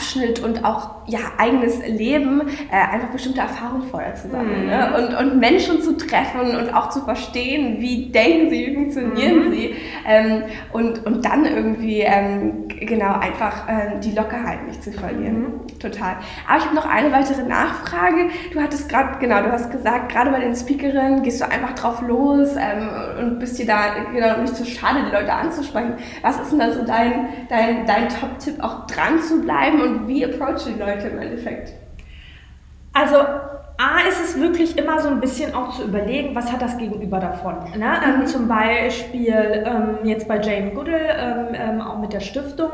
Lebensabschnitt 0.00 0.40
und 0.40 0.64
auch 0.64 0.90
ja, 1.06 1.18
eigenes 1.38 1.78
Leben, 1.86 2.42
äh, 2.70 2.94
einfach 2.94 3.08
bestimmte 3.08 3.40
Erfahrungen 3.40 3.82
vorher 3.90 4.14
zu 4.14 4.28
sammeln. 4.28 4.64
Mhm. 4.64 4.70
Ne? 4.70 4.94
Und, 4.96 5.14
und 5.14 5.40
Menschen 5.40 5.80
zu 5.82 5.96
treffen 5.96 6.56
und 6.56 6.74
auch 6.74 6.90
zu 6.90 7.02
verstehen, 7.02 7.80
wie 7.80 8.10
denken 8.10 8.50
sie, 8.50 8.66
wie 8.66 8.74
funktionieren 8.74 9.48
mhm. 9.48 9.52
sie. 9.52 9.74
Ähm, 10.06 10.42
und, 10.72 11.04
und 11.06 11.24
dann 11.24 11.44
irgendwie, 11.44 12.00
ähm, 12.00 12.68
genau, 12.68 13.14
einfach 13.18 13.68
äh, 13.68 13.98
die 14.02 14.12
Lockerheit 14.12 14.66
nicht 14.66 14.82
zu 14.82 14.92
verlieren. 14.92 15.42
Mhm. 15.42 15.78
Total. 15.78 16.16
Aber 16.48 16.58
ich 16.58 16.64
habe 16.64 16.74
noch 16.74 16.88
eine 16.88 17.10
weitere 17.10 17.42
Nachfrage. 17.42 18.28
Du 18.52 18.60
hattest 18.60 18.88
gerade, 18.88 19.18
genau, 19.18 19.42
du 19.42 19.50
hast 19.50 19.70
gesagt, 19.70 20.12
gerade 20.12 20.30
bei 20.30 20.40
den 20.40 20.54
Speakerinnen 20.54 21.22
gehst 21.22 21.40
du 21.40 21.48
einfach 21.48 21.74
drauf 21.74 22.02
los 22.02 22.50
ähm, 22.56 22.88
und 23.18 23.38
bist 23.38 23.58
dir 23.58 23.66
da 23.66 23.80
genau 24.12 24.40
nicht 24.40 24.54
so 24.54 24.64
schade, 24.64 25.00
die 25.06 25.14
Leute 25.14 25.32
anzusprechen. 25.32 25.94
Was 26.22 26.38
ist 26.40 26.52
denn 26.52 26.58
da 26.58 26.72
so 26.72 26.84
dein, 26.84 27.28
dein, 27.48 27.86
dein 27.86 28.08
Top-Tipp, 28.08 28.62
auch 28.62 28.86
dran 28.86 29.20
zu 29.20 29.40
bleiben 29.40 29.80
und 29.80 29.89
wie 30.06 30.24
approach 30.24 30.64
die 30.66 30.78
Leute 30.78 31.08
im 31.08 31.18
Endeffekt? 31.18 31.72
Also 32.92 33.16
A 33.16 34.06
ist 34.06 34.22
es 34.22 34.38
wirklich 34.38 34.76
immer 34.76 35.00
so 35.00 35.08
ein 35.08 35.20
bisschen 35.20 35.54
auch 35.54 35.74
zu 35.74 35.84
überlegen, 35.84 36.34
was 36.34 36.52
hat 36.52 36.60
das 36.60 36.76
Gegenüber 36.76 37.18
davon. 37.18 37.54
Ne? 37.78 37.92
Ähm, 38.04 38.26
zum 38.26 38.46
Beispiel 38.46 39.64
ähm, 39.64 39.98
jetzt 40.04 40.28
bei 40.28 40.38
Jane 40.38 40.72
Goodall, 40.72 41.00
ähm, 41.18 41.54
ähm 41.54 41.80
auch 41.80 41.98
mit 41.98 42.12
der 42.12 42.20
Stiftung, 42.20 42.72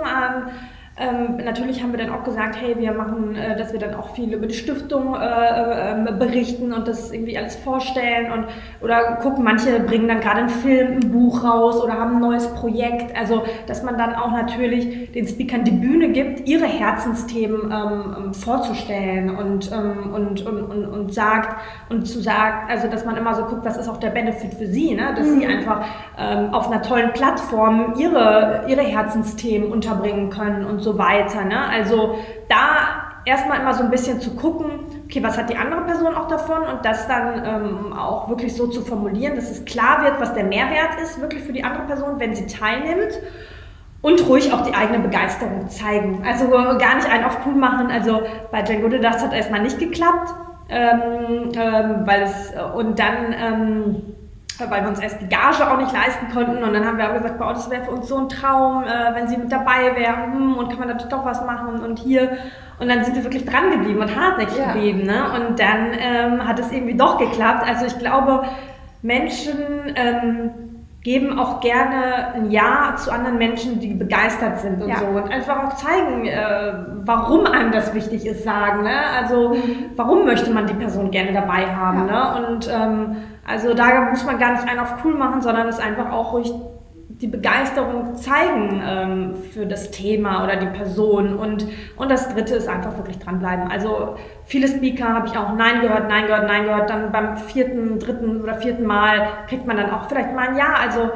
ähm, 0.98 1.36
natürlich 1.44 1.82
haben 1.82 1.92
wir 1.92 1.98
dann 1.98 2.10
auch 2.10 2.24
gesagt, 2.24 2.56
hey, 2.58 2.74
wir 2.78 2.92
machen, 2.92 3.36
äh, 3.36 3.54
dass 3.58 3.70
wir 3.74 3.78
dann 3.78 3.94
auch 3.94 4.14
viel 4.14 4.32
über 4.32 4.46
die 4.46 4.54
Stiftung 4.54 5.14
äh, 5.14 5.92
äh, 5.92 6.12
berichten 6.18 6.72
und 6.72 6.88
das 6.88 7.12
irgendwie 7.12 7.36
alles 7.36 7.54
vorstellen 7.56 8.32
und 8.32 8.46
oder 8.80 9.16
gucken, 9.16 9.44
manche 9.44 9.78
bringen 9.80 10.08
dann 10.08 10.20
gerade 10.20 10.38
einen 10.38 10.48
Film, 10.48 10.94
ein 10.94 11.12
Buch 11.12 11.44
raus 11.44 11.82
oder 11.84 11.94
haben 11.94 12.14
ein 12.14 12.20
neues 12.20 12.48
Projekt. 12.54 13.14
Also, 13.14 13.42
dass 13.66 13.82
man 13.82 13.98
dann 13.98 14.14
auch 14.14 14.32
natürlich 14.32 15.12
den 15.12 15.28
Speakern 15.28 15.64
die 15.64 15.72
Bühne 15.72 16.08
gibt, 16.12 16.48
ihre 16.48 16.64
Herzensthemen 16.64 17.70
ähm, 17.70 18.16
ähm 18.18 18.34
vorzustellen 18.34 19.36
und, 19.36 19.70
ähm, 19.72 20.14
und, 20.14 20.46
und, 20.46 20.62
und, 20.62 20.86
und 20.86 21.12
sagt 21.12 21.60
und 21.90 22.06
zu 22.06 22.20
sagen, 22.20 22.70
also 22.70 22.88
dass 22.88 23.04
man 23.04 23.18
immer 23.18 23.34
so 23.34 23.44
guckt, 23.44 23.66
was 23.66 23.76
ist 23.76 23.88
auch 23.88 23.98
der 23.98 24.10
Benefit 24.10 24.54
für 24.54 24.66
sie, 24.66 24.94
ne? 24.94 25.14
dass 25.14 25.26
mhm. 25.26 25.40
sie 25.40 25.46
einfach 25.46 25.84
ähm, 26.18 26.54
auf 26.54 26.70
einer 26.70 26.80
tollen 26.80 27.12
Plattform 27.12 27.94
ihre, 27.98 28.64
ihre 28.66 28.82
Herzensthemen 28.82 29.70
unterbringen 29.70 30.30
können 30.30 30.64
und 30.64 30.85
so 30.85 30.85
weiter. 30.94 31.44
Ne? 31.44 31.68
Also 31.68 32.18
da 32.48 33.06
erstmal 33.24 33.60
immer 33.60 33.74
so 33.74 33.82
ein 33.82 33.90
bisschen 33.90 34.20
zu 34.20 34.34
gucken, 34.36 34.70
okay, 35.04 35.22
was 35.22 35.36
hat 35.36 35.50
die 35.50 35.56
andere 35.56 35.82
Person 35.82 36.14
auch 36.14 36.28
davon 36.28 36.62
und 36.62 36.84
das 36.84 37.06
dann 37.08 37.44
ähm, 37.44 37.92
auch 37.92 38.28
wirklich 38.28 38.54
so 38.54 38.68
zu 38.68 38.82
formulieren, 38.82 39.34
dass 39.34 39.50
es 39.50 39.64
klar 39.64 40.02
wird, 40.02 40.20
was 40.20 40.32
der 40.32 40.44
Mehrwert 40.44 41.00
ist, 41.02 41.20
wirklich 41.20 41.42
für 41.42 41.52
die 41.52 41.64
andere 41.64 41.84
Person, 41.84 42.18
wenn 42.18 42.34
sie 42.34 42.46
teilnimmt. 42.46 43.18
Und 44.02 44.24
ruhig 44.28 44.52
auch 44.52 44.60
die 44.60 44.72
eigene 44.72 45.00
Begeisterung 45.00 45.68
zeigen. 45.68 46.22
Also 46.24 46.48
gar 46.48 46.94
nicht 46.94 47.10
einen 47.10 47.24
auf 47.24 47.38
cool 47.44 47.54
machen. 47.54 47.90
Also 47.90 48.22
bei 48.52 48.62
Django 48.62 48.88
das 48.88 49.20
hat 49.20 49.32
erstmal 49.32 49.62
nicht 49.62 49.80
geklappt. 49.80 50.32
Ähm, 50.68 51.52
ähm, 51.56 52.02
weil 52.04 52.22
es, 52.22 52.52
und 52.76 52.98
dann 52.98 53.32
ähm, 53.32 54.15
weil 54.58 54.82
wir 54.82 54.88
uns 54.88 55.00
erst 55.00 55.20
die 55.20 55.28
Gage 55.28 55.70
auch 55.70 55.78
nicht 55.78 55.92
leisten 55.92 56.28
konnten. 56.32 56.62
Und 56.62 56.72
dann 56.72 56.86
haben 56.86 56.98
wir 56.98 57.08
auch 57.08 57.14
gesagt, 57.14 57.40
oh, 57.40 57.48
das 57.48 57.70
wäre 57.70 57.84
für 57.84 57.90
uns 57.90 58.08
so 58.08 58.18
ein 58.18 58.28
Traum, 58.28 58.84
äh, 58.84 59.14
wenn 59.14 59.28
sie 59.28 59.36
mit 59.36 59.52
dabei 59.52 59.94
wären. 59.96 60.32
Hm, 60.32 60.54
und 60.56 60.68
kann 60.68 60.78
man 60.78 60.88
natürlich 60.88 61.12
doch 61.12 61.24
was 61.24 61.44
machen 61.44 61.80
und 61.80 61.98
hier. 61.98 62.38
Und 62.78 62.88
dann 62.88 63.04
sind 63.04 63.16
wir 63.16 63.24
wirklich 63.24 63.44
dran 63.44 63.70
geblieben 63.70 64.00
und 64.00 64.14
hartnäckig 64.14 64.58
ja. 64.58 64.72
geblieben. 64.72 65.02
Ne? 65.02 65.24
Und 65.34 65.58
dann 65.58 65.92
ähm, 65.98 66.46
hat 66.46 66.58
es 66.58 66.70
irgendwie 66.72 66.96
doch 66.96 67.18
geklappt. 67.18 67.66
Also 67.66 67.86
ich 67.86 67.98
glaube, 67.98 68.42
Menschen 69.02 69.94
ähm, 69.94 70.50
geben 71.02 71.38
auch 71.38 71.60
gerne 71.60 72.34
ein 72.34 72.50
Ja 72.50 72.94
zu 72.96 73.12
anderen 73.12 73.38
Menschen, 73.38 73.78
die 73.78 73.94
begeistert 73.94 74.58
sind 74.58 74.82
und 74.82 74.88
ja. 74.88 74.96
so. 74.96 75.06
Und 75.06 75.30
einfach 75.30 75.64
auch 75.64 75.76
zeigen, 75.76 76.26
äh, 76.26 76.72
warum 77.04 77.46
einem 77.46 77.70
das 77.70 77.94
wichtig 77.94 78.26
ist, 78.26 78.42
sagen. 78.42 78.82
Ne? 78.82 78.98
Also 79.16 79.50
mhm. 79.50 79.90
warum 79.94 80.24
möchte 80.24 80.50
man 80.50 80.66
die 80.66 80.74
Person 80.74 81.12
gerne 81.12 81.32
dabei 81.32 81.66
haben. 81.66 82.08
Ja. 82.08 82.38
Ne? 82.40 82.48
Und 82.48 82.68
ähm, 82.68 83.16
also 83.46 83.74
da 83.74 84.10
muss 84.10 84.24
man 84.24 84.38
gar 84.38 84.52
nicht 84.52 84.68
einen 84.68 84.80
auf 84.80 85.04
cool 85.04 85.14
machen, 85.14 85.40
sondern 85.40 85.68
es 85.68 85.78
einfach 85.78 86.10
auch 86.12 86.32
ruhig 86.32 86.52
die 87.08 87.28
Begeisterung 87.28 88.14
zeigen 88.16 88.82
ähm, 88.84 89.34
für 89.52 89.64
das 89.64 89.90
Thema 89.90 90.44
oder 90.44 90.56
die 90.56 90.66
Person. 90.66 91.34
Und, 91.36 91.66
und 91.96 92.10
das 92.10 92.34
Dritte 92.34 92.56
ist 92.56 92.68
einfach 92.68 92.96
wirklich 92.98 93.18
dranbleiben. 93.18 93.70
Also 93.70 94.16
viele 94.44 94.68
Speaker 94.68 95.14
habe 95.14 95.26
ich 95.28 95.36
auch 95.36 95.54
Nein 95.54 95.80
gehört, 95.80 96.08
Nein 96.08 96.26
gehört, 96.26 96.46
Nein 96.46 96.64
gehört. 96.64 96.90
Dann 96.90 97.12
beim 97.12 97.36
vierten, 97.38 97.98
dritten 97.98 98.42
oder 98.42 98.56
vierten 98.56 98.84
Mal 98.84 99.28
kriegt 99.48 99.66
man 99.66 99.78
dann 99.78 99.90
auch 99.90 100.08
vielleicht 100.08 100.34
mal 100.34 100.48
ein 100.48 100.56
Ja. 100.56 100.74
Also 100.78 101.10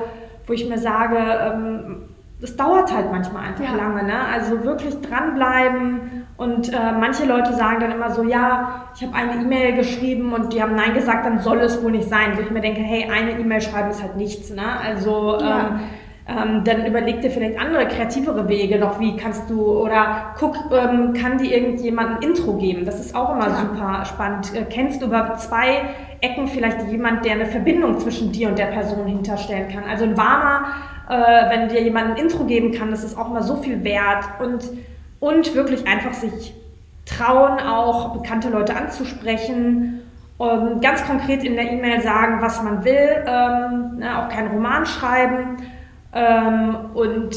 wo 0.46 0.54
ich 0.54 0.68
mir 0.68 0.78
sage, 0.78 1.16
ähm, 1.16 2.02
das 2.40 2.56
dauert 2.56 2.94
halt 2.94 3.12
manchmal 3.12 3.48
einfach 3.48 3.64
ja. 3.64 3.74
lange. 3.74 4.02
Ne? 4.04 4.14
Also 4.32 4.64
wirklich 4.64 5.00
dranbleiben. 5.02 6.19
Und 6.40 6.72
äh, 6.72 6.92
manche 6.98 7.26
Leute 7.26 7.52
sagen 7.52 7.80
dann 7.80 7.92
immer 7.92 8.08
so, 8.12 8.22
ja, 8.22 8.86
ich 8.94 9.02
habe 9.02 9.14
eine 9.14 9.42
E-Mail 9.42 9.74
geschrieben 9.74 10.32
und 10.32 10.54
die 10.54 10.62
haben 10.62 10.74
Nein 10.74 10.94
gesagt, 10.94 11.26
dann 11.26 11.40
soll 11.40 11.58
es 11.60 11.82
wohl 11.84 11.90
nicht 11.90 12.08
sein. 12.08 12.34
Wo 12.34 12.40
ich 12.40 12.50
mir 12.50 12.62
denke, 12.62 12.80
hey, 12.80 13.10
eine 13.10 13.32
E-Mail 13.32 13.60
schreiben 13.60 13.90
ist 13.90 14.02
halt 14.02 14.16
nichts. 14.16 14.48
Ne? 14.48 14.62
Also 14.82 15.36
ja. 15.38 15.60
ähm, 15.60 15.80
ähm, 16.26 16.64
dann 16.64 16.86
überleg 16.86 17.20
dir 17.20 17.30
vielleicht 17.30 17.60
andere 17.60 17.86
kreativere 17.88 18.48
Wege 18.48 18.78
noch, 18.78 18.98
wie 18.98 19.18
kannst 19.18 19.50
du, 19.50 19.82
oder 19.82 20.32
guck, 20.38 20.56
ähm, 20.72 21.12
kann 21.12 21.36
dir 21.36 21.54
irgendjemand 21.54 22.16
ein 22.16 22.30
Intro 22.30 22.54
geben? 22.54 22.86
Das 22.86 23.00
ist 23.00 23.14
auch 23.14 23.34
immer 23.34 23.48
ja. 23.48 23.56
super 23.56 24.04
spannend. 24.06 24.54
Äh, 24.54 24.64
kennst 24.70 25.02
du 25.02 25.08
über 25.08 25.34
zwei 25.34 25.82
Ecken 26.22 26.46
vielleicht 26.46 26.88
jemand, 26.88 27.22
der 27.26 27.32
eine 27.32 27.44
Verbindung 27.44 27.98
zwischen 27.98 28.32
dir 28.32 28.48
und 28.48 28.58
der 28.58 28.68
Person 28.68 29.06
hinterstellen 29.06 29.68
kann? 29.68 29.84
Also 29.84 30.04
ein 30.04 30.16
warmer 30.16 30.68
äh, 31.10 31.50
wenn 31.50 31.68
dir 31.68 31.82
jemand 31.82 32.12
ein 32.12 32.16
Intro 32.16 32.44
geben 32.44 32.72
kann, 32.72 32.90
das 32.92 33.04
ist 33.04 33.18
auch 33.18 33.28
immer 33.28 33.42
so 33.42 33.56
viel 33.56 33.82
wert 33.84 34.24
und, 34.40 34.70
und 35.20 35.54
wirklich 35.54 35.86
einfach 35.86 36.14
sich 36.14 36.54
trauen, 37.06 37.60
auch 37.60 38.14
bekannte 38.14 38.48
Leute 38.48 38.76
anzusprechen 38.76 40.02
und 40.38 40.80
ganz 40.80 41.04
konkret 41.04 41.44
in 41.44 41.54
der 41.54 41.70
E-Mail 41.70 42.00
sagen, 42.00 42.40
was 42.40 42.62
man 42.62 42.84
will, 42.84 43.24
ähm, 43.26 43.98
ne, 43.98 44.18
auch 44.18 44.28
keinen 44.28 44.50
Roman 44.50 44.86
schreiben 44.86 45.58
ähm, 46.12 46.76
und 46.94 47.36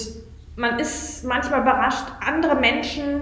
man 0.56 0.80
ist 0.80 1.26
manchmal 1.26 1.62
überrascht, 1.62 2.06
andere 2.26 2.56
Menschen, 2.56 3.22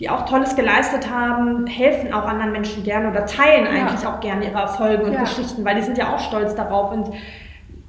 die 0.00 0.10
auch 0.10 0.26
Tolles 0.26 0.56
geleistet 0.56 1.08
haben, 1.08 1.66
helfen 1.66 2.12
auch 2.12 2.26
anderen 2.26 2.52
Menschen 2.52 2.82
gerne 2.82 3.10
oder 3.10 3.26
teilen 3.26 3.66
eigentlich 3.66 4.02
ja. 4.02 4.12
auch 4.12 4.20
gerne 4.20 4.44
ihre 4.44 4.58
Erfolge 4.58 5.04
und 5.04 5.12
ja. 5.12 5.20
Geschichten, 5.20 5.64
weil 5.64 5.76
die 5.76 5.82
sind 5.82 5.98
ja 5.98 6.12
auch 6.12 6.18
stolz 6.18 6.54
darauf 6.54 6.92
und 6.92 7.10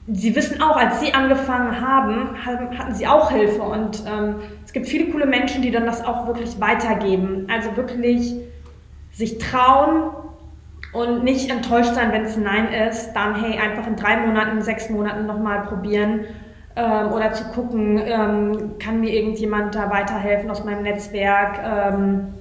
Sie 0.07 0.35
wissen 0.35 0.61
auch, 0.61 0.77
als 0.77 0.99
Sie 0.99 1.15
angefangen 1.15 1.81
haben, 1.81 2.37
hatten 2.45 2.93
Sie 2.93 3.07
auch 3.07 3.31
Hilfe 3.31 3.63
und 3.63 4.03
ähm, 4.05 4.35
gibt 4.75 4.87
viele 4.87 5.09
coole 5.09 5.25
Menschen, 5.25 5.61
die 5.61 5.71
dann 5.71 5.85
das 5.85 6.03
auch 6.03 6.27
wirklich 6.27 6.59
weitergeben. 6.59 7.47
Also 7.49 7.77
wirklich 7.77 8.35
sich 9.13 9.37
trauen 9.37 10.11
und 10.91 11.23
nicht 11.23 11.49
enttäuscht 11.49 11.95
sein, 11.95 12.11
wenn 12.11 12.25
es 12.25 12.35
ein 12.35 12.43
Nein 12.43 12.73
ist. 12.73 13.13
Dann 13.13 13.41
hey, 13.41 13.57
einfach 13.57 13.87
in 13.87 13.95
drei 13.95 14.17
Monaten, 14.17 14.61
sechs 14.61 14.89
Monaten 14.89 15.27
nochmal 15.27 15.61
probieren 15.61 16.25
ähm, 16.75 17.13
oder 17.13 17.31
zu 17.31 17.45
gucken, 17.45 18.01
ähm, 18.03 18.71
kann 18.77 18.99
mir 18.99 19.13
irgendjemand 19.13 19.75
da 19.75 19.89
weiterhelfen 19.89 20.51
aus 20.51 20.65
meinem 20.65 20.83
Netzwerk 20.83 21.57
ähm, 21.63 22.33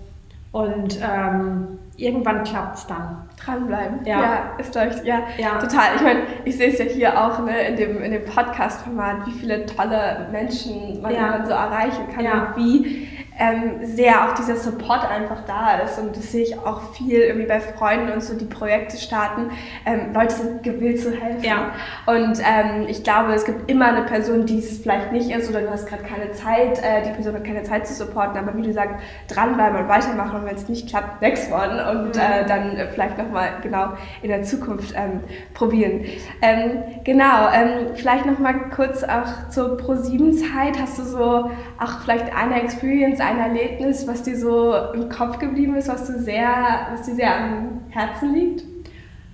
und 0.50 0.98
ähm, 1.00 1.78
irgendwann 1.96 2.42
klappt 2.44 2.78
es 2.78 2.86
dann. 2.86 3.28
Dranbleiben. 3.42 4.04
Ja, 4.04 4.20
ja 4.20 4.56
ist 4.58 4.76
euch, 4.76 5.04
ja, 5.04 5.22
ja, 5.38 5.58
total. 5.58 5.96
Ich 5.96 6.02
meine, 6.02 6.20
ich 6.44 6.56
sehe 6.56 6.68
es 6.68 6.78
ja 6.78 6.84
hier 6.84 7.24
auch 7.24 7.38
ne, 7.44 7.68
in 7.68 7.76
dem, 7.76 8.02
in 8.02 8.12
dem 8.12 8.24
Podcast-Format, 8.24 9.26
wie 9.26 9.32
viele 9.32 9.66
tolle 9.66 10.28
Menschen 10.32 11.00
man, 11.00 11.14
ja. 11.14 11.28
man 11.28 11.46
so 11.46 11.52
erreichen 11.52 12.08
kann 12.14 12.26
und 12.26 12.56
wie 12.56 13.08
ähm, 13.38 13.84
sehr 13.84 14.24
auch 14.24 14.34
dieser 14.34 14.56
Support 14.56 15.10
einfach 15.10 15.44
da 15.46 15.78
ist. 15.78 15.98
Und 15.98 16.16
das 16.16 16.30
sehe 16.30 16.42
ich 16.42 16.58
auch 16.58 16.92
viel 16.92 17.20
irgendwie 17.20 17.46
bei 17.46 17.60
Freunden 17.60 18.12
und 18.12 18.22
so, 18.22 18.34
die 18.34 18.44
Projekte 18.44 18.96
starten. 18.96 19.50
Ähm, 19.84 20.12
Leute 20.14 20.34
sind 20.34 20.62
gewillt 20.62 21.00
zu 21.00 21.10
helfen. 21.10 21.42
Ja. 21.42 21.72
Und 22.06 22.38
ähm, 22.38 22.86
ich 22.88 23.02
glaube, 23.02 23.32
es 23.32 23.44
gibt 23.44 23.70
immer 23.70 23.86
eine 23.86 24.02
Person, 24.02 24.46
die 24.46 24.58
es 24.58 24.78
vielleicht 24.78 25.12
nicht 25.12 25.30
ist 25.30 25.50
oder 25.50 25.62
du 25.62 25.70
hast 25.70 25.86
gerade 25.86 26.04
keine 26.04 26.30
Zeit, 26.32 26.78
äh, 26.78 27.02
die 27.04 27.10
Person 27.10 27.34
hat 27.34 27.44
keine 27.44 27.64
Zeit 27.64 27.86
zu 27.86 27.94
supporten, 27.94 28.38
aber 28.38 28.56
wie 28.56 28.62
du 28.62 28.72
sagst, 28.72 28.96
dranbleiben 29.28 29.80
und 29.80 29.88
weitermachen 29.88 30.40
und 30.40 30.46
wenn 30.46 30.54
es 30.54 30.68
nicht 30.68 30.88
klappt, 30.88 31.20
next 31.20 31.50
one 31.50 31.90
und 31.90 32.14
mhm. 32.14 32.20
äh, 32.20 32.46
dann 32.46 32.76
äh, 32.76 32.86
vielleicht 32.88 33.18
nochmal 33.18 33.48
genau 33.62 33.94
in 34.22 34.28
der 34.28 34.44
Zukunft 34.44 34.94
ähm, 34.96 35.20
probieren. 35.54 36.04
Ähm, 36.40 36.82
genau, 37.02 37.48
ähm, 37.52 37.94
vielleicht 37.94 38.26
nochmal 38.26 38.70
kurz 38.70 39.02
auch 39.02 39.48
zur 39.50 39.76
Pro-7-Zeit. 39.76 40.80
Hast 40.80 40.98
du 40.98 41.02
so 41.02 41.50
auch 41.78 42.00
vielleicht 42.04 42.34
eine 42.34 42.62
Experience, 42.62 43.20
ein 43.24 43.38
Erlebnis, 43.38 44.06
was 44.06 44.22
dir 44.22 44.38
so 44.38 44.74
im 44.94 45.08
Kopf 45.08 45.38
geblieben 45.38 45.76
ist, 45.76 45.88
was, 45.88 46.06
du 46.06 46.18
sehr, 46.18 46.88
was 46.92 47.02
dir 47.02 47.14
sehr 47.14 47.36
am 47.36 47.80
Herzen 47.90 48.34
liegt? 48.34 48.73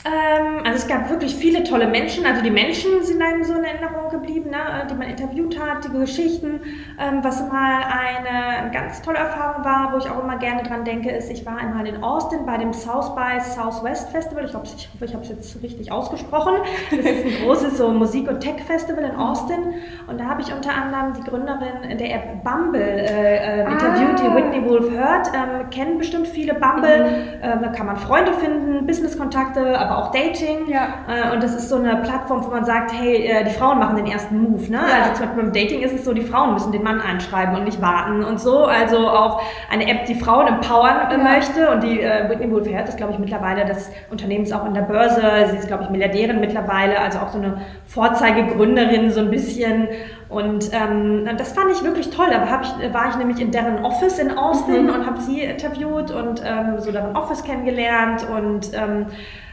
Ähm, 0.04 0.62
also 0.64 0.78
es 0.78 0.88
gab 0.88 1.10
wirklich 1.10 1.34
viele 1.34 1.62
tolle 1.62 1.86
Menschen. 1.86 2.24
Also 2.24 2.42
die 2.42 2.50
Menschen 2.50 3.02
sind 3.02 3.20
einem 3.20 3.44
so 3.44 3.54
in 3.54 3.64
Erinnerung 3.64 4.08
geblieben, 4.10 4.50
ne, 4.50 4.86
die 4.90 4.94
man 4.94 5.08
interviewt 5.08 5.60
hat, 5.60 5.84
die 5.84 5.90
Geschichten. 5.90 6.60
Ähm, 6.98 7.22
was 7.22 7.40
mal 7.48 7.82
eine 7.82 8.70
ganz 8.70 9.02
tolle 9.02 9.18
Erfahrung 9.18 9.64
war, 9.64 9.92
wo 9.92 9.98
ich 9.98 10.08
auch 10.08 10.22
immer 10.22 10.38
gerne 10.38 10.62
dran 10.62 10.84
denke, 10.84 11.10
ist, 11.10 11.30
ich 11.30 11.44
war 11.44 11.58
einmal 11.58 11.86
in 11.86 12.02
Austin 12.02 12.46
bei 12.46 12.56
dem 12.56 12.72
South 12.72 13.14
by 13.14 13.40
Southwest 13.40 14.10
Festival. 14.10 14.44
Ich, 14.44 14.52
glaub, 14.52 14.64
ich 14.64 14.88
hoffe, 14.92 15.04
ich 15.04 15.12
habe 15.12 15.22
es 15.22 15.30
jetzt 15.30 15.62
richtig 15.62 15.92
ausgesprochen. 15.92 16.54
Das 16.90 17.00
ist 17.00 17.24
ein 17.24 17.46
großes 17.46 17.76
so 17.76 17.88
Musik- 17.88 18.28
und 18.28 18.40
Tech-Festival 18.40 19.04
in 19.04 19.16
Austin. 19.16 19.74
Und 20.06 20.18
da 20.18 20.24
habe 20.24 20.40
ich 20.40 20.52
unter 20.52 20.74
anderem 20.74 21.12
die 21.12 21.28
Gründerin 21.28 21.98
der 21.98 22.14
App 22.14 22.44
Bumble 22.44 22.80
äh, 22.80 23.60
äh, 23.60 23.70
interviewt, 23.70 24.20
ah. 24.20 24.22
die 24.22 24.34
Whitney 24.34 24.68
Wolf 24.68 24.90
hört. 24.90 25.28
Ähm, 25.28 25.68
kennen 25.70 25.98
bestimmt 25.98 26.26
viele 26.26 26.54
Bumble. 26.54 27.04
Mhm. 27.04 27.16
Ähm, 27.42 27.58
da 27.62 27.68
kann 27.68 27.86
man 27.86 27.96
Freunde 27.96 28.32
finden, 28.32 28.86
Business-Kontakte, 28.86 29.89
aber 29.90 29.98
auch 29.98 30.12
Dating. 30.12 30.68
Ja. 30.68 30.88
Äh, 31.08 31.32
und 31.32 31.42
das 31.42 31.54
ist 31.54 31.68
so 31.68 31.76
eine 31.76 31.96
Plattform, 31.96 32.44
wo 32.44 32.50
man 32.50 32.64
sagt, 32.64 32.92
hey, 32.92 33.26
äh, 33.26 33.44
die 33.44 33.50
Frauen 33.50 33.78
machen 33.78 33.96
den 33.96 34.06
ersten 34.06 34.38
Move. 34.38 34.70
Ne? 34.70 34.78
Ja. 34.78 35.02
Also 35.02 35.14
zum 35.14 35.26
Beispiel 35.26 35.42
beim 35.42 35.52
Dating 35.52 35.82
ist 35.82 35.94
es 35.94 36.04
so, 36.04 36.12
die 36.12 36.22
Frauen 36.22 36.54
müssen 36.54 36.72
den 36.72 36.82
Mann 36.82 37.00
anschreiben 37.00 37.54
und 37.56 37.64
nicht 37.64 37.80
warten 37.82 38.24
und 38.24 38.40
so. 38.40 38.64
Also 38.64 39.08
auch 39.08 39.42
eine 39.70 39.88
App, 39.88 40.06
die 40.06 40.14
Frauen 40.14 40.46
empowern 40.46 41.10
ja. 41.10 41.18
möchte. 41.18 41.70
Und 41.70 41.82
die 41.82 42.00
äh, 42.00 42.28
Whitney 42.28 42.50
Wolf 42.50 42.68
Herd 42.68 42.88
ist, 42.88 42.96
glaube 42.96 43.12
ich, 43.12 43.18
mittlerweile 43.18 43.64
das 43.64 43.90
Unternehmen 44.10 44.44
ist 44.44 44.52
auch 44.52 44.66
in 44.66 44.74
der 44.74 44.82
Börse. 44.82 45.22
Sie 45.50 45.56
ist, 45.56 45.66
glaube 45.66 45.84
ich, 45.84 45.90
Milliardärin 45.90 46.40
mittlerweile, 46.40 47.00
also 47.00 47.18
auch 47.18 47.30
so 47.30 47.38
eine 47.38 47.62
Vorzeigegründerin 47.86 49.10
so 49.10 49.20
ein 49.20 49.30
bisschen. 49.30 49.88
Und 50.28 50.70
ähm, 50.72 51.28
das 51.36 51.52
fand 51.52 51.72
ich 51.72 51.82
wirklich 51.82 52.10
toll. 52.10 52.28
Da 52.30 52.44
ich, 52.62 52.94
war 52.94 53.08
ich 53.08 53.16
nämlich 53.16 53.40
in 53.40 53.50
deren 53.50 53.84
Office 53.84 54.20
in 54.20 54.38
Austin 54.38 54.84
mhm. 54.84 54.90
und 54.90 55.06
habe 55.06 55.20
sie 55.20 55.40
interviewt 55.40 56.12
und 56.12 56.40
ähm, 56.46 56.78
so 56.78 56.92
deren 56.92 57.16
Office 57.16 57.42
kennengelernt 57.42 58.24
und 58.30 58.70
ähm, 58.72 59.06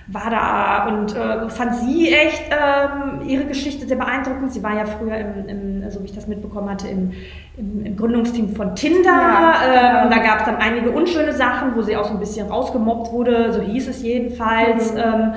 war 0.09 0.29
da 0.29 0.87
und 0.87 1.15
äh, 1.15 1.49
fand 1.49 1.75
sie 1.75 2.13
echt 2.13 2.43
ähm, 2.49 3.27
ihre 3.27 3.43
Geschichte 3.45 3.85
sehr 3.85 3.97
beeindruckend. 3.97 4.53
Sie 4.53 4.63
war 4.63 4.75
ja 4.75 4.85
früher, 4.85 5.17
im, 5.17 5.49
im, 5.49 5.91
so 5.91 6.01
wie 6.01 6.05
ich 6.05 6.15
das 6.15 6.27
mitbekommen 6.27 6.69
hatte, 6.69 6.87
im, 6.87 7.11
im, 7.57 7.97
Gründungsteam 7.97 8.55
von 8.55 8.73
Tinder. 8.75 9.09
Ja, 9.09 9.55
ähm, 9.65 10.09
genau. 10.09 10.15
Da 10.15 10.23
gab 10.23 10.39
es 10.39 10.45
dann 10.45 10.55
einige 10.57 10.91
unschöne 10.91 11.33
Sachen, 11.33 11.75
wo 11.75 11.81
sie 11.81 11.97
auch 11.97 12.05
so 12.05 12.13
ein 12.13 12.19
bisschen 12.19 12.47
rausgemobbt 12.47 13.11
wurde, 13.11 13.51
so 13.51 13.61
hieß 13.61 13.89
es 13.89 14.01
jedenfalls. 14.01 14.93
Mhm. 14.93 14.99
Ähm, 14.99 15.33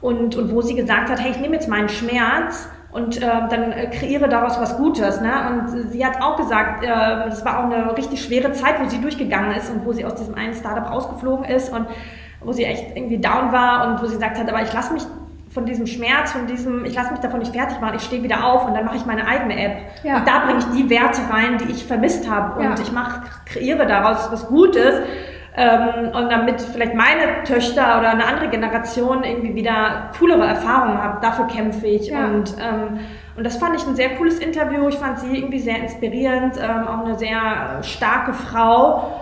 und, 0.00 0.36
und 0.36 0.52
wo 0.52 0.62
sie 0.62 0.74
gesagt 0.74 1.10
hat, 1.10 1.20
hey, 1.20 1.30
ich 1.30 1.40
nehme 1.40 1.54
jetzt 1.54 1.68
meinen 1.68 1.88
Schmerz 1.88 2.68
und 2.90 3.18
äh, 3.18 3.20
dann 3.20 3.72
äh, 3.72 3.90
kreiere 3.90 4.28
daraus 4.28 4.60
was 4.60 4.76
Gutes. 4.76 5.20
Ne? 5.20 5.30
Und 5.50 5.90
sie 5.90 6.04
hat 6.04 6.22
auch 6.22 6.36
gesagt, 6.36 6.84
äh, 6.84 6.88
das 6.88 7.44
war 7.44 7.58
auch 7.58 7.70
eine 7.70 7.96
richtig 7.96 8.22
schwere 8.22 8.52
Zeit, 8.52 8.80
wo 8.80 8.88
sie 8.88 9.00
durchgegangen 9.00 9.52
ist 9.52 9.70
und 9.70 9.84
wo 9.84 9.92
sie 9.92 10.04
aus 10.04 10.14
diesem 10.14 10.34
einen 10.34 10.54
Startup 10.54 10.90
rausgeflogen 10.90 11.44
ist 11.44 11.72
und 11.72 11.86
wo 12.40 12.52
sie 12.52 12.64
echt 12.64 12.96
irgendwie 12.96 13.18
down 13.18 13.52
war 13.52 13.88
und 13.88 14.02
wo 14.02 14.06
sie 14.06 14.14
gesagt 14.14 14.38
hat, 14.38 14.48
aber 14.48 14.62
ich 14.62 14.72
lasse 14.72 14.92
mich 14.92 15.02
von 15.50 15.64
diesem 15.64 15.86
Schmerz, 15.86 16.32
von 16.32 16.46
diesem, 16.46 16.84
ich 16.84 16.94
lasse 16.94 17.10
mich 17.10 17.20
davon 17.20 17.40
nicht 17.40 17.52
fertig 17.52 17.80
machen, 17.80 17.94
ich 17.96 18.02
stehe 18.02 18.22
wieder 18.22 18.44
auf 18.44 18.66
und 18.66 18.74
dann 18.74 18.84
mache 18.84 18.96
ich 18.96 19.06
meine 19.06 19.26
eigene 19.26 19.58
App. 19.58 19.78
Ja. 20.04 20.18
Und 20.18 20.28
da 20.28 20.44
bringe 20.44 20.58
ich 20.58 20.66
die 20.66 20.90
Werte 20.90 21.22
rein, 21.30 21.58
die 21.58 21.72
ich 21.72 21.84
vermisst 21.84 22.30
habe. 22.30 22.58
Und 22.58 22.64
ja. 22.64 22.74
ich 22.80 22.92
mache, 22.92 23.22
kreiere 23.46 23.86
daraus 23.86 24.30
was 24.30 24.46
Gutes. 24.46 25.00
Ähm, 25.56 26.14
und 26.14 26.30
damit 26.30 26.60
vielleicht 26.60 26.94
meine 26.94 27.42
Töchter 27.44 27.98
oder 27.98 28.10
eine 28.10 28.24
andere 28.26 28.48
Generation 28.48 29.24
irgendwie 29.24 29.56
wieder 29.56 30.10
coolere 30.16 30.46
Erfahrungen 30.46 31.02
haben, 31.02 31.20
dafür 31.20 31.48
kämpfe 31.48 31.86
ich. 31.86 32.08
Ja. 32.08 32.26
Und, 32.26 32.54
ähm, 32.60 33.00
und 33.36 33.44
das 33.44 33.56
fand 33.56 33.74
ich 33.74 33.84
ein 33.86 33.96
sehr 33.96 34.10
cooles 34.16 34.38
Interview. 34.38 34.88
Ich 34.88 34.96
fand 34.96 35.18
sie 35.18 35.36
irgendwie 35.36 35.58
sehr 35.58 35.78
inspirierend, 35.78 36.56
ähm, 36.58 36.86
auch 36.86 37.04
eine 37.04 37.18
sehr 37.18 37.82
starke 37.82 38.34
Frau 38.34 39.20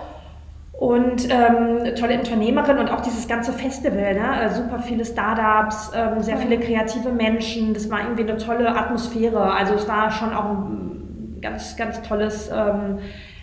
und 0.77 1.27
ähm, 1.31 1.95
tolle 1.95 2.19
Unternehmerin 2.19 2.77
und 2.77 2.89
auch 2.89 3.01
dieses 3.01 3.27
ganze 3.27 3.51
Festival, 3.51 4.13
ne? 4.13 4.43
Äh, 4.43 4.49
super 4.51 4.77
viele 4.77 5.03
Startups, 5.03 5.91
ähm, 5.95 6.21
sehr 6.21 6.37
viele 6.37 6.59
kreative 6.59 7.11
Menschen. 7.11 7.73
Das 7.73 7.89
war 7.89 8.01
irgendwie 8.01 8.21
eine 8.21 8.37
tolle 8.37 8.69
Atmosphäre. 8.69 9.53
Also 9.53 9.73
es 9.73 9.87
war 9.87 10.11
schon 10.11 10.33
auch 10.33 10.45
ein 10.45 11.39
ganz, 11.41 11.75
ganz 11.77 12.01
tolles 12.03 12.51
ähm, 12.53 12.99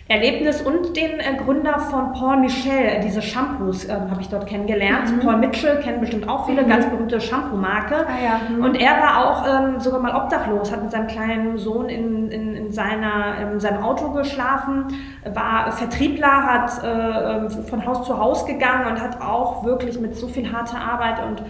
Erlebnis 0.07 0.61
und 0.61 0.95
den 0.95 1.19
äh, 1.19 1.35
Gründer 1.43 1.79
von 1.79 2.13
Paul 2.13 2.37
Michel, 2.37 2.99
diese 3.03 3.23
Shampoos 3.23 3.85
äh, 3.85 3.93
habe 3.93 4.21
ich 4.21 4.29
dort 4.29 4.45
kennengelernt. 4.45 5.11
Mhm. 5.11 5.19
Paul 5.21 5.37
Mitchell 5.37 5.79
kennen 5.79 5.99
bestimmt 5.99 6.29
auch 6.29 6.45
viele, 6.45 6.61
mhm. 6.61 6.69
ganz 6.69 6.85
berühmte 6.85 7.19
Shampoo-Marke. 7.19 8.05
Ah, 8.05 8.23
ja. 8.23 8.55
mhm. 8.55 8.63
Und 8.63 8.75
er 8.75 9.01
war 9.01 9.25
auch 9.25 9.47
ähm, 9.47 9.79
sogar 9.79 9.99
mal 9.99 10.15
obdachlos, 10.15 10.71
hat 10.71 10.83
mit 10.83 10.91
seinem 10.91 11.07
kleinen 11.07 11.57
Sohn 11.57 11.89
in, 11.89 12.29
in, 12.29 12.55
in, 12.55 12.71
seiner, 12.71 13.51
in 13.51 13.59
seinem 13.59 13.83
Auto 13.83 14.11
geschlafen, 14.11 14.89
war 15.33 15.71
Vertriebler, 15.71 16.43
hat 16.43 16.83
äh, 16.83 17.37
ähm, 17.37 17.49
von 17.49 17.83
Haus 17.87 18.05
zu 18.05 18.19
Haus 18.19 18.45
gegangen 18.45 18.85
und 18.91 19.01
hat 19.01 19.19
auch 19.19 19.65
wirklich 19.65 19.99
mit 19.99 20.15
so 20.15 20.27
viel 20.27 20.51
harter 20.51 20.79
Arbeit 20.81 21.25
und 21.25 21.41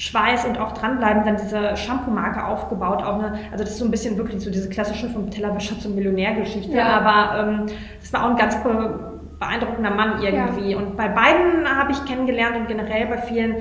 Schweiß 0.00 0.46
und 0.46 0.58
auch 0.58 0.72
dranbleiben 0.72 1.24
dann 1.26 1.36
diese 1.36 1.76
Shampoo-Marke 1.76 2.46
aufgebaut. 2.46 3.02
Auch 3.02 3.18
eine, 3.18 3.34
also 3.52 3.62
das 3.64 3.74
ist 3.74 3.78
so 3.80 3.84
ein 3.84 3.90
bisschen 3.90 4.16
wirklich 4.16 4.42
so 4.42 4.50
diese 4.50 4.70
klassische 4.70 5.10
vom 5.10 5.30
Tellerwäscher 5.30 5.78
zum 5.78 5.94
Millionär-Geschichte. 5.94 6.74
Ja. 6.74 6.86
Aber 6.86 7.38
ähm, 7.38 7.66
das 8.00 8.10
war 8.10 8.24
auch 8.24 8.30
ein 8.30 8.36
ganz 8.36 8.56
beeindruckender 9.38 9.90
Mann 9.90 10.22
irgendwie. 10.22 10.70
Ja. 10.70 10.78
Und 10.78 10.96
bei 10.96 11.06
beiden 11.06 11.68
habe 11.68 11.92
ich 11.92 12.02
kennengelernt 12.06 12.56
und 12.56 12.66
generell 12.66 13.08
bei 13.08 13.18
vielen 13.18 13.56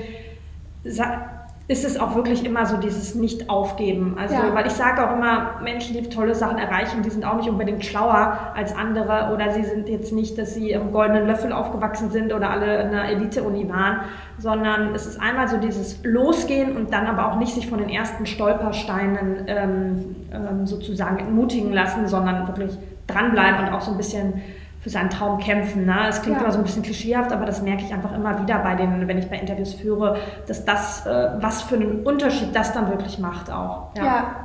ist 1.69 1.85
es 1.85 1.99
auch 1.99 2.15
wirklich 2.15 2.43
immer 2.43 2.65
so 2.65 2.77
dieses 2.77 3.13
Nicht-Aufgeben. 3.13 4.17
Also, 4.19 4.33
ja. 4.33 4.55
weil 4.55 4.65
ich 4.65 4.73
sage 4.73 5.07
auch 5.07 5.15
immer, 5.15 5.61
Menschen, 5.61 5.95
die 5.95 6.09
tolle 6.09 6.33
Sachen 6.33 6.57
erreichen, 6.57 7.03
die 7.03 7.11
sind 7.11 7.23
auch 7.23 7.35
nicht 7.35 7.47
unbedingt 7.47 7.85
schlauer 7.85 8.39
als 8.55 8.75
andere 8.75 9.31
oder 9.35 9.51
sie 9.51 9.63
sind 9.63 9.87
jetzt 9.87 10.11
nicht, 10.11 10.39
dass 10.39 10.55
sie 10.55 10.71
im 10.71 10.91
goldenen 10.91 11.27
Löffel 11.27 11.53
aufgewachsen 11.53 12.09
sind 12.09 12.33
oder 12.33 12.49
alle 12.49 12.81
in 12.81 12.87
einer 12.87 13.07
Elite-Uni 13.09 13.69
waren, 13.69 13.99
sondern 14.39 14.95
es 14.95 15.05
ist 15.05 15.21
einmal 15.21 15.47
so 15.47 15.57
dieses 15.57 16.03
Losgehen 16.03 16.75
und 16.75 16.91
dann 16.91 17.05
aber 17.05 17.31
auch 17.31 17.37
nicht 17.37 17.53
sich 17.53 17.67
von 17.67 17.77
den 17.77 17.89
ersten 17.89 18.25
Stolpersteinen 18.25 19.43
ähm, 19.45 20.15
ähm, 20.33 20.65
sozusagen 20.65 21.19
entmutigen 21.19 21.71
lassen, 21.71 22.07
sondern 22.07 22.47
wirklich 22.47 22.71
dranbleiben 23.05 23.67
und 23.67 23.73
auch 23.73 23.81
so 23.81 23.91
ein 23.91 23.97
bisschen 23.97 24.41
für 24.81 24.89
seinen 24.89 25.09
Traum 25.09 25.39
kämpfen. 25.39 25.85
Ne? 25.85 26.07
Es 26.07 26.21
klingt 26.21 26.37
ja. 26.37 26.43
immer 26.43 26.51
so 26.51 26.59
ein 26.59 26.63
bisschen 26.63 26.83
klischeehaft, 26.83 27.31
aber 27.31 27.45
das 27.45 27.61
merke 27.61 27.83
ich 27.83 27.93
einfach 27.93 28.13
immer 28.13 28.41
wieder 28.41 28.59
bei 28.59 28.75
den, 28.75 29.07
wenn 29.07 29.17
ich 29.17 29.29
bei 29.29 29.37
Interviews 29.37 29.73
führe, 29.73 30.17
dass 30.47 30.63
das, 30.65 31.05
äh, 31.05 31.29
was 31.39 31.63
für 31.63 31.75
einen 31.75 32.03
Unterschied 32.03 32.55
das 32.55 32.73
dann 32.73 32.89
wirklich 32.89 33.19
macht 33.19 33.51
auch. 33.51 33.93
Ja, 33.95 34.05
ja, 34.05 34.35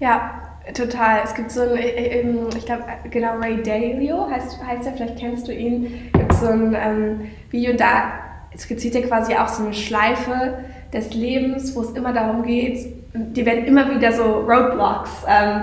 ja 0.00 0.30
total. 0.72 1.20
Es 1.22 1.34
gibt 1.34 1.50
so 1.50 1.62
ein, 1.62 1.76
äh, 1.76 2.20
äh, 2.20 2.48
ich 2.56 2.64
glaube, 2.64 2.84
genau, 3.10 3.36
Ray 3.38 3.62
Dalio 3.62 4.28
heißt, 4.30 4.58
heißt 4.64 4.86
er, 4.86 4.92
vielleicht 4.92 5.18
kennst 5.18 5.48
du 5.48 5.52
ihn, 5.52 6.10
gibt 6.12 6.32
so 6.34 6.46
ein 6.46 6.74
ähm, 6.74 7.20
Video, 7.50 7.74
da 7.76 8.12
skizziert 8.56 8.94
er 8.94 9.02
quasi 9.02 9.34
auch 9.34 9.48
so 9.48 9.64
eine 9.64 9.74
Schleife 9.74 10.58
des 10.92 11.12
Lebens, 11.12 11.74
wo 11.76 11.82
es 11.82 11.90
immer 11.90 12.12
darum 12.12 12.42
geht, 12.42 12.78
die 13.14 13.44
werden 13.44 13.64
immer 13.64 13.90
wieder 13.90 14.12
so 14.12 14.22
Roadblocks 14.22 15.10
ähm, 15.28 15.62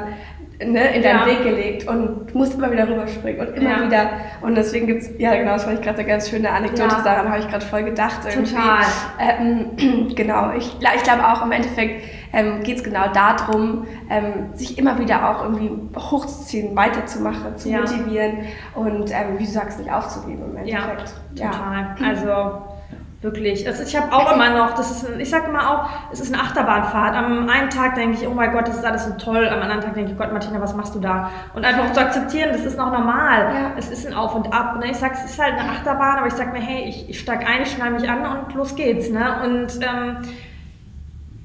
ne, 0.60 0.96
in 0.96 1.04
deinen 1.04 1.20
ja. 1.20 1.26
Weg 1.26 1.44
gelegt 1.44 1.88
und 1.88 2.28
du 2.32 2.38
musst 2.38 2.56
immer 2.56 2.72
wieder 2.72 2.88
rüberspringen 2.88 3.48
und 3.48 3.56
immer 3.56 3.82
ja. 3.82 3.86
wieder. 3.86 4.10
Und 4.42 4.56
deswegen 4.56 4.88
gibt 4.88 5.04
es, 5.04 5.10
ja 5.18 5.36
genau, 5.36 5.54
das 5.54 5.64
fand 5.64 5.80
ich 5.80 5.86
gerade 5.86 6.00
eine 6.00 6.08
ganz 6.08 6.30
schöne 6.30 6.50
Anekdote, 6.50 6.96
ja. 6.96 7.02
daran 7.04 7.30
habe 7.30 7.40
ich 7.40 7.48
gerade 7.48 7.66
voll 7.66 7.84
gedacht. 7.84 8.20
Irgendwie. 8.28 8.54
Total. 8.54 8.86
Ähm, 9.20 10.14
genau, 10.16 10.52
ich, 10.58 10.76
ich 10.80 11.04
glaube 11.04 11.26
auch 11.28 11.46
im 11.46 11.52
Endeffekt 11.52 12.04
ähm, 12.34 12.64
geht 12.64 12.78
es 12.78 12.84
genau 12.84 13.08
darum, 13.14 13.88
ähm, 14.10 14.50
sich 14.54 14.78
immer 14.78 15.00
wieder 15.00 15.30
auch 15.30 15.44
irgendwie 15.44 15.72
hochzuziehen, 15.98 16.76
weiterzumachen, 16.76 17.58
zu 17.58 17.70
motivieren 17.70 18.40
und 18.76 19.12
ähm, 19.12 19.38
wie 19.38 19.46
du 19.46 19.52
sagst, 19.52 19.80
nicht 19.80 19.92
aufzugeben 19.92 20.44
im 20.52 20.58
Endeffekt. 20.58 21.14
Ja, 21.36 21.50
total. 21.50 21.96
Also 22.06 22.75
Wirklich. 23.22 23.66
Also 23.66 23.82
ich 23.82 23.96
habe 23.96 24.14
auch 24.14 24.34
immer 24.34 24.50
noch, 24.52 24.76
das 24.76 24.92
ist 24.92 25.10
ich 25.18 25.30
sage 25.30 25.48
immer 25.48 25.72
auch, 25.72 25.90
es 26.12 26.20
ist 26.20 26.34
eine 26.34 26.44
Achterbahnfahrt. 26.44 27.16
Am 27.16 27.50
einen 27.50 27.70
Tag 27.70 27.96
denke 27.96 28.18
ich, 28.20 28.28
oh 28.28 28.34
mein 28.34 28.52
Gott, 28.52 28.68
das 28.68 28.78
ist 28.78 28.86
alles 28.86 29.06
so 29.06 29.14
toll. 29.14 29.48
Am 29.48 29.62
anderen 29.62 29.82
Tag 29.82 29.96
denke 29.96 30.12
ich, 30.12 30.18
Gott, 30.18 30.32
Martina, 30.32 30.62
was 30.62 30.76
machst 30.76 30.94
du 30.94 31.00
da? 31.00 31.32
Und 31.56 31.66
einfach 31.66 31.92
zu 31.94 32.02
akzeptieren, 32.02 32.50
das 32.52 32.66
ist 32.66 32.78
noch 32.78 32.92
normal. 32.92 33.54
Ja. 33.54 33.72
Es 33.78 33.90
ist 33.90 34.06
ein 34.06 34.14
Auf 34.14 34.36
und 34.36 34.54
Ab. 34.54 34.78
Ne? 34.80 34.92
Ich 34.92 34.98
sage, 34.98 35.16
es 35.16 35.32
ist 35.32 35.42
halt 35.42 35.54
eine 35.54 35.72
Achterbahn, 35.72 36.20
aber 36.20 36.28
ich 36.28 36.34
sage 36.34 36.52
mir, 36.52 36.62
hey, 36.62 36.88
ich, 36.88 37.10
ich 37.10 37.20
steige 37.20 37.48
ein, 37.48 37.64
ich 37.64 37.72
schnall 37.72 37.92
mich 37.92 38.08
an 38.08 38.20
und 38.26 38.54
los 38.54 38.76
geht's. 38.76 39.10
Ne? 39.10 39.26
Und 39.44 39.80
ähm, 39.82 40.18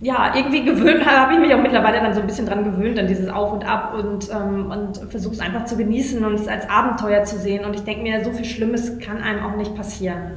ja, 0.01 0.35
irgendwie 0.35 0.65
gewöhnt, 0.65 1.07
habe 1.07 1.35
ich 1.35 1.39
mich 1.39 1.55
auch 1.55 1.63
mittlerweile 1.63 2.01
dann 2.01 2.13
so 2.13 2.21
ein 2.21 2.27
bisschen 2.27 2.47
dran 2.47 2.65
gewöhnt, 2.65 2.99
an 2.99 3.07
dieses 3.07 3.29
Auf 3.29 3.53
und 3.53 3.67
Ab 3.67 3.95
und, 3.95 4.31
ähm, 4.31 4.71
und 4.71 5.11
versuche 5.11 5.35
es 5.35 5.41
einfach 5.41 5.65
zu 5.65 5.77
genießen 5.77 6.23
und 6.25 6.35
es 6.35 6.49
als 6.49 6.69
Abenteuer 6.69 7.25
zu 7.25 7.39
sehen. 7.39 7.65
Und 7.65 7.75
ich 7.75 7.85
denke 7.85 8.03
mir, 8.03 8.23
so 8.25 8.33
viel 8.33 8.45
Schlimmes 8.45 8.99
kann 8.99 9.23
einem 9.23 9.45
auch 9.45 9.57
nicht 9.57 9.75
passieren. 9.75 10.37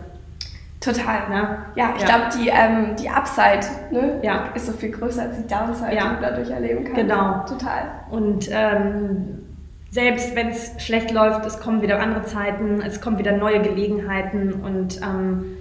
Total, 0.83 1.29
ne? 1.29 1.57
Ja, 1.75 1.93
ich 1.95 2.01
ja. 2.01 2.07
glaube, 2.07 2.25
die, 2.37 2.49
ähm, 2.49 2.95
die 2.97 3.09
Upside 3.09 3.65
ne, 3.91 4.19
ja. 4.21 4.49
ist 4.53 4.65
so 4.65 4.73
viel 4.73 4.91
größer 4.91 5.21
als 5.21 5.37
die 5.37 5.47
Downside, 5.47 5.95
ja. 5.95 6.09
die 6.09 6.15
du 6.15 6.21
dadurch 6.21 6.49
erleben 6.49 6.83
kannst. 6.83 6.99
Genau. 6.99 7.45
Total. 7.47 7.83
Und 8.11 8.49
ähm, 8.51 9.43
selbst 9.91 10.35
wenn 10.35 10.49
es 10.49 10.73
schlecht 10.79 11.11
läuft, 11.11 11.45
es 11.45 11.59
kommen 11.59 11.81
wieder 11.81 12.01
andere 12.01 12.23
Zeiten, 12.23 12.81
es 12.81 12.99
kommen 12.99 13.17
wieder 13.17 13.31
neue 13.31 13.61
Gelegenheiten 13.61 14.53
und 14.53 14.99
ähm, 15.01 15.57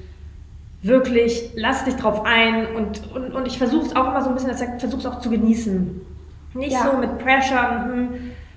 wirklich 0.83 1.53
lass 1.55 1.85
dich 1.85 1.95
drauf 1.95 2.25
ein 2.25 2.67
und, 2.75 3.13
und, 3.15 3.33
und 3.33 3.47
ich 3.47 3.59
versuche 3.59 3.87
es 3.87 3.95
auch 3.95 4.09
immer 4.09 4.23
so 4.23 4.31
ein 4.31 4.35
bisschen, 4.35 4.51
dass 4.51 4.61
ich 4.61 4.69
versuche 4.79 5.01
es 5.01 5.07
auch 5.07 5.21
zu 5.21 5.31
genießen. 5.31 6.01
Nicht 6.55 6.77
so 6.77 6.99
mit 6.99 7.19
Pressure, 7.19 7.85
hm, 7.85 8.09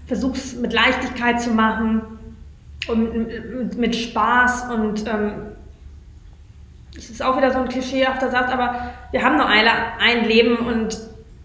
versuch 0.07 0.33
es 0.33 0.55
mit 0.55 0.73
Leichtigkeit 0.73 1.39
zu 1.39 1.51
machen 1.51 2.01
und 2.87 3.13
mit, 3.13 3.77
mit 3.77 3.95
Spaß 3.95 4.71
und 4.71 5.05
ähm, 5.07 5.33
es 6.97 7.09
ist 7.09 7.23
auch 7.23 7.37
wieder 7.37 7.51
so 7.51 7.59
ein 7.59 7.67
klischeehafter 7.67 8.29
Satz, 8.29 8.51
aber 8.51 8.91
wir 9.11 9.23
haben 9.23 9.37
nur 9.37 9.47
eine, 9.47 9.69
ein 9.99 10.25
Leben 10.25 10.57
und 10.57 10.97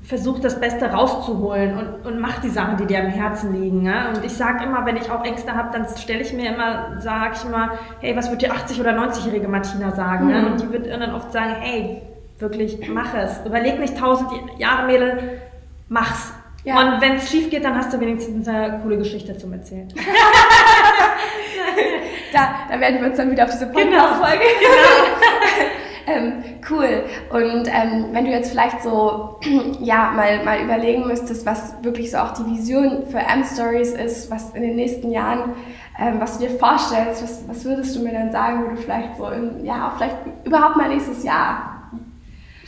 versuch 0.03 0.41
das 0.41 0.59
Beste 0.59 0.87
rauszuholen 0.87 1.79
und, 1.79 2.07
und 2.07 2.21
mach 2.21 2.41
die 2.41 2.49
Sachen, 2.49 2.77
die 2.79 2.87
dir 2.87 3.01
am 3.01 3.07
Herzen 3.11 3.61
liegen. 3.61 3.87
Ja? 3.87 4.09
Und 4.09 4.25
ich 4.25 4.33
sage 4.33 4.65
immer, 4.65 4.85
wenn 4.85 4.97
ich 4.97 5.11
auch 5.11 5.25
Ängste 5.25 5.55
habe, 5.55 5.71
dann 5.73 5.87
stelle 5.97 6.21
ich 6.21 6.33
mir 6.33 6.53
immer, 6.53 7.01
sage 7.01 7.35
ich 7.37 7.45
immer, 7.45 7.73
hey, 8.01 8.17
was 8.17 8.31
wird 8.31 8.43
die 8.43 8.51
80- 8.51 8.81
oder 8.81 8.93
90-jährige 8.99 9.47
Martina 9.47 9.93
sagen? 9.93 10.27
Mhm. 10.27 10.31
Ja? 10.31 10.47
Und 10.47 10.61
die 10.61 10.73
wird 10.73 10.89
dann 10.89 11.15
oft 11.15 11.33
sagen, 11.33 11.55
hey, 11.61 12.03
wirklich, 12.39 12.89
mach 12.89 13.15
es. 13.15 13.41
Überleg 13.45 13.79
nicht 13.79 13.97
tausend 13.99 14.31
Jahre, 14.59 14.87
Mädel, 14.87 15.41
mach's. 15.89 16.33
Ja. 16.65 16.79
Und 16.79 17.01
wenn 17.01 17.17
es 17.17 17.31
schief 17.31 17.49
geht, 17.49 17.65
dann 17.65 17.77
hast 17.77 17.93
du 17.93 18.01
wenigstens 18.01 18.47
eine 18.49 18.81
coole 18.81 18.99
Geschichte 18.99 19.37
zum 19.37 19.53
Erzählen. 19.53 19.89
da, 22.33 22.55
da 22.71 22.81
werden 22.81 23.01
wir 23.01 23.09
uns 23.09 23.17
dann 23.17 23.31
wieder 23.31 23.45
auf 23.45 23.51
diese 23.51 23.67
Podcast-Folge. 23.67 24.45
Genau. 24.61 24.73
genau. 25.47 25.61
ähm, 26.07 26.43
cool. 26.71 27.05
Und 27.31 27.69
ähm, 27.69 28.07
wenn 28.13 28.25
du 28.25 28.31
jetzt 28.31 28.51
vielleicht 28.51 28.83
so, 28.83 29.39
ja, 29.81 30.13
mal, 30.15 30.45
mal 30.45 30.61
überlegen 30.61 31.07
müsstest, 31.07 31.47
was 31.47 31.75
wirklich 31.83 32.11
so 32.11 32.19
auch 32.19 32.33
die 32.33 32.47
Vision 32.47 33.07
für 33.07 33.19
M-Stories 33.19 33.93
ist, 33.93 34.31
was 34.31 34.55
in 34.55 34.63
den 34.63 34.77
nächsten 34.77 35.11
Jahren, 35.11 35.55
ähm, 35.99 36.21
was 36.21 36.39
du 36.39 36.47
dir 36.47 36.59
vorstellst, 36.59 37.23
was, 37.23 37.49
was 37.49 37.65
würdest 37.65 37.97
du 37.97 38.01
mir 38.01 38.13
dann 38.13 38.33
sagen, 38.33 38.65
wo 38.65 38.71
du 38.71 38.77
vielleicht 38.77 39.17
so, 39.17 39.29
in, 39.29 39.65
ja, 39.65 39.93
vielleicht 39.97 40.17
überhaupt 40.45 40.77
mal 40.77 40.89
nächstes 40.89 41.25
Jahr 41.25 41.80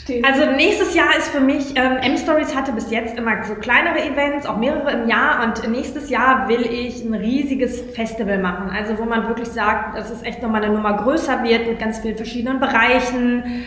Steht. 0.02 0.24
Also 0.24 0.46
nächstes 0.46 0.94
Jahr 0.96 1.16
ist 1.16 1.28
für 1.28 1.38
mich, 1.38 1.76
ähm, 1.76 1.98
M-Stories 1.98 2.56
hatte 2.56 2.72
bis 2.72 2.90
jetzt 2.90 3.16
immer 3.16 3.44
so 3.44 3.54
kleinere 3.54 4.00
Events, 4.00 4.46
auch 4.46 4.56
mehrere 4.56 4.90
im 4.90 5.08
Jahr 5.08 5.44
und 5.44 5.70
nächstes 5.70 6.10
Jahr 6.10 6.48
will 6.48 6.62
ich 6.62 7.04
ein 7.04 7.14
riesiges 7.14 7.80
Festival 7.94 8.38
machen. 8.38 8.68
Also 8.68 8.98
wo 8.98 9.04
man 9.04 9.28
wirklich 9.28 9.48
sagt, 9.48 9.96
dass 9.96 10.10
es 10.10 10.24
echt 10.24 10.42
nochmal 10.42 10.64
eine 10.64 10.74
Nummer 10.74 10.96
größer 10.96 11.44
wird 11.44 11.68
mit 11.68 11.78
ganz 11.78 12.00
vielen 12.00 12.16
verschiedenen 12.16 12.58
Bereichen. 12.58 13.64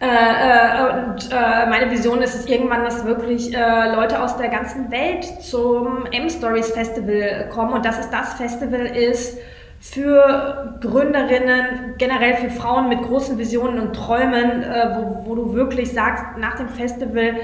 Äh, 0.00 0.06
äh, 0.06 1.04
und 1.04 1.30
äh, 1.30 1.66
meine 1.70 1.88
Vision 1.92 2.20
ist 2.20 2.34
es 2.34 2.46
irgendwann, 2.46 2.82
dass 2.82 3.06
wirklich 3.06 3.56
äh, 3.56 3.94
Leute 3.94 4.20
aus 4.20 4.36
der 4.36 4.48
ganzen 4.48 4.90
Welt 4.90 5.24
zum 5.40 6.04
M-Stories 6.10 6.72
Festival 6.72 7.48
kommen 7.50 7.74
und 7.74 7.84
dass 7.84 8.00
es 8.00 8.10
das 8.10 8.34
Festival 8.34 8.86
ist, 8.86 9.38
für 9.80 10.78
Gründerinnen, 10.80 11.94
generell 11.98 12.36
für 12.36 12.50
Frauen 12.50 12.88
mit 12.88 13.02
großen 13.02 13.38
Visionen 13.38 13.78
und 13.78 13.94
Träumen, 13.94 14.62
äh, 14.62 14.96
wo, 14.96 15.26
wo 15.26 15.34
du 15.34 15.54
wirklich 15.54 15.92
sagst, 15.92 16.24
nach 16.38 16.56
dem 16.56 16.68
Festival 16.68 17.34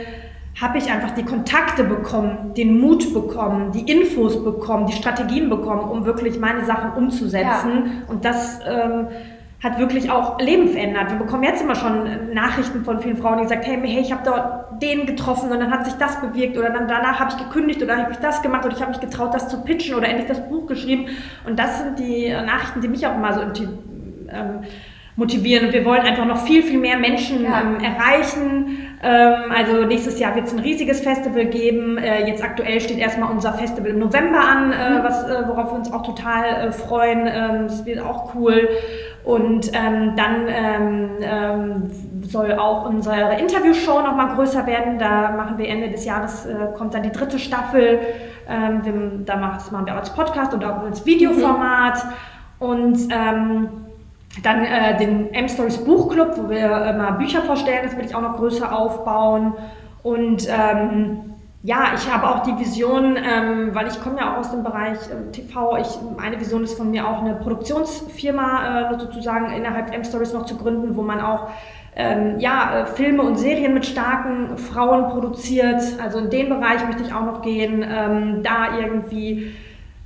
habe 0.60 0.78
ich 0.78 0.90
einfach 0.90 1.12
die 1.12 1.24
Kontakte 1.24 1.84
bekommen, 1.84 2.52
den 2.54 2.78
Mut 2.78 3.14
bekommen, 3.14 3.72
die 3.72 3.90
Infos 3.90 4.44
bekommen, 4.44 4.86
die 4.86 4.92
Strategien 4.92 5.48
bekommen, 5.48 5.82
um 5.90 6.04
wirklich 6.04 6.38
meine 6.38 6.64
Sachen 6.64 6.92
umzusetzen. 6.92 7.44
Ja. 7.46 8.12
Und 8.12 8.24
das 8.24 8.60
ähm, 8.66 9.08
hat 9.62 9.78
wirklich 9.78 10.10
auch 10.10 10.40
Leben 10.40 10.68
verändert. 10.68 11.10
Wir 11.10 11.18
bekommen 11.18 11.44
jetzt 11.44 11.62
immer 11.62 11.76
schon 11.76 12.34
Nachrichten 12.34 12.84
von 12.84 13.00
vielen 13.00 13.16
Frauen, 13.16 13.40
die 13.40 13.46
sagen, 13.46 13.62
hey, 13.62 13.80
hey 13.84 14.00
ich 14.00 14.12
habe 14.12 14.22
dort 14.24 14.82
den 14.82 15.06
getroffen 15.06 15.52
und 15.52 15.60
dann 15.60 15.70
hat 15.70 15.84
sich 15.84 15.94
das 15.94 16.20
bewirkt 16.20 16.58
oder 16.58 16.70
dann 16.70 16.88
danach 16.88 17.20
habe 17.20 17.30
ich 17.30 17.38
gekündigt 17.38 17.80
oder 17.80 17.96
habe 17.96 18.10
ich 18.10 18.18
das 18.18 18.42
gemacht 18.42 18.64
oder 18.64 18.74
ich 18.74 18.80
habe 18.80 18.90
mich 18.90 19.00
getraut, 19.00 19.32
das 19.32 19.48
zu 19.48 19.62
pitchen 19.62 19.94
oder 19.94 20.08
endlich 20.08 20.26
das 20.26 20.48
Buch 20.48 20.66
geschrieben. 20.66 21.06
Und 21.46 21.58
das 21.58 21.78
sind 21.78 21.98
die 22.00 22.30
Nachrichten, 22.30 22.80
die 22.80 22.88
mich 22.88 23.06
auch 23.06 23.14
immer 23.14 23.32
so 23.32 23.40
ähm, 23.40 24.64
motivieren. 25.16 25.66
Und 25.66 25.72
wir 25.72 25.84
wollen 25.84 26.02
einfach 26.02 26.24
noch 26.24 26.46
viel, 26.46 26.62
viel 26.62 26.78
mehr 26.78 26.98
Menschen 26.98 27.44
ja. 27.44 27.60
ähm, 27.60 27.78
erreichen. 27.80 28.78
Ähm, 29.02 29.52
also 29.54 29.84
nächstes 29.84 30.18
Jahr 30.18 30.34
wird 30.34 30.46
es 30.46 30.52
ein 30.52 30.60
riesiges 30.60 31.00
Festival 31.00 31.46
geben. 31.46 31.98
Äh, 31.98 32.26
jetzt 32.28 32.42
aktuell 32.42 32.80
steht 32.80 32.98
erstmal 32.98 33.30
unser 33.30 33.52
Festival 33.52 33.90
im 33.90 33.98
November 33.98 34.40
an, 34.40 34.72
äh, 34.72 34.90
mhm. 34.90 35.04
was, 35.04 35.24
äh, 35.24 35.48
worauf 35.48 35.72
wir 35.72 35.78
uns 35.78 35.92
auch 35.92 36.02
total 36.02 36.44
äh, 36.44 36.72
freuen. 36.72 37.26
Ähm, 37.26 37.66
das 37.66 37.84
wird 37.84 38.00
auch 38.00 38.34
cool. 38.34 38.68
Und 39.24 39.70
ähm, 39.74 40.14
dann 40.16 40.46
ähm, 40.48 41.10
ähm, 41.20 41.90
soll 42.22 42.52
auch 42.54 42.88
unsere 42.88 43.38
Interviewshow 43.38 44.00
noch 44.02 44.16
mal 44.16 44.34
größer 44.34 44.66
werden. 44.66 44.98
Da 44.98 45.32
machen 45.32 45.58
wir 45.58 45.68
Ende 45.68 45.90
des 45.90 46.04
Jahres, 46.04 46.46
äh, 46.46 46.54
kommt 46.76 46.94
dann 46.94 47.02
die 47.02 47.12
dritte 47.12 47.38
Staffel. 47.38 48.00
Ähm, 48.48 48.84
wir, 48.84 49.24
da 49.24 49.36
macht, 49.36 49.70
machen 49.70 49.86
wir 49.86 49.92
auch 49.92 49.98
als 49.98 50.14
Podcast 50.14 50.54
und 50.54 50.64
auch 50.64 50.82
als 50.82 51.04
Videoformat. 51.04 52.04
Mhm. 52.04 52.66
Und 52.66 53.08
ähm, 53.12 53.68
dann 54.42 54.64
äh, 54.64 54.96
den 54.96 55.32
M-Stories 55.34 55.78
Buchclub, 55.78 56.36
wo 56.36 56.48
wir 56.48 56.86
immer 56.86 57.12
Bücher 57.12 57.42
vorstellen. 57.42 57.80
Das 57.84 57.96
will 57.96 58.06
ich 58.06 58.14
auch 58.14 58.22
noch 58.22 58.36
größer 58.36 58.76
aufbauen. 58.76 59.54
Und 60.02 60.48
ähm, 60.48 61.32
ja, 61.64 61.92
ich 61.94 62.12
habe 62.12 62.28
auch 62.28 62.40
die 62.42 62.58
Vision, 62.58 63.16
ähm, 63.16 63.74
weil 63.74 63.86
ich 63.86 64.00
komme 64.00 64.18
ja 64.18 64.32
auch 64.32 64.38
aus 64.38 64.50
dem 64.50 64.64
Bereich 64.64 64.98
ähm, 65.12 65.30
TV. 65.32 65.76
Ich, 65.76 65.98
eine 66.20 66.40
Vision 66.40 66.64
ist 66.64 66.76
von 66.76 66.90
mir 66.90 67.06
auch 67.06 67.20
eine 67.20 67.34
Produktionsfirma 67.34 68.90
äh, 68.90 68.98
sozusagen 68.98 69.52
innerhalb 69.52 69.94
M-Stories 69.94 70.32
noch 70.32 70.46
zu 70.46 70.56
gründen, 70.56 70.96
wo 70.96 71.02
man 71.02 71.20
auch 71.20 71.50
ähm, 71.94 72.40
ja, 72.40 72.80
äh, 72.80 72.86
Filme 72.86 73.22
und 73.22 73.38
Serien 73.38 73.74
mit 73.74 73.86
starken 73.86 74.56
Frauen 74.56 75.10
produziert. 75.10 75.82
Also 76.02 76.18
in 76.18 76.30
den 76.30 76.48
Bereich 76.48 76.84
möchte 76.86 77.02
ich 77.02 77.14
auch 77.14 77.24
noch 77.24 77.42
gehen, 77.42 77.84
ähm, 77.88 78.42
da 78.42 78.78
irgendwie 78.78 79.52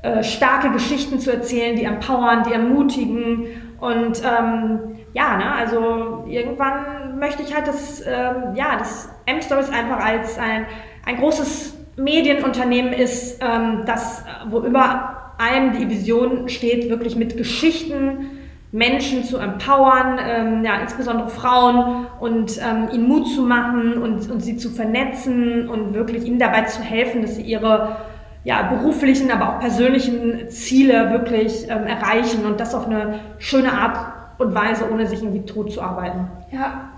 äh, 0.02 0.22
starke 0.22 0.70
Geschichten 0.70 1.20
zu 1.20 1.32
erzählen, 1.32 1.76
die 1.76 1.84
empowern, 1.84 2.42
die 2.42 2.52
ermutigen. 2.52 3.46
Und 3.80 4.22
ähm, 4.24 4.96
ja, 5.12 5.36
ne, 5.36 5.52
also 5.52 6.24
irgendwann 6.28 7.18
möchte 7.18 7.42
ich 7.42 7.54
halt 7.54 7.66
das, 7.66 8.00
ähm, 8.06 8.54
ja, 8.54 8.76
das 8.78 9.08
M-Stories 9.26 9.70
einfach 9.70 10.04
als 10.04 10.38
ein 10.38 10.66
ein 11.06 11.16
großes 11.16 11.74
Medienunternehmen 11.96 12.92
ist, 12.92 13.40
ähm, 13.40 13.84
das, 13.86 14.24
wo 14.50 14.60
über 14.60 15.32
allem 15.38 15.78
die 15.78 15.88
Vision 15.88 16.48
steht, 16.48 16.90
wirklich 16.90 17.16
mit 17.16 17.36
Geschichten 17.36 18.30
Menschen 18.72 19.24
zu 19.24 19.38
empowern, 19.38 20.18
ähm, 20.20 20.64
ja, 20.64 20.80
insbesondere 20.80 21.28
Frauen 21.28 22.06
und 22.20 22.58
ähm, 22.58 22.88
ihnen 22.92 23.08
Mut 23.08 23.28
zu 23.28 23.42
machen 23.42 23.96
und, 24.02 24.28
und 24.30 24.40
sie 24.40 24.56
zu 24.56 24.68
vernetzen 24.68 25.68
und 25.68 25.94
wirklich 25.94 26.24
ihnen 26.24 26.38
dabei 26.38 26.62
zu 26.62 26.82
helfen, 26.82 27.22
dass 27.22 27.36
sie 27.36 27.42
ihre 27.42 27.96
ja, 28.46 28.62
beruflichen, 28.62 29.32
aber 29.32 29.56
auch 29.56 29.58
persönlichen 29.58 30.48
Ziele 30.50 31.10
wirklich 31.10 31.64
ähm, 31.68 31.84
erreichen 31.84 32.46
und 32.46 32.60
das 32.60 32.76
auf 32.76 32.86
eine 32.86 33.18
schöne 33.38 33.72
Art 33.72 33.98
und 34.38 34.54
Weise, 34.54 34.88
ohne 34.88 35.08
sich 35.08 35.20
irgendwie 35.20 35.44
tot 35.44 35.72
zu 35.72 35.82
arbeiten. 35.82 36.28
Ja, 36.52 36.90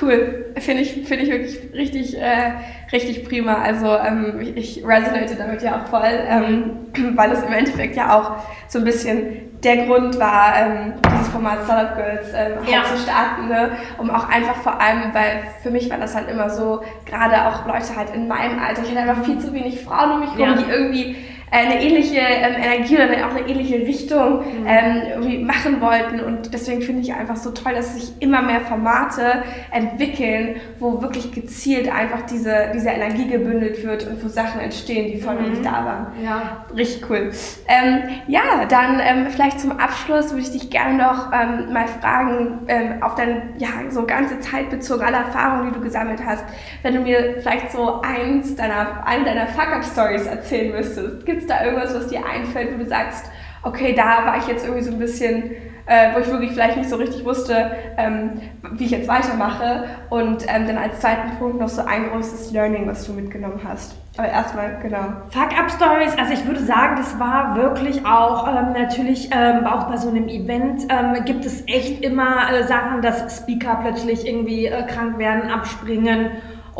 Cool, 0.00 0.46
finde 0.56 0.82
ich, 0.82 0.92
find 0.92 1.20
ich 1.20 1.30
wirklich 1.30 1.58
richtig, 1.74 2.16
äh, 2.16 2.52
richtig 2.92 3.24
prima. 3.28 3.54
Also 3.54 3.86
ähm, 3.96 4.40
ich, 4.54 4.84
resonate 4.86 5.34
damit 5.36 5.62
ja 5.62 5.80
auch 5.80 5.88
voll, 5.88 6.12
ähm, 6.28 6.86
weil 7.16 7.32
es 7.32 7.42
im 7.42 7.52
Endeffekt 7.52 7.96
ja 7.96 8.16
auch 8.16 8.36
so 8.68 8.78
ein 8.78 8.84
bisschen 8.84 9.49
der 9.62 9.86
Grund 9.86 10.18
war, 10.18 10.54
ähm, 10.58 10.94
dieses 11.12 11.28
Format 11.28 11.64
Startup 11.64 11.96
Girls 11.96 12.28
ähm, 12.28 12.56
halt 12.60 12.68
ja. 12.68 12.84
zu 12.84 12.96
starten, 12.96 13.48
ne? 13.48 13.72
um 13.98 14.10
auch 14.10 14.28
einfach 14.28 14.56
vor 14.56 14.80
allem, 14.80 15.12
weil 15.12 15.42
für 15.62 15.70
mich 15.70 15.90
war 15.90 15.98
das 15.98 16.14
halt 16.14 16.30
immer 16.30 16.48
so, 16.48 16.82
gerade 17.04 17.46
auch 17.46 17.66
Leute 17.66 17.94
halt 17.96 18.14
in 18.14 18.26
meinem 18.26 18.58
Alter, 18.58 18.82
ich 18.82 18.90
hatte 18.90 19.00
einfach 19.00 19.24
viel 19.24 19.38
zu 19.38 19.52
wenig 19.52 19.82
Frauen 19.82 20.12
um 20.12 20.20
mich 20.20 20.30
herum, 20.30 20.56
ja. 20.56 20.62
die 20.62 20.70
irgendwie 20.70 21.16
eine 21.50 21.82
ähnliche 21.82 22.20
ähm, 22.20 22.54
Energie 22.62 22.94
oder 22.94 23.26
auch 23.26 23.34
eine 23.34 23.48
ähnliche 23.48 23.76
Richtung 23.76 24.38
mhm. 24.38 24.66
ähm, 24.66 25.02
irgendwie 25.10 25.38
machen 25.38 25.80
wollten. 25.80 26.20
Und 26.20 26.54
deswegen 26.54 26.82
finde 26.82 27.02
ich 27.02 27.12
einfach 27.12 27.36
so 27.36 27.50
toll, 27.50 27.74
dass 27.74 27.94
sich 27.94 28.12
immer 28.20 28.42
mehr 28.42 28.60
Formate 28.60 29.42
entwickeln, 29.72 30.60
wo 30.78 31.02
wirklich 31.02 31.32
gezielt 31.32 31.92
einfach 31.92 32.22
diese, 32.22 32.70
diese 32.74 32.90
Energie 32.90 33.28
gebündelt 33.28 33.84
wird 33.84 34.06
und 34.06 34.22
wo 34.24 34.28
Sachen 34.28 34.60
entstehen, 34.60 35.10
die 35.12 35.20
vorher 35.20 35.42
mhm. 35.42 35.50
nicht 35.50 35.64
da 35.64 35.84
waren. 35.84 36.06
Ja. 36.22 36.66
Richtig 36.76 37.10
cool. 37.10 37.30
Ähm, 37.66 38.02
ja, 38.28 38.64
dann 38.68 39.00
ähm, 39.00 39.26
vielleicht 39.30 39.60
zum 39.60 39.72
Abschluss 39.72 40.30
würde 40.30 40.42
ich 40.42 40.52
dich 40.52 40.70
gerne 40.70 40.98
noch 40.98 41.32
ähm, 41.32 41.72
mal 41.72 41.88
fragen, 41.88 42.60
ähm, 42.68 43.02
auf 43.02 43.16
deine 43.16 43.42
ja, 43.58 43.68
so 43.88 44.06
ganze 44.06 44.38
Zeit 44.40 44.70
bezogen, 44.70 45.02
alle 45.02 45.16
Erfahrungen, 45.16 45.68
die 45.68 45.78
du 45.78 45.80
gesammelt 45.80 46.20
hast, 46.24 46.44
wenn 46.82 46.94
du 46.94 47.00
mir 47.00 47.36
vielleicht 47.40 47.72
so 47.72 48.00
eins 48.02 48.54
deiner, 48.54 49.04
eine 49.06 49.24
deiner 49.24 49.46
Fuck-Up-Stories 49.48 50.26
erzählen 50.26 50.72
müsstest. 50.72 51.26
Gibt 51.26 51.39
es 51.40 51.46
da 51.46 51.64
irgendwas, 51.64 51.94
was 51.94 52.08
dir 52.08 52.24
einfällt, 52.24 52.74
wo 52.74 52.78
du 52.78 52.86
sagst, 52.86 53.30
okay, 53.62 53.94
da 53.94 54.26
war 54.26 54.38
ich 54.38 54.46
jetzt 54.46 54.64
irgendwie 54.64 54.84
so 54.84 54.92
ein 54.92 54.98
bisschen, 54.98 55.50
äh, 55.86 56.14
wo 56.14 56.20
ich 56.20 56.28
wirklich 56.28 56.52
vielleicht 56.52 56.76
nicht 56.76 56.88
so 56.88 56.96
richtig 56.96 57.24
wusste, 57.24 57.72
ähm, 57.98 58.40
wie 58.72 58.84
ich 58.84 58.90
jetzt 58.90 59.08
weitermache. 59.08 59.84
Und 60.08 60.46
ähm, 60.48 60.66
dann 60.66 60.78
als 60.78 61.00
zweiten 61.00 61.36
Punkt 61.38 61.60
noch 61.60 61.68
so 61.68 61.82
ein 61.84 62.10
großes 62.10 62.52
Learning, 62.52 62.86
was 62.86 63.06
du 63.06 63.12
mitgenommen 63.12 63.60
hast. 63.66 63.96
Aber 64.16 64.28
erstmal, 64.28 64.78
genau. 64.82 65.04
Fuck-Up-Stories, 65.30 66.18
also 66.18 66.32
ich 66.32 66.46
würde 66.46 66.60
sagen, 66.60 66.96
das 66.96 67.18
war 67.18 67.56
wirklich 67.56 68.04
auch 68.04 68.48
ähm, 68.48 68.72
natürlich, 68.72 69.30
ähm, 69.32 69.66
auch 69.66 69.84
bei 69.84 69.96
so 69.96 70.08
einem 70.08 70.28
Event 70.28 70.82
ähm, 70.88 71.24
gibt 71.24 71.44
es 71.44 71.62
echt 71.66 72.02
immer 72.02 72.52
äh, 72.52 72.64
Sachen, 72.64 73.02
dass 73.02 73.38
Speaker 73.38 73.78
plötzlich 73.82 74.26
irgendwie 74.26 74.66
äh, 74.66 74.82
krank 74.86 75.18
werden, 75.18 75.50
abspringen 75.50 76.30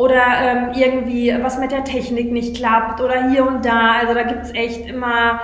oder 0.00 0.24
ähm, 0.40 0.70
irgendwie 0.74 1.34
was 1.42 1.58
mit 1.58 1.72
der 1.72 1.84
Technik 1.84 2.32
nicht 2.32 2.56
klappt 2.56 3.02
oder 3.02 3.28
hier 3.28 3.46
und 3.46 3.66
da. 3.66 3.98
Also 4.00 4.14
da 4.14 4.22
gibt 4.22 4.44
es 4.44 4.54
echt 4.54 4.86
immer 4.86 5.40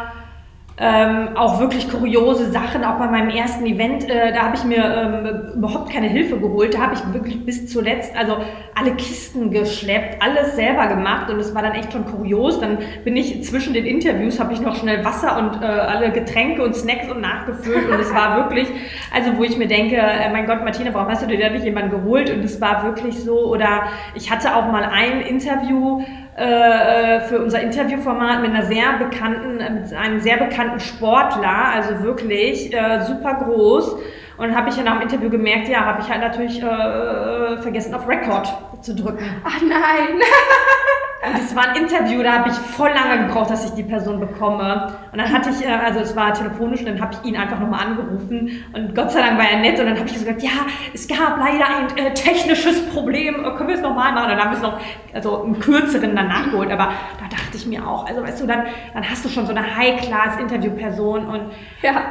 ähm, 0.79 1.37
auch 1.37 1.59
wirklich 1.59 1.89
kuriose 1.89 2.51
Sachen, 2.51 2.85
auch 2.85 2.99
bei 2.99 3.07
meinem 3.07 3.31
ersten 3.31 3.65
Event, 3.65 4.11
äh, 4.11 4.33
da 4.33 4.43
habe 4.43 4.57
ich 4.57 4.65
mir 4.65 4.85
ähm, 4.85 5.57
überhaupt 5.57 5.91
keine 5.91 6.07
Hilfe 6.07 6.39
geholt. 6.39 6.75
Da 6.75 6.81
habe 6.81 6.95
ich 6.95 7.15
wirklich 7.15 7.47
bis 7.47 7.67
zuletzt, 7.67 8.15
also 8.15 8.37
alle 8.75 8.95
Kisten 8.97 9.51
geschleppt, 9.51 10.23
alles 10.23 10.55
selber 10.55 10.87
gemacht 10.89 11.31
und 11.31 11.41
es 11.41 11.55
war 11.55 11.63
dann 11.63 11.73
echt 11.73 11.93
schon 11.93 12.05
kurios. 12.05 12.61
Dann 12.61 12.79
bin 13.05 13.17
ich 13.17 13.43
zwischen 13.43 13.73
den 13.73 13.87
Interviews, 13.87 14.39
habe 14.39 14.53
ich 14.53 14.61
noch 14.61 14.77
schnell 14.77 15.03
Wasser 15.03 15.39
und 15.39 15.63
äh, 15.63 15.67
alle 15.67 16.13
Getränke 16.13 16.63
und 16.63 16.77
Snacks 16.77 17.11
und 17.11 17.23
nachgefüllt 17.23 17.89
und 17.89 17.99
es 17.99 18.13
war 18.13 18.37
wirklich, 18.37 18.69
also 19.15 19.39
wo 19.39 19.45
ich 19.45 19.57
mir 19.57 19.69
denke, 19.69 19.97
äh, 19.97 20.31
mein 20.31 20.47
Gott, 20.47 20.63
Martina, 20.63 20.93
warum 20.93 21.09
hast 21.09 21.23
du 21.23 21.27
dir 21.27 21.39
da 21.39 21.49
nicht 21.49 21.65
jemanden 21.65 21.91
geholt? 21.91 22.29
Und 22.29 22.45
es 22.45 22.61
war 22.61 22.85
wirklich 22.85 23.19
so, 23.25 23.51
oder 23.51 23.85
ich 24.15 24.31
hatte 24.31 24.55
auch 24.55 24.71
mal 24.71 24.85
ein 24.85 25.23
Interview, 25.23 26.03
äh, 26.37 27.21
für 27.21 27.41
unser 27.41 27.61
Interviewformat 27.63 28.43
mit 28.43 28.51
einer 28.51 28.67
sehr 28.67 28.99
bekannten, 28.99 29.59
äh, 29.59 29.71
mit 29.71 29.93
einem 29.95 30.21
sehr 30.21 30.37
bekannten 30.37 30.81
Sportler, 30.81 31.73
also 31.75 32.03
wirklich 32.03 32.75
äh, 32.75 33.03
super 33.05 33.35
groß. 33.45 33.97
Und 34.37 34.55
habe 34.55 34.69
ich 34.69 34.77
ja 34.77 34.83
nach 34.83 34.99
dem 34.99 35.03
Interview 35.03 35.31
gemerkt, 35.31 35.69
ja, 35.69 35.87
habe 35.87 36.03
ich 36.03 36.11
halt 36.11 36.21
natürlich 36.21 36.63
äh, 36.63 37.57
vergessen, 37.57 37.95
auf 37.95 38.07
Record 38.07 38.53
zu 38.83 38.95
drücken. 38.95 39.25
Ach 39.45 39.63
nein! 39.63 40.21
Und 41.25 41.39
es 41.43 41.57
war 41.57 41.71
ein 41.71 41.77
Interview, 41.77 42.23
da 42.23 42.41
habe 42.41 42.51
ich 42.51 42.55
voll 42.55 42.91
lange 42.91 43.27
gebraucht, 43.27 43.51
dass 43.51 43.65
ich 43.65 43.71
die 43.71 43.83
Person 43.83 44.21
bekomme. 44.21 44.99
Und 45.13 45.19
dann 45.19 45.33
hatte 45.33 45.49
ich, 45.49 45.65
äh, 45.65 45.71
also 45.71 46.01
es 46.01 46.15
war 46.15 46.35
telefonisch, 46.35 46.81
und 46.81 46.87
dann 46.87 47.01
habe 47.01 47.15
ich 47.15 47.29
ihn 47.29 47.37
einfach 47.37 47.59
nochmal 47.59 47.87
angerufen. 47.87 48.65
Und 48.75 48.95
Gott 48.95 49.11
sei 49.13 49.23
Dank 49.23 49.39
war 49.39 49.49
er 49.49 49.59
nett. 49.61 49.81
Und 49.81 49.87
dann 49.87 49.97
habe 49.99 50.07
ich 50.07 50.15
gesagt, 50.15 50.43
ja, 50.43 50.51
es 50.93 51.09
gab 51.09 51.39
leider 51.39 51.65
ein 51.67 51.97
äh, 51.97 52.13
technisches 52.13 52.87
Problem. 52.91 53.45
Äh, 53.45 53.57
können 53.57 53.69
wir 53.69 53.77
es 53.77 53.81
nochmal 53.81 54.13
machen? 54.13 54.25
Und 54.25 54.31
dann 54.31 54.41
haben 54.41 54.51
wir 54.51 54.57
es 54.57 54.63
noch, 54.63 54.79
also 55.15 55.43
im 55.43 55.59
kürzeren 55.59 56.15
dann 56.15 56.29
nachgeholt. 56.29 56.71
Aber 56.71 56.93
da 57.19 57.25
dachte 57.31 57.57
ich 57.57 57.67
mir 57.67 57.87
auch, 57.87 58.07
also 58.07 58.23
weißt 58.23 58.43
du, 58.43 58.47
dann, 58.47 58.67
dann 58.93 59.09
hast 59.09 59.25
du 59.25 59.31
schon 59.31 59.47
so 59.47 59.55
eine 59.55 59.77
High-Class-Interviewperson 59.77 61.27
und 61.27 61.53
ja, 61.81 62.03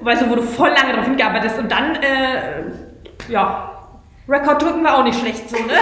weißt 0.00 0.22
du, 0.22 0.30
wo 0.30 0.34
du 0.34 0.42
voll 0.42 0.70
lange 0.70 0.94
drauf 0.94 1.04
hingearbeitet 1.04 1.50
hast. 1.50 1.58
Und 1.60 1.70
dann, 1.70 1.94
äh, 1.94 2.64
ja, 3.28 3.70
Rekord 4.28 4.60
drücken 4.60 4.84
war 4.84 4.98
auch 4.98 5.04
nicht 5.04 5.18
schlecht 5.20 5.48
so, 5.48 5.56
ne? 5.56 5.72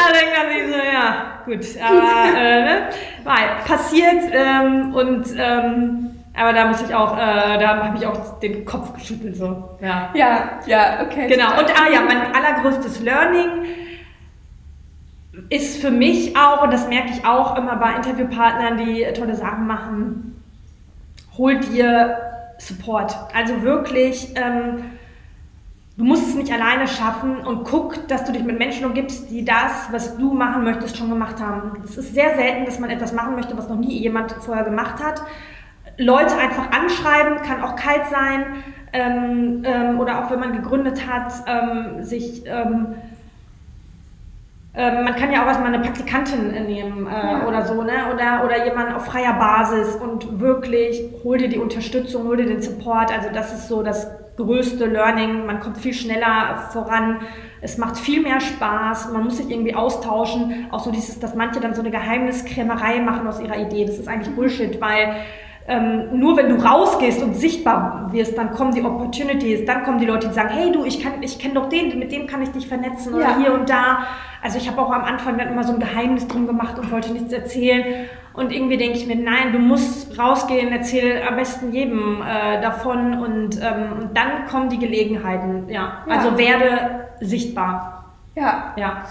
ja, 0.00 0.12
denkt 0.12 0.36
man 0.36 0.48
sich 0.52 0.72
so, 0.72 0.78
ja, 0.78 1.24
gut, 1.44 1.82
aber 1.82 2.38
äh, 2.38 2.64
ne? 2.64 2.88
War 3.24 3.64
passiert 3.66 4.22
ähm, 4.32 4.94
und 4.94 5.26
ähm, 5.38 6.10
aber 6.34 6.52
da 6.52 6.66
muss 6.68 6.80
ich 6.80 6.94
auch, 6.94 7.16
äh, 7.16 7.58
da 7.58 7.84
habe 7.84 7.98
ich 7.98 8.06
auch 8.06 8.38
den 8.38 8.64
Kopf 8.64 8.94
geschüttelt 8.94 9.36
so. 9.36 9.76
Ja, 9.80 10.10
ja, 10.14 10.60
ja 10.66 11.02
okay. 11.02 11.26
Genau. 11.28 11.58
Und 11.58 11.68
ah 11.70 11.90
ja, 11.92 12.00
mein 12.02 12.34
allergrößtes 12.34 13.00
Learning 13.00 13.64
ist 15.48 15.80
für 15.80 15.90
mich 15.90 16.36
auch, 16.36 16.62
und 16.62 16.72
das 16.72 16.88
merke 16.88 17.10
ich 17.10 17.24
auch 17.24 17.56
immer 17.56 17.76
bei 17.76 17.94
Interviewpartnern, 17.94 18.78
die 18.78 19.06
tolle 19.12 19.34
Sachen 19.34 19.66
machen, 19.66 20.42
hol 21.36 21.58
dir 21.58 22.16
Support. 22.58 23.16
Also 23.34 23.62
wirklich 23.62 24.34
ähm, 24.36 24.84
Du 26.00 26.06
musst 26.06 26.26
es 26.26 26.34
nicht 26.34 26.50
alleine 26.50 26.88
schaffen 26.88 27.40
und 27.40 27.64
guck, 27.64 28.08
dass 28.08 28.24
du 28.24 28.32
dich 28.32 28.42
mit 28.42 28.58
Menschen 28.58 28.86
umgibst, 28.86 29.30
die 29.30 29.44
das, 29.44 29.92
was 29.92 30.16
du 30.16 30.32
machen 30.32 30.64
möchtest, 30.64 30.96
schon 30.96 31.10
gemacht 31.10 31.38
haben. 31.42 31.72
Es 31.84 31.98
ist 31.98 32.14
sehr 32.14 32.36
selten, 32.36 32.64
dass 32.64 32.78
man 32.78 32.88
etwas 32.88 33.12
machen 33.12 33.34
möchte, 33.34 33.54
was 33.58 33.68
noch 33.68 33.76
nie 33.76 33.98
jemand 33.98 34.32
vorher 34.32 34.64
gemacht 34.64 35.04
hat. 35.04 35.22
Leute 35.98 36.38
einfach 36.38 36.70
anschreiben, 36.70 37.42
kann 37.42 37.62
auch 37.62 37.76
kalt 37.76 38.06
sein 38.10 38.46
ähm, 38.94 39.62
ähm, 39.66 40.00
oder 40.00 40.24
auch 40.24 40.30
wenn 40.30 40.40
man 40.40 40.54
gegründet 40.54 41.06
hat, 41.06 41.34
ähm, 41.46 42.02
sich 42.02 42.44
ähm, 44.80 45.04
man 45.04 45.14
kann 45.14 45.30
ja 45.30 45.42
auch 45.42 45.46
erstmal 45.46 45.74
eine 45.74 45.82
Praktikantin 45.84 46.52
nehmen 46.64 47.06
äh, 47.06 47.10
ja. 47.10 47.46
oder 47.46 47.66
so, 47.66 47.82
ne? 47.82 47.92
Oder, 48.14 48.42
oder 48.46 48.64
jemanden 48.64 48.94
auf 48.94 49.04
freier 49.04 49.34
Basis 49.34 49.94
und 49.96 50.40
wirklich 50.40 51.02
hol 51.22 51.36
dir 51.36 51.48
die 51.50 51.58
Unterstützung, 51.58 52.26
hol 52.26 52.38
dir 52.38 52.46
den 52.46 52.62
Support. 52.62 53.12
Also 53.12 53.28
das 53.30 53.52
ist 53.52 53.68
so 53.68 53.82
das 53.82 54.10
größte 54.38 54.86
Learning. 54.86 55.44
Man 55.44 55.60
kommt 55.60 55.76
viel 55.76 55.92
schneller 55.92 56.70
voran. 56.72 57.20
Es 57.60 57.76
macht 57.76 57.98
viel 57.98 58.22
mehr 58.22 58.40
Spaß. 58.40 59.12
Man 59.12 59.24
muss 59.24 59.36
sich 59.36 59.50
irgendwie 59.50 59.74
austauschen. 59.74 60.68
Auch 60.70 60.80
so 60.80 60.90
dieses, 60.90 61.20
dass 61.20 61.34
manche 61.34 61.60
dann 61.60 61.74
so 61.74 61.82
eine 61.82 61.90
Geheimniskrämerei 61.90 63.00
machen 63.00 63.28
aus 63.28 63.38
ihrer 63.38 63.58
Idee. 63.58 63.84
Das 63.84 63.98
ist 63.98 64.08
eigentlich 64.08 64.34
Bullshit, 64.34 64.80
weil 64.80 65.14
ähm, 65.68 66.18
nur 66.18 66.36
wenn 66.36 66.48
du 66.48 66.56
rausgehst 66.56 67.22
und 67.22 67.36
sichtbar 67.36 68.08
wirst, 68.12 68.36
dann 68.36 68.52
kommen 68.52 68.74
die 68.74 68.82
Opportunities, 68.82 69.64
dann 69.66 69.84
kommen 69.84 69.98
die 69.98 70.06
Leute, 70.06 70.28
die 70.28 70.34
sagen, 70.34 70.48
hey 70.48 70.72
du, 70.72 70.84
ich, 70.84 71.06
ich 71.20 71.38
kenne 71.38 71.54
doch 71.54 71.68
den, 71.68 71.98
mit 71.98 72.10
dem 72.10 72.26
kann 72.26 72.42
ich 72.42 72.50
dich 72.50 72.66
vernetzen 72.66 73.14
oder 73.14 73.30
ja. 73.30 73.38
hier 73.38 73.52
und 73.52 73.68
da. 73.68 74.06
Also 74.42 74.58
ich 74.58 74.68
habe 74.68 74.80
auch 74.80 74.90
am 74.90 75.04
Anfang 75.04 75.38
dann 75.38 75.48
immer 75.48 75.62
so 75.62 75.72
ein 75.72 75.78
Geheimnis 75.78 76.26
drum 76.26 76.46
gemacht 76.46 76.78
und 76.78 76.90
wollte 76.90 77.12
nichts 77.12 77.32
erzählen. 77.32 78.08
Und 78.32 78.52
irgendwie 78.52 78.76
denke 78.76 78.96
ich 78.96 79.06
mir, 79.06 79.16
nein, 79.16 79.52
du 79.52 79.58
musst 79.58 80.18
rausgehen, 80.18 80.72
erzähl 80.72 81.22
am 81.22 81.36
besten 81.36 81.72
jedem 81.72 82.22
äh, 82.22 82.60
davon 82.62 83.20
und, 83.20 83.60
ähm, 83.60 83.92
und 84.00 84.16
dann 84.16 84.46
kommen 84.48 84.70
die 84.70 84.78
Gelegenheiten. 84.78 85.68
Ja. 85.68 86.04
ja. 86.06 86.16
Also 86.16 86.38
werde 86.38 87.08
sichtbar. 87.20 88.04
Ja. 88.34 88.72
Ja. 88.76 89.02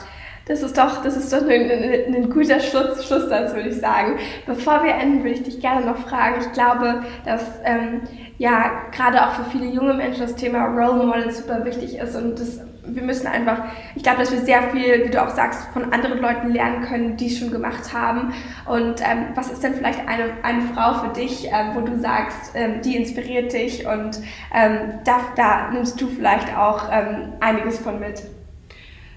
Das 0.49 0.63
ist 0.63 0.75
doch, 0.75 1.03
das 1.03 1.15
ist 1.15 1.31
doch 1.31 1.43
ein, 1.43 1.69
ein, 1.69 2.15
ein 2.15 2.29
guter 2.31 2.59
Schluss, 2.59 3.05
Schlusssatz, 3.05 3.53
würde 3.53 3.69
ich 3.69 3.79
sagen. 3.79 4.17
Bevor 4.47 4.83
wir 4.83 4.95
enden, 4.95 5.19
würde 5.19 5.35
ich 5.35 5.43
dich 5.43 5.59
gerne 5.59 5.85
noch 5.85 5.97
fragen. 5.97 6.41
Ich 6.41 6.51
glaube, 6.53 7.03
dass 7.23 7.43
ähm, 7.63 8.01
ja 8.39 8.87
gerade 8.91 9.23
auch 9.23 9.33
für 9.33 9.43
viele 9.51 9.67
junge 9.67 9.93
Menschen 9.93 10.21
das 10.21 10.35
Thema 10.35 10.65
Role 10.65 11.05
Model 11.05 11.29
super 11.29 11.63
wichtig 11.65 11.99
ist 11.99 12.15
und 12.15 12.39
das, 12.39 12.61
wir 12.83 13.03
müssen 13.03 13.27
einfach, 13.27 13.61
ich 13.93 14.01
glaube, 14.01 14.21
dass 14.21 14.31
wir 14.31 14.39
sehr 14.39 14.63
viel, 14.71 15.05
wie 15.05 15.11
du 15.11 15.23
auch 15.23 15.29
sagst, 15.29 15.71
von 15.71 15.93
anderen 15.93 16.19
Leuten 16.19 16.49
lernen 16.49 16.83
können, 16.83 17.15
die 17.15 17.27
es 17.27 17.37
schon 17.37 17.51
gemacht 17.51 17.93
haben. 17.93 18.33
Und 18.65 19.01
ähm, 19.01 19.27
was 19.35 19.51
ist 19.51 19.63
denn 19.63 19.75
vielleicht 19.75 19.99
eine, 20.07 20.31
eine 20.41 20.63
Frau 20.73 20.95
für 20.95 21.13
dich, 21.13 21.45
ähm, 21.45 21.75
wo 21.75 21.81
du 21.81 21.99
sagst, 21.99 22.53
ähm, 22.55 22.81
die 22.81 22.97
inspiriert 22.97 23.53
dich 23.53 23.85
und 23.85 24.19
ähm, 24.51 24.99
da, 25.05 25.19
da 25.35 25.69
nimmst 25.69 26.01
du 26.01 26.07
vielleicht 26.07 26.57
auch 26.57 26.89
ähm, 26.91 27.33
einiges 27.39 27.77
von 27.77 27.99
mit? 27.99 28.23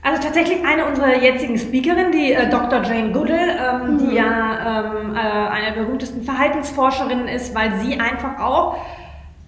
Also 0.04 0.20
tatsächlich 0.20 0.64
eine 0.66 0.86
unserer 0.86 1.16
jetzigen 1.16 1.56
Speakerinnen, 1.56 2.10
die 2.10 2.32
äh, 2.32 2.50
Dr. 2.50 2.82
Jane 2.82 3.12
Goodall, 3.12 3.38
ähm, 3.38 3.92
mhm. 3.92 3.98
die 3.98 4.16
ja 4.16 4.90
ähm, 4.96 5.14
äh, 5.14 5.18
eine 5.18 5.66
der 5.66 5.82
berühmtesten 5.82 6.24
Verhaltensforscherinnen 6.24 7.28
ist, 7.28 7.54
weil 7.54 7.72
sie 7.76 8.00
einfach 8.00 8.40
auch, 8.40 8.78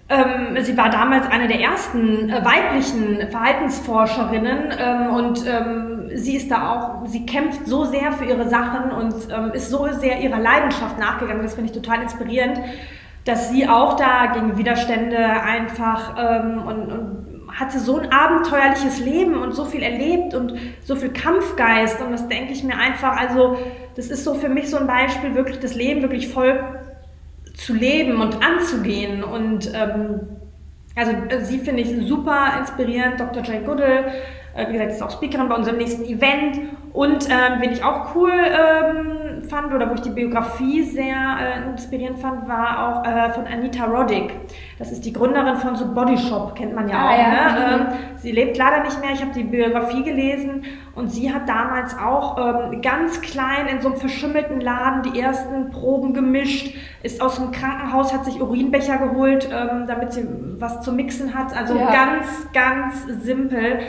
ähm, 0.07 0.55
sie 0.61 0.77
war 0.77 0.89
damals 0.89 1.29
eine 1.29 1.49
der 1.49 1.59
ersten 1.59 2.29
äh, 2.29 2.45
weiblichen 2.45 3.29
Verhaltensforscherinnen 3.29 4.73
ähm, 4.79 5.13
und 5.13 5.45
ähm, 5.45 6.09
sie 6.13 6.37
ist 6.37 6.49
da 6.49 6.71
auch, 6.71 7.05
sie 7.05 7.25
kämpft 7.25 7.67
so 7.67 7.83
sehr 7.83 8.13
für 8.13 8.23
ihre 8.23 8.47
Sachen 8.47 8.91
und 8.91 9.13
ähm, 9.35 9.51
ist 9.51 9.69
so 9.69 9.89
sehr 9.91 10.21
ihrer 10.21 10.39
Leidenschaft 10.39 10.97
nachgegangen, 10.97 11.43
das 11.43 11.55
finde 11.55 11.69
ich 11.69 11.75
total 11.77 12.01
inspirierend, 12.01 12.61
dass 13.25 13.49
sie 13.49 13.67
auch 13.67 13.97
da 13.97 14.27
gegen 14.27 14.57
Widerstände 14.57 15.17
einfach 15.17 16.15
und, 16.15 16.91
und 16.91 17.34
hatte 17.55 17.79
so 17.79 17.97
ein 17.97 18.11
abenteuerliches 18.11 18.99
Leben 18.99 19.35
und 19.35 19.53
so 19.53 19.65
viel 19.65 19.81
erlebt 19.81 20.33
und 20.33 20.53
so 20.83 20.95
viel 20.95 21.09
Kampfgeist. 21.09 22.01
Und 22.01 22.11
das 22.11 22.27
denke 22.27 22.51
ich 22.51 22.63
mir 22.63 22.77
einfach, 22.77 23.15
also 23.17 23.57
das 23.95 24.07
ist 24.07 24.23
so 24.23 24.35
für 24.35 24.49
mich 24.49 24.69
so 24.69 24.77
ein 24.77 24.87
Beispiel, 24.87 25.35
wirklich 25.35 25.59
das 25.59 25.73
Leben 25.73 26.01
wirklich 26.01 26.27
voll 26.27 26.59
zu 27.55 27.73
leben 27.73 28.21
und 28.21 28.45
anzugehen. 28.45 29.23
Und 29.23 29.71
ähm, 29.73 30.19
also 30.95 31.11
sie 31.43 31.59
finde 31.59 31.81
ich 31.81 32.07
super 32.07 32.53
inspirierend, 32.59 33.19
Dr. 33.19 33.43
Jane 33.43 33.65
Goodall, 33.65 34.11
äh, 34.55 34.67
wie 34.67 34.73
gesagt, 34.73 34.91
ist 34.91 35.01
auch 35.01 35.11
Speakerin 35.11 35.47
bei 35.47 35.55
unserem 35.55 35.77
nächsten 35.77 36.03
Event. 36.03 36.59
Und 36.91 37.29
ähm, 37.29 37.61
wen 37.61 37.71
ich 37.71 37.83
auch 37.83 38.15
cool 38.15 38.31
ähm, 38.31 39.34
fand 39.49 39.73
oder 39.73 39.89
wo 39.89 39.93
ich 39.93 40.01
die 40.01 40.09
Biografie 40.09 40.83
sehr 40.83 41.15
äh, 41.15 41.69
inspirierend 41.69 42.19
fand, 42.19 42.47
war 42.47 42.87
auch 42.87 43.05
äh, 43.05 43.29
von 43.31 43.45
Anita 43.47 43.85
Roddick. 43.85 44.33
Das 44.77 44.91
ist 44.91 45.05
die 45.05 45.13
Gründerin 45.13 45.55
von 45.55 45.75
so 45.75 45.93
Body 45.93 46.17
Shop, 46.17 46.55
kennt 46.55 46.75
man 46.75 46.89
ja 46.89 46.95
ah, 46.97 47.09
auch. 47.09 47.17
Ja. 47.17 47.29
Ne? 47.29 47.77
Mhm. 47.77 47.81
Ähm, 47.81 47.97
sie 48.17 48.31
lebt 48.31 48.57
leider 48.57 48.83
nicht 48.83 48.99
mehr. 49.01 49.11
Ich 49.13 49.21
habe 49.21 49.31
die 49.33 49.43
Biografie 49.43 50.03
gelesen 50.03 50.65
und 50.95 51.09
sie 51.09 51.33
hat 51.33 51.49
damals 51.49 51.97
auch 51.97 52.37
ähm, 52.37 52.81
ganz 52.81 53.19
klein 53.19 53.67
in 53.67 53.81
so 53.81 53.89
einem 53.89 53.97
verschimmelten 53.97 54.61
Laden 54.61 55.03
die 55.03 55.19
ersten 55.19 55.69
Proben 55.69 56.13
gemischt, 56.13 56.73
ist 57.03 57.21
aus 57.21 57.35
dem 57.35 57.51
Krankenhaus, 57.51 58.13
hat 58.13 58.23
sich 58.23 58.41
Urinbecher 58.41 58.97
geholt, 58.97 59.49
ähm, 59.51 59.87
damit 59.87 60.13
sie 60.13 60.25
was 60.57 60.81
zu 60.81 60.93
mixen 60.93 61.33
hat. 61.33 61.55
Also 61.55 61.75
ja. 61.75 61.91
ganz, 61.91 62.47
ganz 62.53 63.23
simpel. 63.23 63.79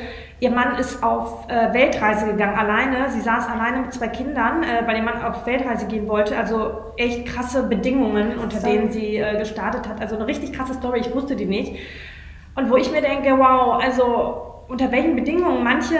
Ihr 0.40 0.50
Mann 0.50 0.76
ist 0.78 1.02
auf 1.02 1.48
äh, 1.48 1.72
Weltreise 1.72 2.26
gegangen, 2.26 2.58
alleine. 2.58 3.08
Sie 3.10 3.20
saß 3.20 3.48
alleine 3.48 3.82
mit 3.82 3.94
zwei 3.94 4.08
Kindern, 4.08 4.64
äh, 4.64 4.86
weil 4.86 4.96
ihr 4.96 5.02
Mann 5.02 5.22
auf 5.22 5.46
Weltreise 5.46 5.86
gehen 5.86 6.08
wollte. 6.08 6.36
Also 6.36 6.72
echt 6.96 7.24
krasse 7.26 7.62
Bedingungen, 7.68 8.36
unter 8.38 8.58
denen 8.58 8.90
sie 8.90 9.16
äh, 9.16 9.38
gestartet 9.38 9.88
hat. 9.88 10.00
Also 10.00 10.16
eine 10.16 10.26
richtig 10.26 10.52
krasse 10.52 10.74
Story, 10.74 10.98
ich 10.98 11.14
wusste 11.14 11.36
die 11.36 11.46
nicht. 11.46 11.76
Und 12.56 12.68
wo 12.68 12.76
ich 12.76 12.90
mir 12.90 13.00
denke, 13.00 13.30
wow, 13.38 13.80
also 13.80 14.64
unter 14.68 14.90
welchen 14.90 15.14
Bedingungen 15.14 15.62
manche 15.62 15.94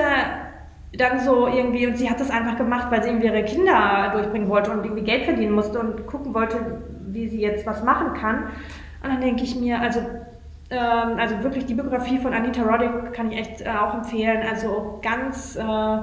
dann 0.96 1.20
so 1.20 1.46
irgendwie, 1.46 1.86
und 1.86 1.98
sie 1.98 2.08
hat 2.08 2.20
das 2.20 2.30
einfach 2.30 2.56
gemacht, 2.56 2.90
weil 2.90 3.02
sie 3.02 3.10
irgendwie 3.10 3.26
ihre 3.26 3.44
Kinder 3.44 4.10
durchbringen 4.12 4.48
wollte 4.48 4.70
und 4.70 4.84
irgendwie 4.84 5.04
Geld 5.04 5.24
verdienen 5.24 5.52
musste 5.52 5.78
und 5.78 6.06
gucken 6.06 6.34
wollte, 6.34 6.82
wie 7.06 7.28
sie 7.28 7.40
jetzt 7.40 7.66
was 7.66 7.82
machen 7.82 8.14
kann. 8.14 8.44
Und 9.02 9.10
dann 9.10 9.20
denke 9.20 9.42
ich 9.42 9.56
mir, 9.56 9.80
also 9.80 10.00
ähm, 10.70 11.18
also 11.18 11.42
wirklich 11.42 11.66
die 11.66 11.74
Biografie 11.74 12.18
von 12.18 12.34
Anita 12.34 12.62
Roddick 12.62 13.12
kann 13.12 13.30
ich 13.30 13.38
echt 13.38 13.60
äh, 13.62 13.68
auch 13.68 13.94
empfehlen. 13.94 14.42
Also 14.48 14.98
ganz, 15.02 15.56
äh, 15.56 15.98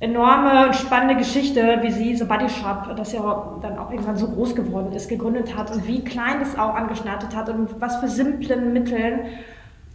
enorme 0.00 0.66
und 0.66 0.76
spannende 0.76 1.16
Geschichte, 1.16 1.78
wie 1.82 1.90
sie 1.90 2.16
The 2.16 2.24
Body 2.24 2.48
Shop, 2.48 2.94
das 2.96 3.12
ja 3.12 3.58
dann 3.60 3.78
auch 3.78 3.90
irgendwann 3.90 4.16
so 4.16 4.28
groß 4.28 4.54
geworden 4.54 4.92
ist, 4.92 5.08
gegründet 5.08 5.56
hat 5.56 5.72
und 5.72 5.86
wie 5.88 6.04
klein 6.04 6.38
das 6.40 6.56
auch 6.56 6.74
angestartet 6.74 7.34
hat 7.34 7.48
und 7.48 7.80
was 7.80 7.96
für 7.96 8.08
simplen 8.08 8.72
Mitteln. 8.72 9.20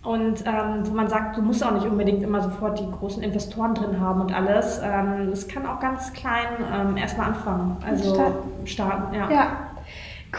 Und 0.03 0.43
ähm, 0.45 0.81
wo 0.83 0.93
man 0.93 1.07
sagt, 1.07 1.37
du 1.37 1.41
musst 1.41 1.65
auch 1.65 1.71
nicht 1.71 1.85
unbedingt 1.85 2.21
immer 2.23 2.41
sofort 2.41 2.77
die 2.77 2.91
großen 2.91 3.23
Investoren 3.23 3.73
drin 3.73 4.01
haben 4.01 4.19
und 4.19 4.33
alles. 4.35 4.81
Ähm, 4.83 5.29
es 5.31 5.47
kann 5.47 5.65
auch 5.65 5.79
ganz 5.79 6.11
klein 6.11 6.47
ähm, 6.73 6.97
erstmal 6.97 7.27
anfangen. 7.27 7.77
Also 7.87 8.13
starten, 8.13 8.67
starten 8.67 9.15
ja. 9.15 9.31
ja. 9.31 9.47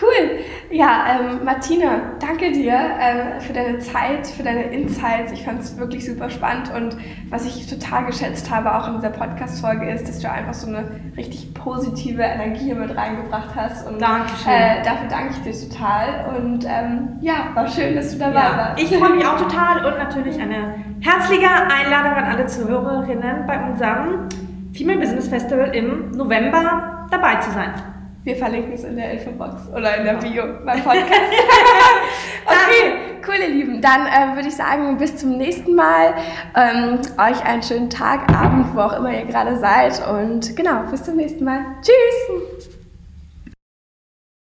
Cool. 0.01 0.40
Ja, 0.70 1.05
ähm, 1.09 1.45
Martina, 1.45 2.01
danke 2.18 2.51
dir 2.51 2.72
ähm, 2.72 3.40
für 3.40 3.53
deine 3.53 3.78
Zeit, 3.78 4.26
für 4.26 4.42
deine 4.42 4.64
Insights. 4.64 5.30
Ich 5.30 5.45
fand 5.45 5.61
es 5.61 5.76
wirklich 5.78 6.05
super 6.05 6.30
spannend 6.30 6.72
und 6.74 6.97
was 7.30 7.47
ich 7.47 7.68
total 7.68 8.07
geschätzt 8.07 8.51
habe, 8.51 8.74
auch 8.74 8.88
in 8.88 8.97
dieser 8.97 9.11
Podcast-Folge, 9.11 9.88
ist, 9.88 10.09
dass 10.09 10.18
du 10.18 10.28
einfach 10.28 10.55
so 10.55 10.66
eine 10.66 11.01
richtig 11.16 11.55
positive 11.55 12.22
Energie 12.22 12.74
mit 12.74 12.97
reingebracht 12.97 13.51
hast. 13.55 13.86
Und 13.86 14.01
Dankeschön. 14.01 14.53
Äh, 14.53 14.82
dafür 14.82 15.09
danke 15.09 15.34
ich 15.34 15.42
dir 15.42 15.68
total. 15.68 16.34
Und 16.36 16.64
ähm, 16.64 17.11
ja, 17.20 17.51
war 17.55 17.68
schön, 17.68 17.95
dass 17.95 18.12
du 18.12 18.18
dabei 18.18 18.34
ja, 18.34 18.57
warst. 18.57 18.82
Ich 18.82 18.97
freue 18.97 19.14
mich 19.14 19.24
auch 19.24 19.40
total 19.40 19.86
und 19.86 19.97
natürlich 19.99 20.40
eine 20.40 20.74
herzliche 21.01 21.49
Einladung 21.49 22.14
an 22.14 22.24
alle 22.24 22.47
Zuhörerinnen 22.47 23.47
bei 23.47 23.62
unserem 23.70 24.28
Female 24.72 24.99
Business 24.99 25.28
Festival 25.28 25.72
im 25.72 26.11
November 26.11 27.07
dabei 27.12 27.36
zu 27.36 27.53
sein. 27.53 27.93
Wir 28.25 28.37
verlinken 28.37 28.72
es 28.72 28.85
in 28.85 28.97
der 28.97 29.12
Infobox 29.12 29.68
oder 29.68 29.99
in 29.99 30.05
der 30.05 30.14
Bio 30.14 30.45
beim 30.64 30.83
Podcast. 30.83 31.05
okay, 32.47 33.20
cool, 33.29 33.35
ihr 33.39 33.49
Lieben. 33.49 33.83
Dann 33.83 34.07
äh, 34.07 34.35
würde 34.35 34.49
ich 34.49 34.57
sagen, 34.57 34.97
bis 34.97 35.14
zum 35.18 35.37
nächsten 35.37 35.75
Mal. 35.75 36.14
Ähm, 36.57 37.01
euch 37.18 37.45
einen 37.45 37.62
schönen 37.62 37.91
Tag, 37.91 38.33
Abend, 38.35 38.75
wo 38.75 38.81
auch 38.81 38.97
immer 38.97 39.12
ihr 39.12 39.27
gerade 39.27 39.59
seid. 39.59 40.01
Und 40.09 40.57
genau, 40.57 40.85
bis 40.91 41.05
zum 41.05 41.16
nächsten 41.16 41.45
Mal. 41.45 41.61
Tschüss! 41.83 42.74